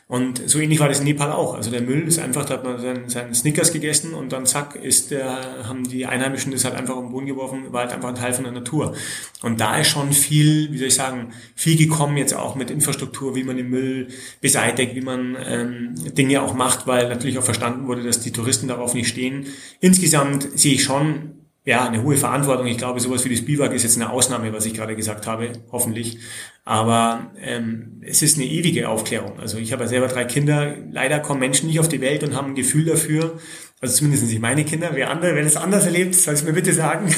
Und 0.08 0.48
so 0.48 0.58
ähnlich 0.58 0.80
war 0.80 0.88
das 0.88 1.00
in 1.00 1.04
Nepal 1.04 1.30
auch. 1.32 1.54
Also 1.54 1.70
der 1.70 1.82
Müll 1.82 2.08
ist 2.08 2.18
einfach, 2.18 2.46
da 2.46 2.54
hat 2.54 2.64
man 2.64 2.80
seinen, 2.80 3.10
seinen 3.10 3.34
Snickers 3.34 3.74
gegessen 3.74 4.14
und 4.14 4.32
dann 4.32 4.46
zack, 4.46 4.74
ist 4.74 5.10
der, 5.10 5.66
haben 5.68 5.86
die 5.86 6.06
Einheimischen 6.06 6.50
das 6.50 6.64
halt 6.64 6.76
einfach 6.76 6.96
den 6.96 7.10
Boden 7.10 7.26
geworfen, 7.26 7.74
war 7.74 7.82
halt 7.82 7.92
einfach 7.92 8.08
ein 8.08 8.14
Teil 8.14 8.32
von 8.32 8.44
der 8.44 8.54
Natur. 8.54 8.94
Und 9.42 9.60
da 9.60 9.76
ist 9.76 9.88
schon 9.88 10.12
viel, 10.12 10.72
wie 10.72 10.78
soll 10.78 10.88
ich 10.88 10.94
sagen, 10.94 11.34
viel 11.54 11.76
gekommen 11.76 12.16
jetzt 12.16 12.32
auch 12.32 12.54
mit 12.54 12.70
Infrastruktur, 12.70 13.36
wie 13.36 13.44
man 13.44 13.58
den 13.58 13.68
Müll 13.68 14.08
beseitigt, 14.40 14.94
wie 14.94 15.02
man 15.02 15.36
ähm, 15.44 15.94
Dinge 16.14 16.40
auch 16.40 16.54
macht, 16.54 16.86
weil 16.86 17.10
natürlich 17.10 17.38
auch 17.38 17.44
verstanden 17.44 17.86
wurde, 17.86 18.02
dass 18.02 18.20
die 18.20 18.32
Touristen 18.32 18.66
darauf 18.66 18.94
nicht 18.94 19.08
stehen. 19.08 19.44
Insgesamt 19.80 20.58
sehe 20.58 20.72
ich 20.72 20.84
schon 20.84 21.37
ja, 21.68 21.86
eine 21.86 22.02
hohe 22.02 22.16
Verantwortung. 22.16 22.66
Ich 22.66 22.78
glaube, 22.78 22.98
sowas 22.98 23.26
wie 23.26 23.28
das 23.28 23.44
Biwak 23.44 23.74
ist 23.74 23.82
jetzt 23.82 23.96
eine 23.96 24.08
Ausnahme, 24.08 24.54
was 24.54 24.64
ich 24.64 24.72
gerade 24.72 24.96
gesagt 24.96 25.26
habe, 25.26 25.52
hoffentlich. 25.70 26.18
Aber 26.64 27.30
ähm, 27.42 28.00
es 28.00 28.22
ist 28.22 28.38
eine 28.38 28.46
ewige 28.46 28.88
Aufklärung. 28.88 29.38
Also 29.38 29.58
ich 29.58 29.70
habe 29.70 29.82
ja 29.82 29.88
selber 29.90 30.08
drei 30.08 30.24
Kinder. 30.24 30.74
Leider 30.90 31.20
kommen 31.20 31.40
Menschen 31.40 31.66
nicht 31.66 31.78
auf 31.78 31.86
die 31.86 32.00
Welt 32.00 32.24
und 32.24 32.34
haben 32.34 32.52
ein 32.52 32.54
Gefühl 32.54 32.86
dafür, 32.86 33.38
also 33.82 33.96
zumindest 33.96 34.24
nicht 34.24 34.40
meine 34.40 34.64
Kinder, 34.64 34.92
wer 34.94 35.10
andere, 35.10 35.34
wer 35.34 35.44
das 35.44 35.56
anders 35.56 35.84
erlebt, 35.84 36.14
soll 36.14 36.32
es 36.32 36.42
mir 36.42 36.54
bitte 36.54 36.72
sagen. 36.72 37.14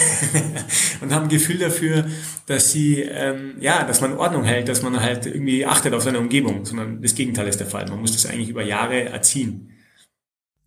und 1.00 1.14
haben 1.14 1.26
ein 1.26 1.28
Gefühl 1.28 1.58
dafür, 1.58 2.06
dass 2.46 2.72
sie, 2.72 3.02
ähm, 3.02 3.54
ja, 3.60 3.84
dass 3.84 4.00
man 4.00 4.16
Ordnung 4.16 4.42
hält, 4.42 4.68
dass 4.68 4.82
man 4.82 5.00
halt 5.00 5.26
irgendwie 5.26 5.64
achtet 5.64 5.94
auf 5.94 6.02
seine 6.02 6.18
Umgebung, 6.18 6.64
sondern 6.64 7.00
das 7.00 7.14
Gegenteil 7.14 7.46
ist 7.46 7.60
der 7.60 7.68
Fall. 7.68 7.86
Man 7.88 8.00
muss 8.00 8.14
das 8.14 8.26
eigentlich 8.26 8.48
über 8.48 8.64
Jahre 8.64 9.04
erziehen. 9.04 9.70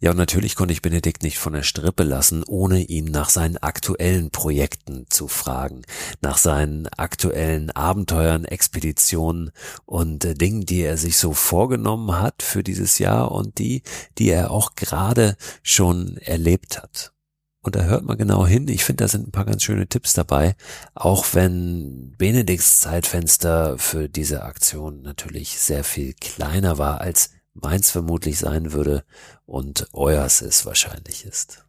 Ja, 0.03 0.11
und 0.11 0.17
natürlich 0.17 0.57
konnte 0.57 0.73
ich 0.73 0.81
Benedikt 0.81 1.23
nicht 1.23 1.39
von 1.39 1.53
der 1.53 1.63
Strippe 1.63 2.03
lassen, 2.03 2.43
ohne 2.45 2.81
ihn 2.81 3.05
nach 3.05 3.29
seinen 3.29 3.55
aktuellen 3.55 4.31
Projekten 4.31 5.05
zu 5.07 5.29
fragen, 5.29 5.83
nach 6.19 6.37
seinen 6.37 6.87
aktuellen 6.87 7.71
Abenteuern, 7.71 8.43
Expeditionen 8.43 9.51
und 9.85 10.25
äh, 10.25 10.33
Dingen, 10.33 10.65
die 10.65 10.81
er 10.81 10.97
sich 10.97 11.15
so 11.15 11.31
vorgenommen 11.31 12.19
hat 12.19 12.43
für 12.43 12.63
dieses 12.63 12.99
Jahr 12.99 13.31
und 13.31 13.59
die, 13.59 13.81
die 14.17 14.29
er 14.29 14.51
auch 14.51 14.75
gerade 14.75 15.37
schon 15.61 16.17
erlebt 16.17 16.83
hat. 16.83 17.13
Und 17.61 17.77
da 17.77 17.83
hört 17.83 18.03
man 18.03 18.17
genau 18.17 18.45
hin. 18.45 18.67
Ich 18.67 18.83
finde, 18.83 19.05
da 19.05 19.07
sind 19.07 19.29
ein 19.29 19.31
paar 19.31 19.45
ganz 19.45 19.63
schöne 19.63 19.87
Tipps 19.87 20.11
dabei, 20.11 20.57
auch 20.95 21.27
wenn 21.31 22.13
Benedikts 22.17 22.81
Zeitfenster 22.81 23.77
für 23.77 24.09
diese 24.09 24.43
Aktion 24.43 25.01
natürlich 25.01 25.61
sehr 25.61 25.85
viel 25.85 26.13
kleiner 26.13 26.77
war 26.77 26.99
als 26.99 27.29
meins 27.53 27.91
vermutlich 27.91 28.39
sein 28.39 28.73
würde 28.73 29.03
und 29.45 29.87
euers 29.93 30.41
es 30.41 30.65
wahrscheinlich 30.65 31.25
ist. 31.25 31.63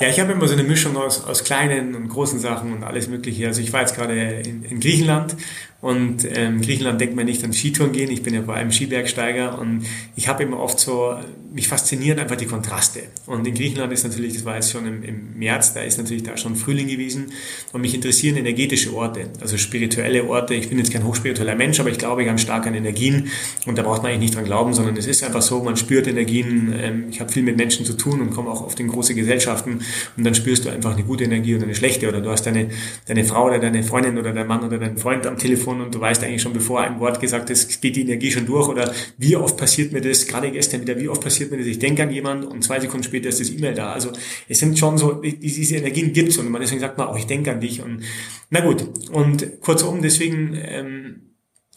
Ja, 0.00 0.08
ich 0.08 0.18
habe 0.18 0.32
immer 0.32 0.48
so 0.48 0.54
eine 0.54 0.64
Mischung 0.64 0.96
aus, 0.96 1.24
aus 1.24 1.44
kleinen 1.44 1.94
und 1.94 2.08
großen 2.08 2.40
Sachen 2.40 2.72
und 2.72 2.82
alles 2.82 3.08
Mögliche. 3.08 3.46
Also 3.46 3.60
ich 3.60 3.72
war 3.72 3.80
jetzt 3.80 3.94
gerade 3.94 4.14
in, 4.40 4.64
in 4.64 4.80
Griechenland 4.80 5.36
und 5.82 6.24
ähm, 6.32 6.60
Griechenland 6.60 7.00
denkt 7.00 7.16
man 7.16 7.26
nicht 7.26 7.42
an 7.42 7.52
Skitouren 7.52 7.90
gehen. 7.90 8.08
Ich 8.12 8.22
bin 8.22 8.32
ja 8.34 8.44
vor 8.44 8.54
allem 8.54 8.70
Skibergsteiger 8.70 9.58
und 9.58 9.84
ich 10.14 10.28
habe 10.28 10.44
immer 10.44 10.60
oft 10.60 10.78
so, 10.78 11.16
mich 11.52 11.66
faszinieren 11.66 12.20
einfach 12.20 12.36
die 12.36 12.46
Kontraste. 12.46 13.00
Und 13.26 13.46
in 13.48 13.54
Griechenland 13.54 13.92
ist 13.92 14.04
natürlich, 14.04 14.34
das 14.34 14.44
war 14.44 14.54
jetzt 14.54 14.70
schon 14.70 14.86
im, 14.86 15.02
im 15.02 15.36
März, 15.36 15.74
da 15.74 15.80
ist 15.80 15.98
natürlich 15.98 16.22
da 16.22 16.36
schon 16.36 16.54
Frühling 16.54 16.86
gewesen. 16.86 17.32
Und 17.72 17.80
mich 17.80 17.94
interessieren 17.94 18.36
energetische 18.36 18.94
Orte, 18.94 19.30
also 19.40 19.56
spirituelle 19.58 20.24
Orte. 20.24 20.54
Ich 20.54 20.68
bin 20.68 20.78
jetzt 20.78 20.92
kein 20.92 21.04
hochspiritueller 21.04 21.56
Mensch, 21.56 21.80
aber 21.80 21.90
ich 21.90 21.98
glaube 21.98 22.24
ganz 22.24 22.42
stark 22.42 22.64
an 22.68 22.74
Energien. 22.74 23.30
Und 23.66 23.76
da 23.76 23.82
braucht 23.82 24.04
man 24.04 24.12
eigentlich 24.12 24.30
nicht 24.30 24.36
dran 24.36 24.44
glauben, 24.44 24.74
sondern 24.74 24.96
es 24.96 25.08
ist 25.08 25.24
einfach 25.24 25.42
so, 25.42 25.64
man 25.64 25.76
spürt 25.76 26.06
Energien. 26.06 26.72
Ähm, 26.78 27.06
ich 27.10 27.20
habe 27.20 27.32
viel 27.32 27.42
mit 27.42 27.56
Menschen 27.56 27.84
zu 27.84 27.94
tun 27.94 28.20
und 28.20 28.30
komme 28.30 28.50
auch 28.50 28.62
oft 28.62 28.78
in 28.78 28.86
große 28.86 29.16
Gesellschaften. 29.16 29.80
Und 30.16 30.22
dann 30.22 30.36
spürst 30.36 30.64
du 30.64 30.68
einfach 30.68 30.94
eine 30.94 31.02
gute 31.02 31.24
Energie 31.24 31.56
oder 31.56 31.64
eine 31.64 31.74
schlechte. 31.74 32.08
Oder 32.08 32.20
du 32.20 32.30
hast 32.30 32.44
deine, 32.44 32.68
deine 33.06 33.24
Frau 33.24 33.46
oder 33.46 33.58
deine 33.58 33.82
Freundin 33.82 34.16
oder 34.16 34.32
dein 34.32 34.46
Mann 34.46 34.62
oder 34.62 34.78
dein 34.78 34.96
Freund 34.96 35.26
am 35.26 35.38
Telefon 35.38 35.71
Telefon 35.72 35.80
und 35.80 35.94
du 35.94 36.00
weißt 36.00 36.22
eigentlich 36.24 36.42
schon, 36.42 36.52
bevor 36.52 36.80
ein 36.80 37.00
Wort 37.00 37.20
gesagt 37.20 37.50
ist, 37.50 37.80
geht 37.80 37.96
die 37.96 38.02
Energie 38.02 38.30
schon 38.30 38.46
durch 38.46 38.68
oder 38.68 38.92
wie 39.18 39.36
oft 39.36 39.56
passiert 39.56 39.92
mir 39.92 40.00
das, 40.00 40.26
gerade 40.26 40.50
gestern 40.50 40.82
wieder, 40.82 40.98
wie 40.98 41.08
oft 41.08 41.22
passiert 41.22 41.50
mir 41.50 41.58
das, 41.58 41.66
ich 41.66 41.78
denke 41.78 42.02
an 42.02 42.10
jemanden 42.10 42.46
und 42.46 42.62
zwei 42.62 42.80
Sekunden 42.80 43.04
später 43.04 43.28
ist 43.28 43.40
das 43.40 43.50
E-Mail 43.50 43.74
da. 43.74 43.92
Also 43.92 44.10
es 44.48 44.58
sind 44.58 44.78
schon 44.78 44.98
so, 44.98 45.22
diese 45.22 45.76
Energien 45.76 46.12
gibt's 46.12 46.36
und 46.38 46.50
man 46.50 46.60
deswegen 46.60 46.80
sagt 46.80 46.98
man, 46.98 47.08
oh, 47.08 47.16
ich 47.16 47.26
denke 47.26 47.52
an 47.52 47.60
dich 47.60 47.82
und 47.82 48.02
na 48.50 48.60
gut. 48.60 48.86
Und 49.10 49.60
kurzum, 49.60 50.02
deswegen 50.02 50.54
ähm, 50.54 51.31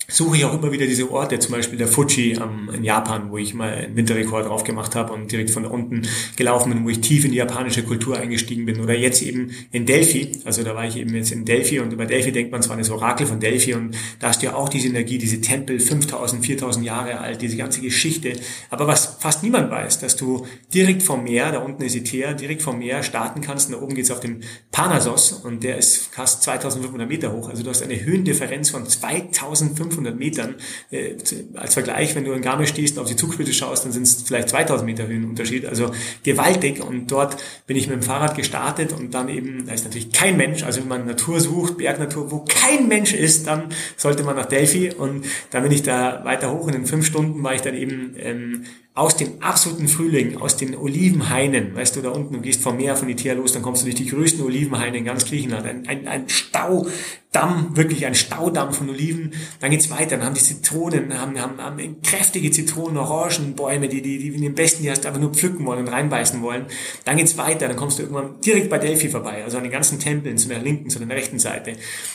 suche 0.07 0.37
ich 0.37 0.45
auch 0.45 0.53
immer 0.53 0.71
wieder 0.71 0.85
diese 0.85 1.09
Orte, 1.11 1.39
zum 1.39 1.53
Beispiel 1.53 1.77
der 1.77 1.87
Fuji 1.87 2.37
am, 2.37 2.69
in 2.73 2.83
Japan, 2.83 3.31
wo 3.31 3.37
ich 3.37 3.53
mal 3.53 3.73
einen 3.73 3.95
Winterrekord 3.95 4.45
drauf 4.47 4.63
gemacht 4.63 4.95
habe 4.95 5.13
und 5.13 5.31
direkt 5.31 5.49
von 5.49 5.63
da 5.63 5.69
unten 5.69 6.03
gelaufen 6.35 6.71
bin, 6.71 6.85
wo 6.85 6.89
ich 6.89 7.01
tief 7.01 7.25
in 7.25 7.31
die 7.31 7.37
japanische 7.37 7.83
Kultur 7.83 8.17
eingestiegen 8.17 8.65
bin. 8.65 8.79
Oder 8.81 8.95
jetzt 8.95 9.21
eben 9.21 9.51
in 9.71 9.85
Delphi, 9.85 10.31
also 10.45 10.63
da 10.63 10.75
war 10.75 10.85
ich 10.85 10.97
eben 10.97 11.15
jetzt 11.15 11.31
in 11.31 11.45
Delphi 11.45 11.79
und 11.79 11.91
über 11.91 12.05
Delphi 12.05 12.31
denkt 12.31 12.51
man 12.51 12.61
zwar 12.61 12.73
an 12.73 12.79
das 12.79 12.89
Orakel 12.89 13.25
von 13.25 13.39
Delphi 13.39 13.73
und 13.73 13.95
da 14.19 14.29
hast 14.29 14.41
du 14.41 14.47
ja 14.47 14.55
auch 14.55 14.69
diese 14.69 14.87
Energie, 14.87 15.17
diese 15.17 15.41
Tempel, 15.41 15.79
5000, 15.79 16.45
4000 16.45 16.85
Jahre 16.85 17.19
alt, 17.19 17.41
diese 17.41 17.57
ganze 17.57 17.81
Geschichte. 17.81 18.33
Aber 18.69 18.87
was 18.87 19.17
fast 19.19 19.43
niemand 19.43 19.71
weiß, 19.71 19.99
dass 19.99 20.15
du 20.15 20.45
direkt 20.73 21.03
vom 21.03 21.23
Meer, 21.23 21.51
da 21.51 21.59
unten 21.59 21.83
ist 21.83 21.95
Itea, 21.95 22.33
direkt 22.33 22.61
vom 22.61 22.79
Meer 22.79 23.03
starten 23.03 23.41
kannst 23.41 23.69
und 23.69 23.75
da 23.75 23.81
oben 23.81 23.95
geht's 23.95 24.11
auf 24.11 24.19
den 24.19 24.41
Parnassos 24.71 25.31
und 25.31 25.63
der 25.63 25.77
ist 25.77 26.09
fast 26.11 26.43
2500 26.43 27.07
Meter 27.07 27.33
hoch. 27.33 27.49
Also 27.49 27.63
du 27.63 27.69
hast 27.69 27.81
eine 27.81 28.03
Höhendifferenz 28.03 28.69
von 28.69 28.85
2500 28.85 29.94
500 29.95 30.17
Metern. 30.17 30.55
Äh, 30.91 31.15
als 31.55 31.73
Vergleich, 31.73 32.15
wenn 32.15 32.25
du 32.25 32.33
in 32.33 32.41
Garmisch 32.41 32.69
stehst 32.69 32.97
und 32.97 33.03
auf 33.03 33.09
die 33.09 33.15
Zugspitze 33.15 33.53
schaust, 33.53 33.85
dann 33.85 33.91
sind 33.91 34.03
es 34.03 34.23
vielleicht 34.23 34.49
2000 34.49 34.85
Meter 34.85 35.07
Höhenunterschied. 35.07 35.65
Also 35.65 35.91
gewaltig. 36.23 36.83
Und 36.83 37.11
dort 37.11 37.37
bin 37.67 37.77
ich 37.77 37.87
mit 37.87 37.95
dem 37.95 38.03
Fahrrad 38.03 38.35
gestartet 38.35 38.93
und 38.93 39.13
dann 39.13 39.29
eben, 39.29 39.65
da 39.65 39.73
ist 39.73 39.85
natürlich 39.85 40.11
kein 40.11 40.37
Mensch, 40.37 40.63
also 40.63 40.81
wenn 40.81 40.87
man 40.87 41.05
Natur 41.05 41.39
sucht, 41.39 41.77
Bergnatur, 41.77 42.31
wo 42.31 42.45
kein 42.45 42.87
Mensch 42.87 43.13
ist, 43.13 43.47
dann 43.47 43.69
sollte 43.97 44.23
man 44.23 44.35
nach 44.35 44.45
Delphi 44.45 44.91
und 44.91 45.25
dann 45.51 45.63
bin 45.63 45.71
ich 45.71 45.83
da 45.83 46.23
weiter 46.23 46.51
hoch. 46.51 46.67
Und 46.67 46.75
in 46.75 46.85
fünf 46.85 47.05
Stunden 47.05 47.41
war 47.43 47.53
ich 47.53 47.61
dann 47.61 47.75
eben 47.75 48.15
ähm, 48.17 48.65
aus 48.95 49.17
dem 49.17 49.41
absoluten 49.41 49.89
Frühling, 49.89 50.37
aus 50.37 50.55
den 50.55 50.75
Olivenhainen, 50.75 51.75
weißt 51.75 51.97
du, 51.97 52.01
da 52.01 52.09
unten, 52.11 52.33
du 52.33 52.41
gehst 52.41 52.61
vom 52.61 52.77
Meer 52.77 52.95
von 52.95 53.09
Italien 53.09 53.39
los, 53.39 53.51
dann 53.51 53.61
kommst 53.61 53.81
du 53.81 53.85
durch 53.85 53.95
die 53.95 54.07
größten 54.07 54.43
Olivenhaine 54.43 54.97
in 54.97 55.05
ganz 55.05 55.25
Griechenland, 55.25 55.65
ein, 55.67 55.85
ein, 55.85 56.07
ein 56.07 56.29
Stau, 56.29 56.87
Damm, 57.35 57.75
wirklich 57.75 58.05
ein 58.05 58.15
Staudamm 58.15 58.71
von 58.71 58.89
Oliven. 58.89 59.33
Dann 59.59 59.69
geht's 59.69 59.89
weiter, 59.89 60.15
dann 60.15 60.23
haben 60.25 60.35
die 60.35 60.41
Zitronen, 60.41 61.19
haben, 61.19 61.37
haben, 61.37 61.61
haben 61.61 62.01
kräftige 62.01 62.49
Zitronen, 62.49 62.95
Orangenbäume, 62.95 63.89
die, 63.89 64.01
die, 64.01 64.19
die 64.19 64.29
in 64.29 64.41
den 64.41 64.55
besten, 64.55 64.89
hast 64.89 65.05
einfach 65.05 65.19
nur 65.19 65.33
pflücken 65.33 65.65
wollen 65.65 65.79
und 65.79 65.89
reinbeißen 65.89 66.41
wollen. 66.41 66.67
Dann 67.03 67.17
geht's 67.17 67.37
weiter, 67.37 67.67
dann 67.67 67.75
kommst 67.75 67.99
du 67.99 68.03
irgendwann 68.03 68.39
direkt 68.39 68.69
bei 68.69 68.77
Delphi 68.77 69.09
vorbei, 69.09 69.43
also 69.43 69.57
an 69.57 69.63
den 69.63 69.71
ganzen 69.73 69.99
Tempeln, 69.99 70.37
zu 70.37 70.47
der 70.47 70.59
linken, 70.59 70.89
zu 70.89 70.97
der 70.97 71.09
rechten 71.09 71.37
Seite. 71.37 71.73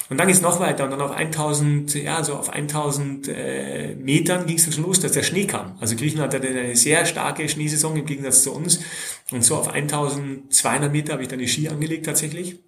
Und 0.09 0.19
dann 0.19 0.27
geht's 0.27 0.41
noch 0.41 0.59
weiter 0.59 0.85
und 0.85 0.91
dann 0.91 1.03
auf 1.03 1.11
1000, 1.11 2.03
ja, 2.03 2.25
so 2.25 2.37
auf 2.37 2.49
1000 2.49 3.29
äh, 3.29 3.97
Metern 3.97 4.47
ging's 4.47 4.65
dann 4.65 4.73
schon 4.73 4.85
los, 4.85 5.01
dass 5.01 5.13
der 5.13 5.23
Schnee 5.23 5.45
kam. 5.45 5.77
Also 5.81 5.97
Griechenland 5.97 6.33
hatte 6.33 6.49
eine 6.49 6.70
sehr 6.77 7.07
starke 7.07 7.49
Schneesaison 7.49 7.97
im 7.97 8.07
Gegensatz 8.07 8.43
zu 8.43 8.53
uns. 8.53 8.81
Und 9.31 9.45
so 9.45 9.57
auf 9.57 9.69
1200 9.69 10.93
Meter 10.93 11.13
habe 11.13 11.23
ich 11.23 11.29
dann 11.29 11.39
die 11.39 11.49
Ski 11.49 11.69
angelegt 11.69 12.07
tatsächlich 12.07 12.59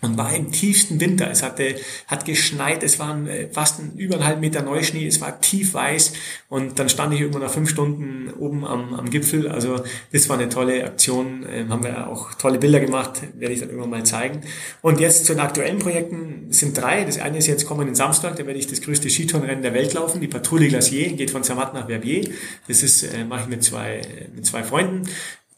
und 0.00 0.18
war 0.18 0.34
im 0.34 0.52
tiefsten 0.52 1.00
Winter. 1.00 1.30
Es 1.30 1.42
hatte, 1.42 1.76
hat 2.06 2.24
geschneit, 2.24 2.82
es 2.82 2.98
waren 2.98 3.26
äh, 3.26 3.48
fast 3.50 3.80
über 3.96 4.16
einen 4.16 4.24
halben 4.24 4.40
Meter 4.40 4.62
Neuschnee, 4.62 5.06
es 5.06 5.20
war 5.20 5.40
tief 5.40 5.74
weiß 5.74 6.12
und 6.48 6.78
dann 6.78 6.88
stand 6.88 7.14
ich 7.14 7.20
irgendwo 7.20 7.38
nach 7.38 7.50
fünf 7.50 7.70
Stunden 7.70 8.30
oben 8.34 8.66
am, 8.66 8.94
am 8.94 9.10
Gipfel. 9.10 9.48
Also 9.48 9.82
das 10.12 10.28
war 10.28 10.38
eine 10.38 10.48
tolle 10.48 10.84
Aktion, 10.84 11.46
ähm, 11.50 11.70
haben 11.70 11.82
wir 11.84 12.08
auch 12.08 12.34
tolle 12.34 12.58
Bilder 12.58 12.80
gemacht, 12.80 13.22
werde 13.38 13.54
ich 13.54 13.60
dann 13.60 13.70
irgendwann 13.70 13.90
mal 13.90 14.04
zeigen. 14.04 14.42
Und 14.82 15.00
jetzt 15.00 15.26
zu 15.26 15.32
den 15.32 15.40
aktuellen 15.40 15.78
Projekten 15.78 16.46
sind 16.50 16.76
drei. 16.76 17.04
Das 17.04 17.18
eine 17.18 17.38
ist 17.38 17.46
jetzt 17.46 17.66
kommenden 17.66 17.94
Samstag, 17.94 18.36
da 18.36 18.46
werde 18.46 18.58
ich 18.58 18.66
das 18.66 18.82
größte 18.82 19.08
Skitourenrennen 19.08 19.62
der 19.62 19.74
Welt 19.74 19.94
laufen, 19.94 20.20
die 20.20 20.28
Patrouille 20.28 20.68
Glacier, 20.68 21.12
geht 21.12 21.30
von 21.30 21.42
Zermatt 21.42 21.72
nach 21.72 21.86
Verbier. 21.86 22.28
Das 22.68 22.82
ist, 22.82 23.02
äh, 23.04 23.24
mache 23.24 23.42
ich 23.42 23.48
mit 23.48 23.64
zwei, 23.64 24.02
mit 24.34 24.44
zwei 24.44 24.62
Freunden. 24.62 25.08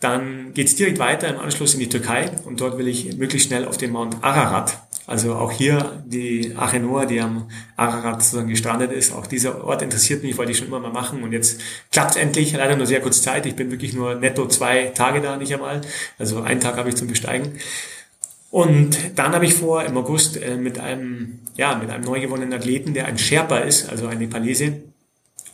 Dann 0.00 0.52
geht 0.52 0.68
es 0.68 0.76
direkt 0.76 0.98
weiter 0.98 1.28
im 1.28 1.38
Anschluss 1.38 1.74
in 1.74 1.80
die 1.80 1.88
Türkei 1.88 2.30
und 2.44 2.60
dort 2.60 2.76
will 2.76 2.86
ich 2.86 3.16
möglichst 3.16 3.48
schnell 3.48 3.64
auf 3.64 3.78
den 3.78 3.92
Mount 3.92 4.22
Ararat. 4.22 4.86
Also 5.06 5.34
auch 5.36 5.52
hier 5.52 6.02
die 6.04 6.54
Achenoa, 6.56 7.06
die 7.06 7.20
am 7.20 7.48
Ararat 7.76 8.22
sozusagen 8.22 8.48
gestrandet 8.48 8.90
ist. 8.92 9.14
Auch 9.14 9.26
dieser 9.26 9.64
Ort 9.64 9.82
interessiert 9.82 10.22
mich, 10.24 10.36
wollte 10.36 10.50
ich 10.50 10.58
schon 10.58 10.66
immer 10.66 10.80
mal 10.80 10.92
machen. 10.92 11.22
Und 11.22 11.32
jetzt 11.32 11.60
klappt 11.92 12.16
endlich, 12.16 12.52
leider 12.52 12.76
nur 12.76 12.86
sehr 12.86 13.00
kurz 13.00 13.22
Zeit. 13.22 13.46
Ich 13.46 13.54
bin 13.54 13.70
wirklich 13.70 13.94
nur 13.94 14.16
netto 14.16 14.48
zwei 14.48 14.86
Tage 14.86 15.20
da, 15.20 15.36
nicht 15.36 15.54
einmal. 15.54 15.80
Also 16.18 16.42
einen 16.42 16.60
Tag 16.60 16.76
habe 16.76 16.88
ich 16.88 16.96
zum 16.96 17.06
Besteigen. 17.06 17.52
Und 18.50 18.96
dann 19.16 19.32
habe 19.32 19.46
ich 19.46 19.54
vor, 19.54 19.84
im 19.84 19.96
August 19.96 20.42
äh, 20.42 20.56
mit 20.56 20.78
einem, 20.78 21.40
ja, 21.56 21.76
mit 21.76 21.90
einem 21.90 22.04
neu 22.04 22.20
gewonnenen 22.20 22.54
Athleten, 22.54 22.92
der 22.92 23.06
ein 23.06 23.18
Sherpa 23.18 23.58
ist, 23.58 23.88
also 23.88 24.08
ein 24.08 24.18
Nepalese, 24.18 24.82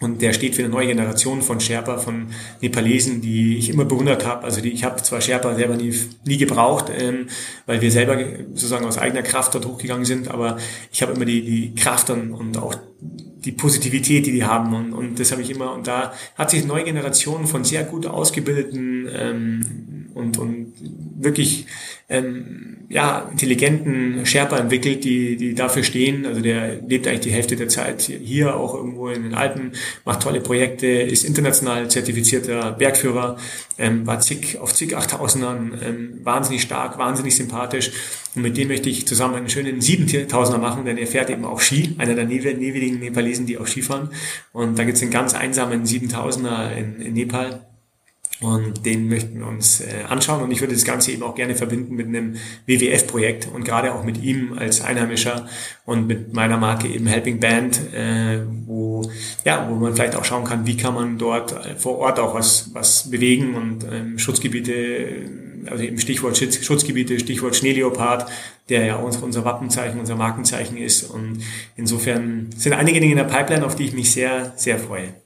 und 0.02 0.20
der 0.20 0.32
steht 0.32 0.54
für 0.54 0.62
eine 0.62 0.70
neue 0.70 0.88
Generation 0.88 1.42
von 1.42 1.60
Sherpa, 1.60 1.98
von 1.98 2.26
Nepalesen, 2.60 3.20
die 3.20 3.58
ich 3.58 3.70
immer 3.70 3.84
bewundert 3.84 4.26
habe. 4.26 4.44
Also 4.44 4.60
die, 4.60 4.70
ich 4.70 4.84
habe 4.84 5.02
zwar 5.02 5.20
Sherpa 5.20 5.54
selber 5.54 5.76
nie, 5.76 5.94
nie 6.26 6.38
gebraucht, 6.38 6.86
ähm, 6.96 7.28
weil 7.66 7.80
wir 7.80 7.90
selber 7.90 8.18
sozusagen 8.48 8.84
aus 8.84 8.98
eigener 8.98 9.22
Kraft 9.22 9.54
dort 9.54 9.66
hochgegangen 9.66 10.04
sind, 10.04 10.28
aber 10.28 10.58
ich 10.90 11.02
habe 11.02 11.12
immer 11.12 11.24
die, 11.24 11.42
die 11.42 11.74
Kraft 11.74 12.10
und, 12.10 12.32
und 12.32 12.58
auch 12.58 12.74
die 13.00 13.52
Positivität, 13.52 14.26
die 14.26 14.32
die 14.32 14.44
haben. 14.44 14.74
Und, 14.74 14.92
und 14.92 15.18
das 15.18 15.32
habe 15.32 15.42
ich 15.42 15.50
immer. 15.50 15.72
Und 15.72 15.86
da 15.86 16.12
hat 16.36 16.50
sich 16.50 16.60
eine 16.60 16.68
neue 16.68 16.84
Generation 16.84 17.46
von 17.46 17.64
sehr 17.64 17.84
gut 17.84 18.06
ausgebildeten 18.06 19.08
ähm, 19.12 19.91
und, 20.14 20.38
und 20.38 20.72
wirklich 21.18 21.66
ähm, 22.08 22.78
ja, 22.88 23.28
intelligenten 23.30 24.26
Sherpa 24.26 24.58
entwickelt, 24.58 25.04
die, 25.04 25.36
die 25.36 25.54
dafür 25.54 25.82
stehen. 25.82 26.26
Also 26.26 26.40
der 26.40 26.80
lebt 26.82 27.06
eigentlich 27.06 27.20
die 27.20 27.32
Hälfte 27.32 27.56
der 27.56 27.68
Zeit 27.68 28.02
hier, 28.02 28.56
auch 28.56 28.74
irgendwo 28.74 29.08
in 29.08 29.22
den 29.22 29.34
Alpen, 29.34 29.72
macht 30.04 30.22
tolle 30.22 30.40
Projekte, 30.40 30.86
ist 30.86 31.24
international 31.24 31.90
zertifizierter 31.90 32.72
Bergführer, 32.72 33.38
ähm, 33.78 34.06
war 34.06 34.20
zig, 34.20 34.58
auf 34.58 34.74
zig 34.74 34.96
Achttausendern, 34.96 35.78
ähm, 35.82 36.20
wahnsinnig 36.22 36.62
stark, 36.62 36.98
wahnsinnig 36.98 37.34
sympathisch. 37.34 37.90
Und 38.34 38.42
mit 38.42 38.56
dem 38.56 38.68
möchte 38.68 38.90
ich 38.90 39.06
zusammen 39.06 39.36
einen 39.36 39.48
schönen 39.48 39.80
Siebentausender 39.80 40.60
machen, 40.60 40.84
denn 40.84 40.98
er 40.98 41.06
fährt 41.06 41.30
eben 41.30 41.44
auch 41.44 41.60
Ski, 41.60 41.94
einer 41.98 42.14
der 42.14 42.28
wenigen 42.28 42.98
Nepalesen, 42.98 43.46
die 43.46 43.58
auch 43.58 43.66
Ski 43.66 43.82
fahren. 43.82 44.10
Und 44.52 44.78
da 44.78 44.84
gibt 44.84 44.96
es 44.96 45.02
einen 45.02 45.10
ganz 45.10 45.34
einsamen 45.34 45.86
Siebentausender 45.86 46.76
in, 46.76 47.00
in 47.00 47.14
Nepal 47.14 47.66
und 48.42 48.84
den 48.84 49.08
möchten 49.08 49.38
wir 49.38 49.46
uns 49.46 49.80
äh, 49.80 50.04
anschauen. 50.08 50.42
Und 50.42 50.50
ich 50.50 50.60
würde 50.60 50.74
das 50.74 50.84
Ganze 50.84 51.12
eben 51.12 51.22
auch 51.22 51.34
gerne 51.34 51.54
verbinden 51.54 51.94
mit 51.94 52.06
einem 52.06 52.36
WWF-Projekt 52.66 53.48
und 53.52 53.64
gerade 53.64 53.94
auch 53.94 54.04
mit 54.04 54.22
ihm 54.22 54.52
als 54.58 54.80
Einheimischer 54.80 55.46
und 55.84 56.06
mit 56.06 56.32
meiner 56.34 56.56
Marke 56.56 56.88
eben 56.88 57.06
Helping 57.06 57.40
Band, 57.40 57.80
äh, 57.94 58.40
wo, 58.66 59.10
ja, 59.44 59.68
wo 59.70 59.76
man 59.76 59.94
vielleicht 59.94 60.16
auch 60.16 60.24
schauen 60.24 60.44
kann, 60.44 60.66
wie 60.66 60.76
kann 60.76 60.94
man 60.94 61.18
dort 61.18 61.52
äh, 61.52 61.76
vor 61.76 61.98
Ort 61.98 62.18
auch 62.18 62.34
was, 62.34 62.70
was 62.74 63.10
bewegen 63.10 63.54
und 63.54 63.86
ähm, 63.90 64.18
Schutzgebiete, 64.18 65.30
also 65.70 65.84
eben 65.84 65.98
Stichwort 65.98 66.36
Schutz, 66.36 66.64
Schutzgebiete, 66.64 67.18
Stichwort 67.20 67.54
Schneeleopard, 67.54 68.28
der 68.68 68.86
ja 68.86 68.96
unser, 68.96 69.22
unser 69.22 69.44
Wappenzeichen, 69.44 70.00
unser 70.00 70.16
Markenzeichen 70.16 70.76
ist. 70.76 71.04
Und 71.04 71.42
insofern 71.76 72.50
sind 72.56 72.72
einige 72.72 73.00
Dinge 73.00 73.12
in 73.12 73.18
der 73.18 73.24
Pipeline, 73.24 73.64
auf 73.64 73.76
die 73.76 73.84
ich 73.84 73.92
mich 73.92 74.10
sehr, 74.10 74.52
sehr 74.56 74.78
freue. 74.78 75.21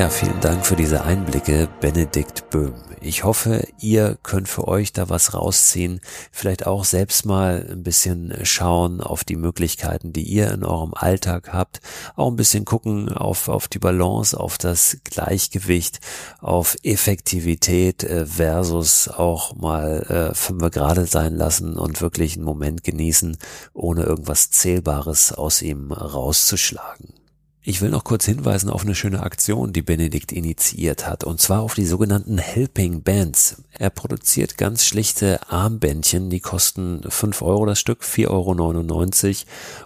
Ja, 0.00 0.08
vielen 0.08 0.40
Dank 0.40 0.64
für 0.64 0.76
diese 0.76 1.04
Einblicke, 1.04 1.68
Benedikt 1.82 2.48
Böhm. 2.48 2.72
Ich 3.02 3.22
hoffe, 3.24 3.68
ihr 3.80 4.16
könnt 4.22 4.48
für 4.48 4.66
euch 4.66 4.94
da 4.94 5.10
was 5.10 5.34
rausziehen, 5.34 6.00
vielleicht 6.32 6.66
auch 6.66 6.86
selbst 6.86 7.26
mal 7.26 7.68
ein 7.70 7.82
bisschen 7.82 8.34
schauen 8.44 9.02
auf 9.02 9.24
die 9.24 9.36
Möglichkeiten, 9.36 10.14
die 10.14 10.22
ihr 10.22 10.52
in 10.52 10.64
eurem 10.64 10.94
Alltag 10.94 11.52
habt, 11.52 11.82
auch 12.16 12.28
ein 12.28 12.36
bisschen 12.36 12.64
gucken 12.64 13.10
auf, 13.10 13.50
auf 13.50 13.68
die 13.68 13.78
Balance, 13.78 14.40
auf 14.40 14.56
das 14.56 14.96
Gleichgewicht, 15.04 16.00
auf 16.40 16.78
Effektivität 16.82 18.02
äh, 18.02 18.24
versus 18.24 19.06
auch 19.06 19.54
mal 19.54 20.30
äh, 20.30 20.34
fünf 20.34 20.70
gerade 20.70 21.04
sein 21.04 21.36
lassen 21.36 21.76
und 21.76 22.00
wirklich 22.00 22.36
einen 22.36 22.46
Moment 22.46 22.84
genießen, 22.84 23.36
ohne 23.74 24.04
irgendwas 24.04 24.50
Zählbares 24.50 25.32
aus 25.32 25.60
ihm 25.60 25.92
rauszuschlagen. 25.92 27.19
Ich 27.62 27.82
will 27.82 27.90
noch 27.90 28.04
kurz 28.04 28.24
hinweisen 28.24 28.70
auf 28.70 28.84
eine 28.84 28.94
schöne 28.94 29.22
Aktion, 29.22 29.74
die 29.74 29.82
Benedikt 29.82 30.32
initiiert 30.32 31.06
hat, 31.06 31.24
und 31.24 31.42
zwar 31.42 31.60
auf 31.60 31.74
die 31.74 31.84
sogenannten 31.84 32.38
Helping 32.38 33.02
Bands. 33.02 33.62
Er 33.78 33.90
produziert 33.90 34.56
ganz 34.56 34.86
schlichte 34.86 35.46
Armbändchen, 35.50 36.30
die 36.30 36.40
kosten 36.40 37.02
5 37.06 37.42
Euro 37.42 37.66
das 37.66 37.78
Stück, 37.78 38.02
4,99 38.02 39.26
Euro, 39.26 39.36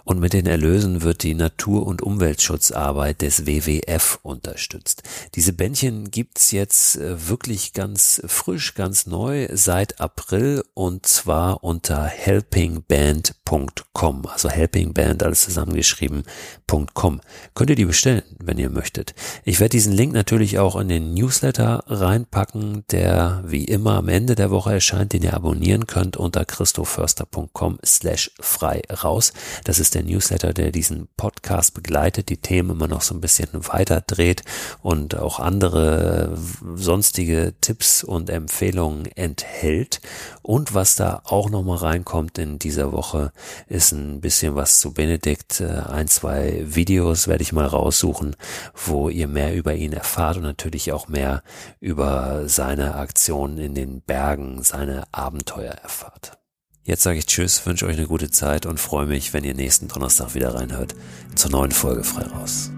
und 0.05 0.21
mit 0.21 0.31
den 0.31 0.45
Erlösen 0.45 1.01
wird 1.01 1.23
die 1.23 1.33
Natur- 1.33 1.85
und 1.85 2.01
Umweltschutzarbeit 2.01 3.21
des 3.21 3.45
WWF 3.45 4.19
unterstützt. 4.23 5.03
Diese 5.35 5.51
Bändchen 5.51 6.11
gibt's 6.11 6.51
jetzt 6.51 6.95
äh, 6.95 7.27
wirklich 7.27 7.73
ganz 7.73 8.21
frisch, 8.25 8.75
ganz 8.75 9.05
neu 9.05 9.49
seit 9.51 9.99
April 9.99 10.63
und 10.75 11.05
zwar 11.05 11.61
unter 11.61 12.05
helpingband.com, 12.05 14.27
also 14.27 14.49
helpingband 14.49 15.23
alles 15.23 15.41
zusammengeschrieben.com 15.41 17.19
könnt 17.65 17.71
ihr 17.71 17.75
die 17.77 17.85
bestellen, 17.85 18.21
wenn 18.37 18.59
ihr 18.59 18.69
möchtet. 18.69 19.15
Ich 19.43 19.59
werde 19.59 19.71
diesen 19.71 19.91
Link 19.91 20.13
natürlich 20.13 20.59
auch 20.59 20.75
in 20.75 20.87
den 20.87 21.15
Newsletter 21.15 21.83
reinpacken, 21.87 22.83
der 22.91 23.43
wie 23.43 23.65
immer 23.65 23.95
am 23.95 24.07
Ende 24.07 24.35
der 24.35 24.51
Woche 24.51 24.73
erscheint, 24.73 25.13
den 25.13 25.23
ihr 25.23 25.33
abonnieren 25.33 25.87
könnt 25.87 26.15
unter 26.15 26.45
christoförster.com 26.45 27.79
slash 27.83 28.29
frei 28.39 28.83
raus. 29.03 29.33
Das 29.63 29.79
ist 29.79 29.95
der 29.95 30.03
Newsletter, 30.03 30.53
der 30.53 30.71
diesen 30.71 31.07
Podcast 31.17 31.73
begleitet, 31.73 32.29
die 32.29 32.37
Themen 32.37 32.69
immer 32.69 32.87
noch 32.87 33.01
so 33.01 33.15
ein 33.15 33.21
bisschen 33.21 33.49
weiter 33.53 34.03
dreht 34.05 34.43
und 34.83 35.17
auch 35.17 35.39
andere 35.39 36.37
sonstige 36.75 37.55
Tipps 37.61 38.03
und 38.03 38.29
Empfehlungen 38.29 39.07
enthält. 39.15 40.01
Und 40.43 40.75
was 40.75 40.95
da 40.95 41.23
auch 41.23 41.49
nochmal 41.49 41.77
reinkommt 41.77 42.37
in 42.37 42.59
dieser 42.59 42.91
Woche, 42.91 43.31
ist 43.67 43.91
ein 43.91 44.21
bisschen 44.21 44.53
was 44.53 44.79
zu 44.79 44.93
Benedikt. 44.93 45.61
Ein, 45.61 46.07
zwei 46.07 46.63
Videos 46.67 47.27
werde 47.27 47.41
ich 47.41 47.54
mal 47.55 47.65
raussuchen, 47.65 48.35
wo 48.73 49.09
ihr 49.09 49.27
mehr 49.27 49.55
über 49.55 49.73
ihn 49.73 49.93
erfahrt 49.93 50.37
und 50.37 50.43
natürlich 50.43 50.91
auch 50.91 51.07
mehr 51.07 51.41
über 51.79 52.47
seine 52.47 52.95
Aktionen 52.95 53.57
in 53.57 53.73
den 53.73 54.01
Bergen, 54.01 54.61
seine 54.61 55.05
Abenteuer 55.11 55.73
erfahrt. 55.73 56.37
Jetzt 56.83 57.01
sage 57.01 57.17
ich 57.17 57.25
Tschüss, 57.25 57.65
wünsche 57.65 57.87
euch 57.87 57.97
eine 57.97 58.05
gute 58.05 58.29
Zeit 58.29 58.67
und 58.67 58.79
freue 58.79 59.07
mich, 59.07 59.33
wenn 59.33 59.43
ihr 59.43 59.55
nächsten 59.55 59.87
Donnerstag 59.87 60.35
wieder 60.35 60.53
reinhört 60.53 60.93
zur 61.33 61.49
neuen 61.49 61.71
Folge 61.71 62.03
frei 62.03 62.27
raus. 62.27 62.69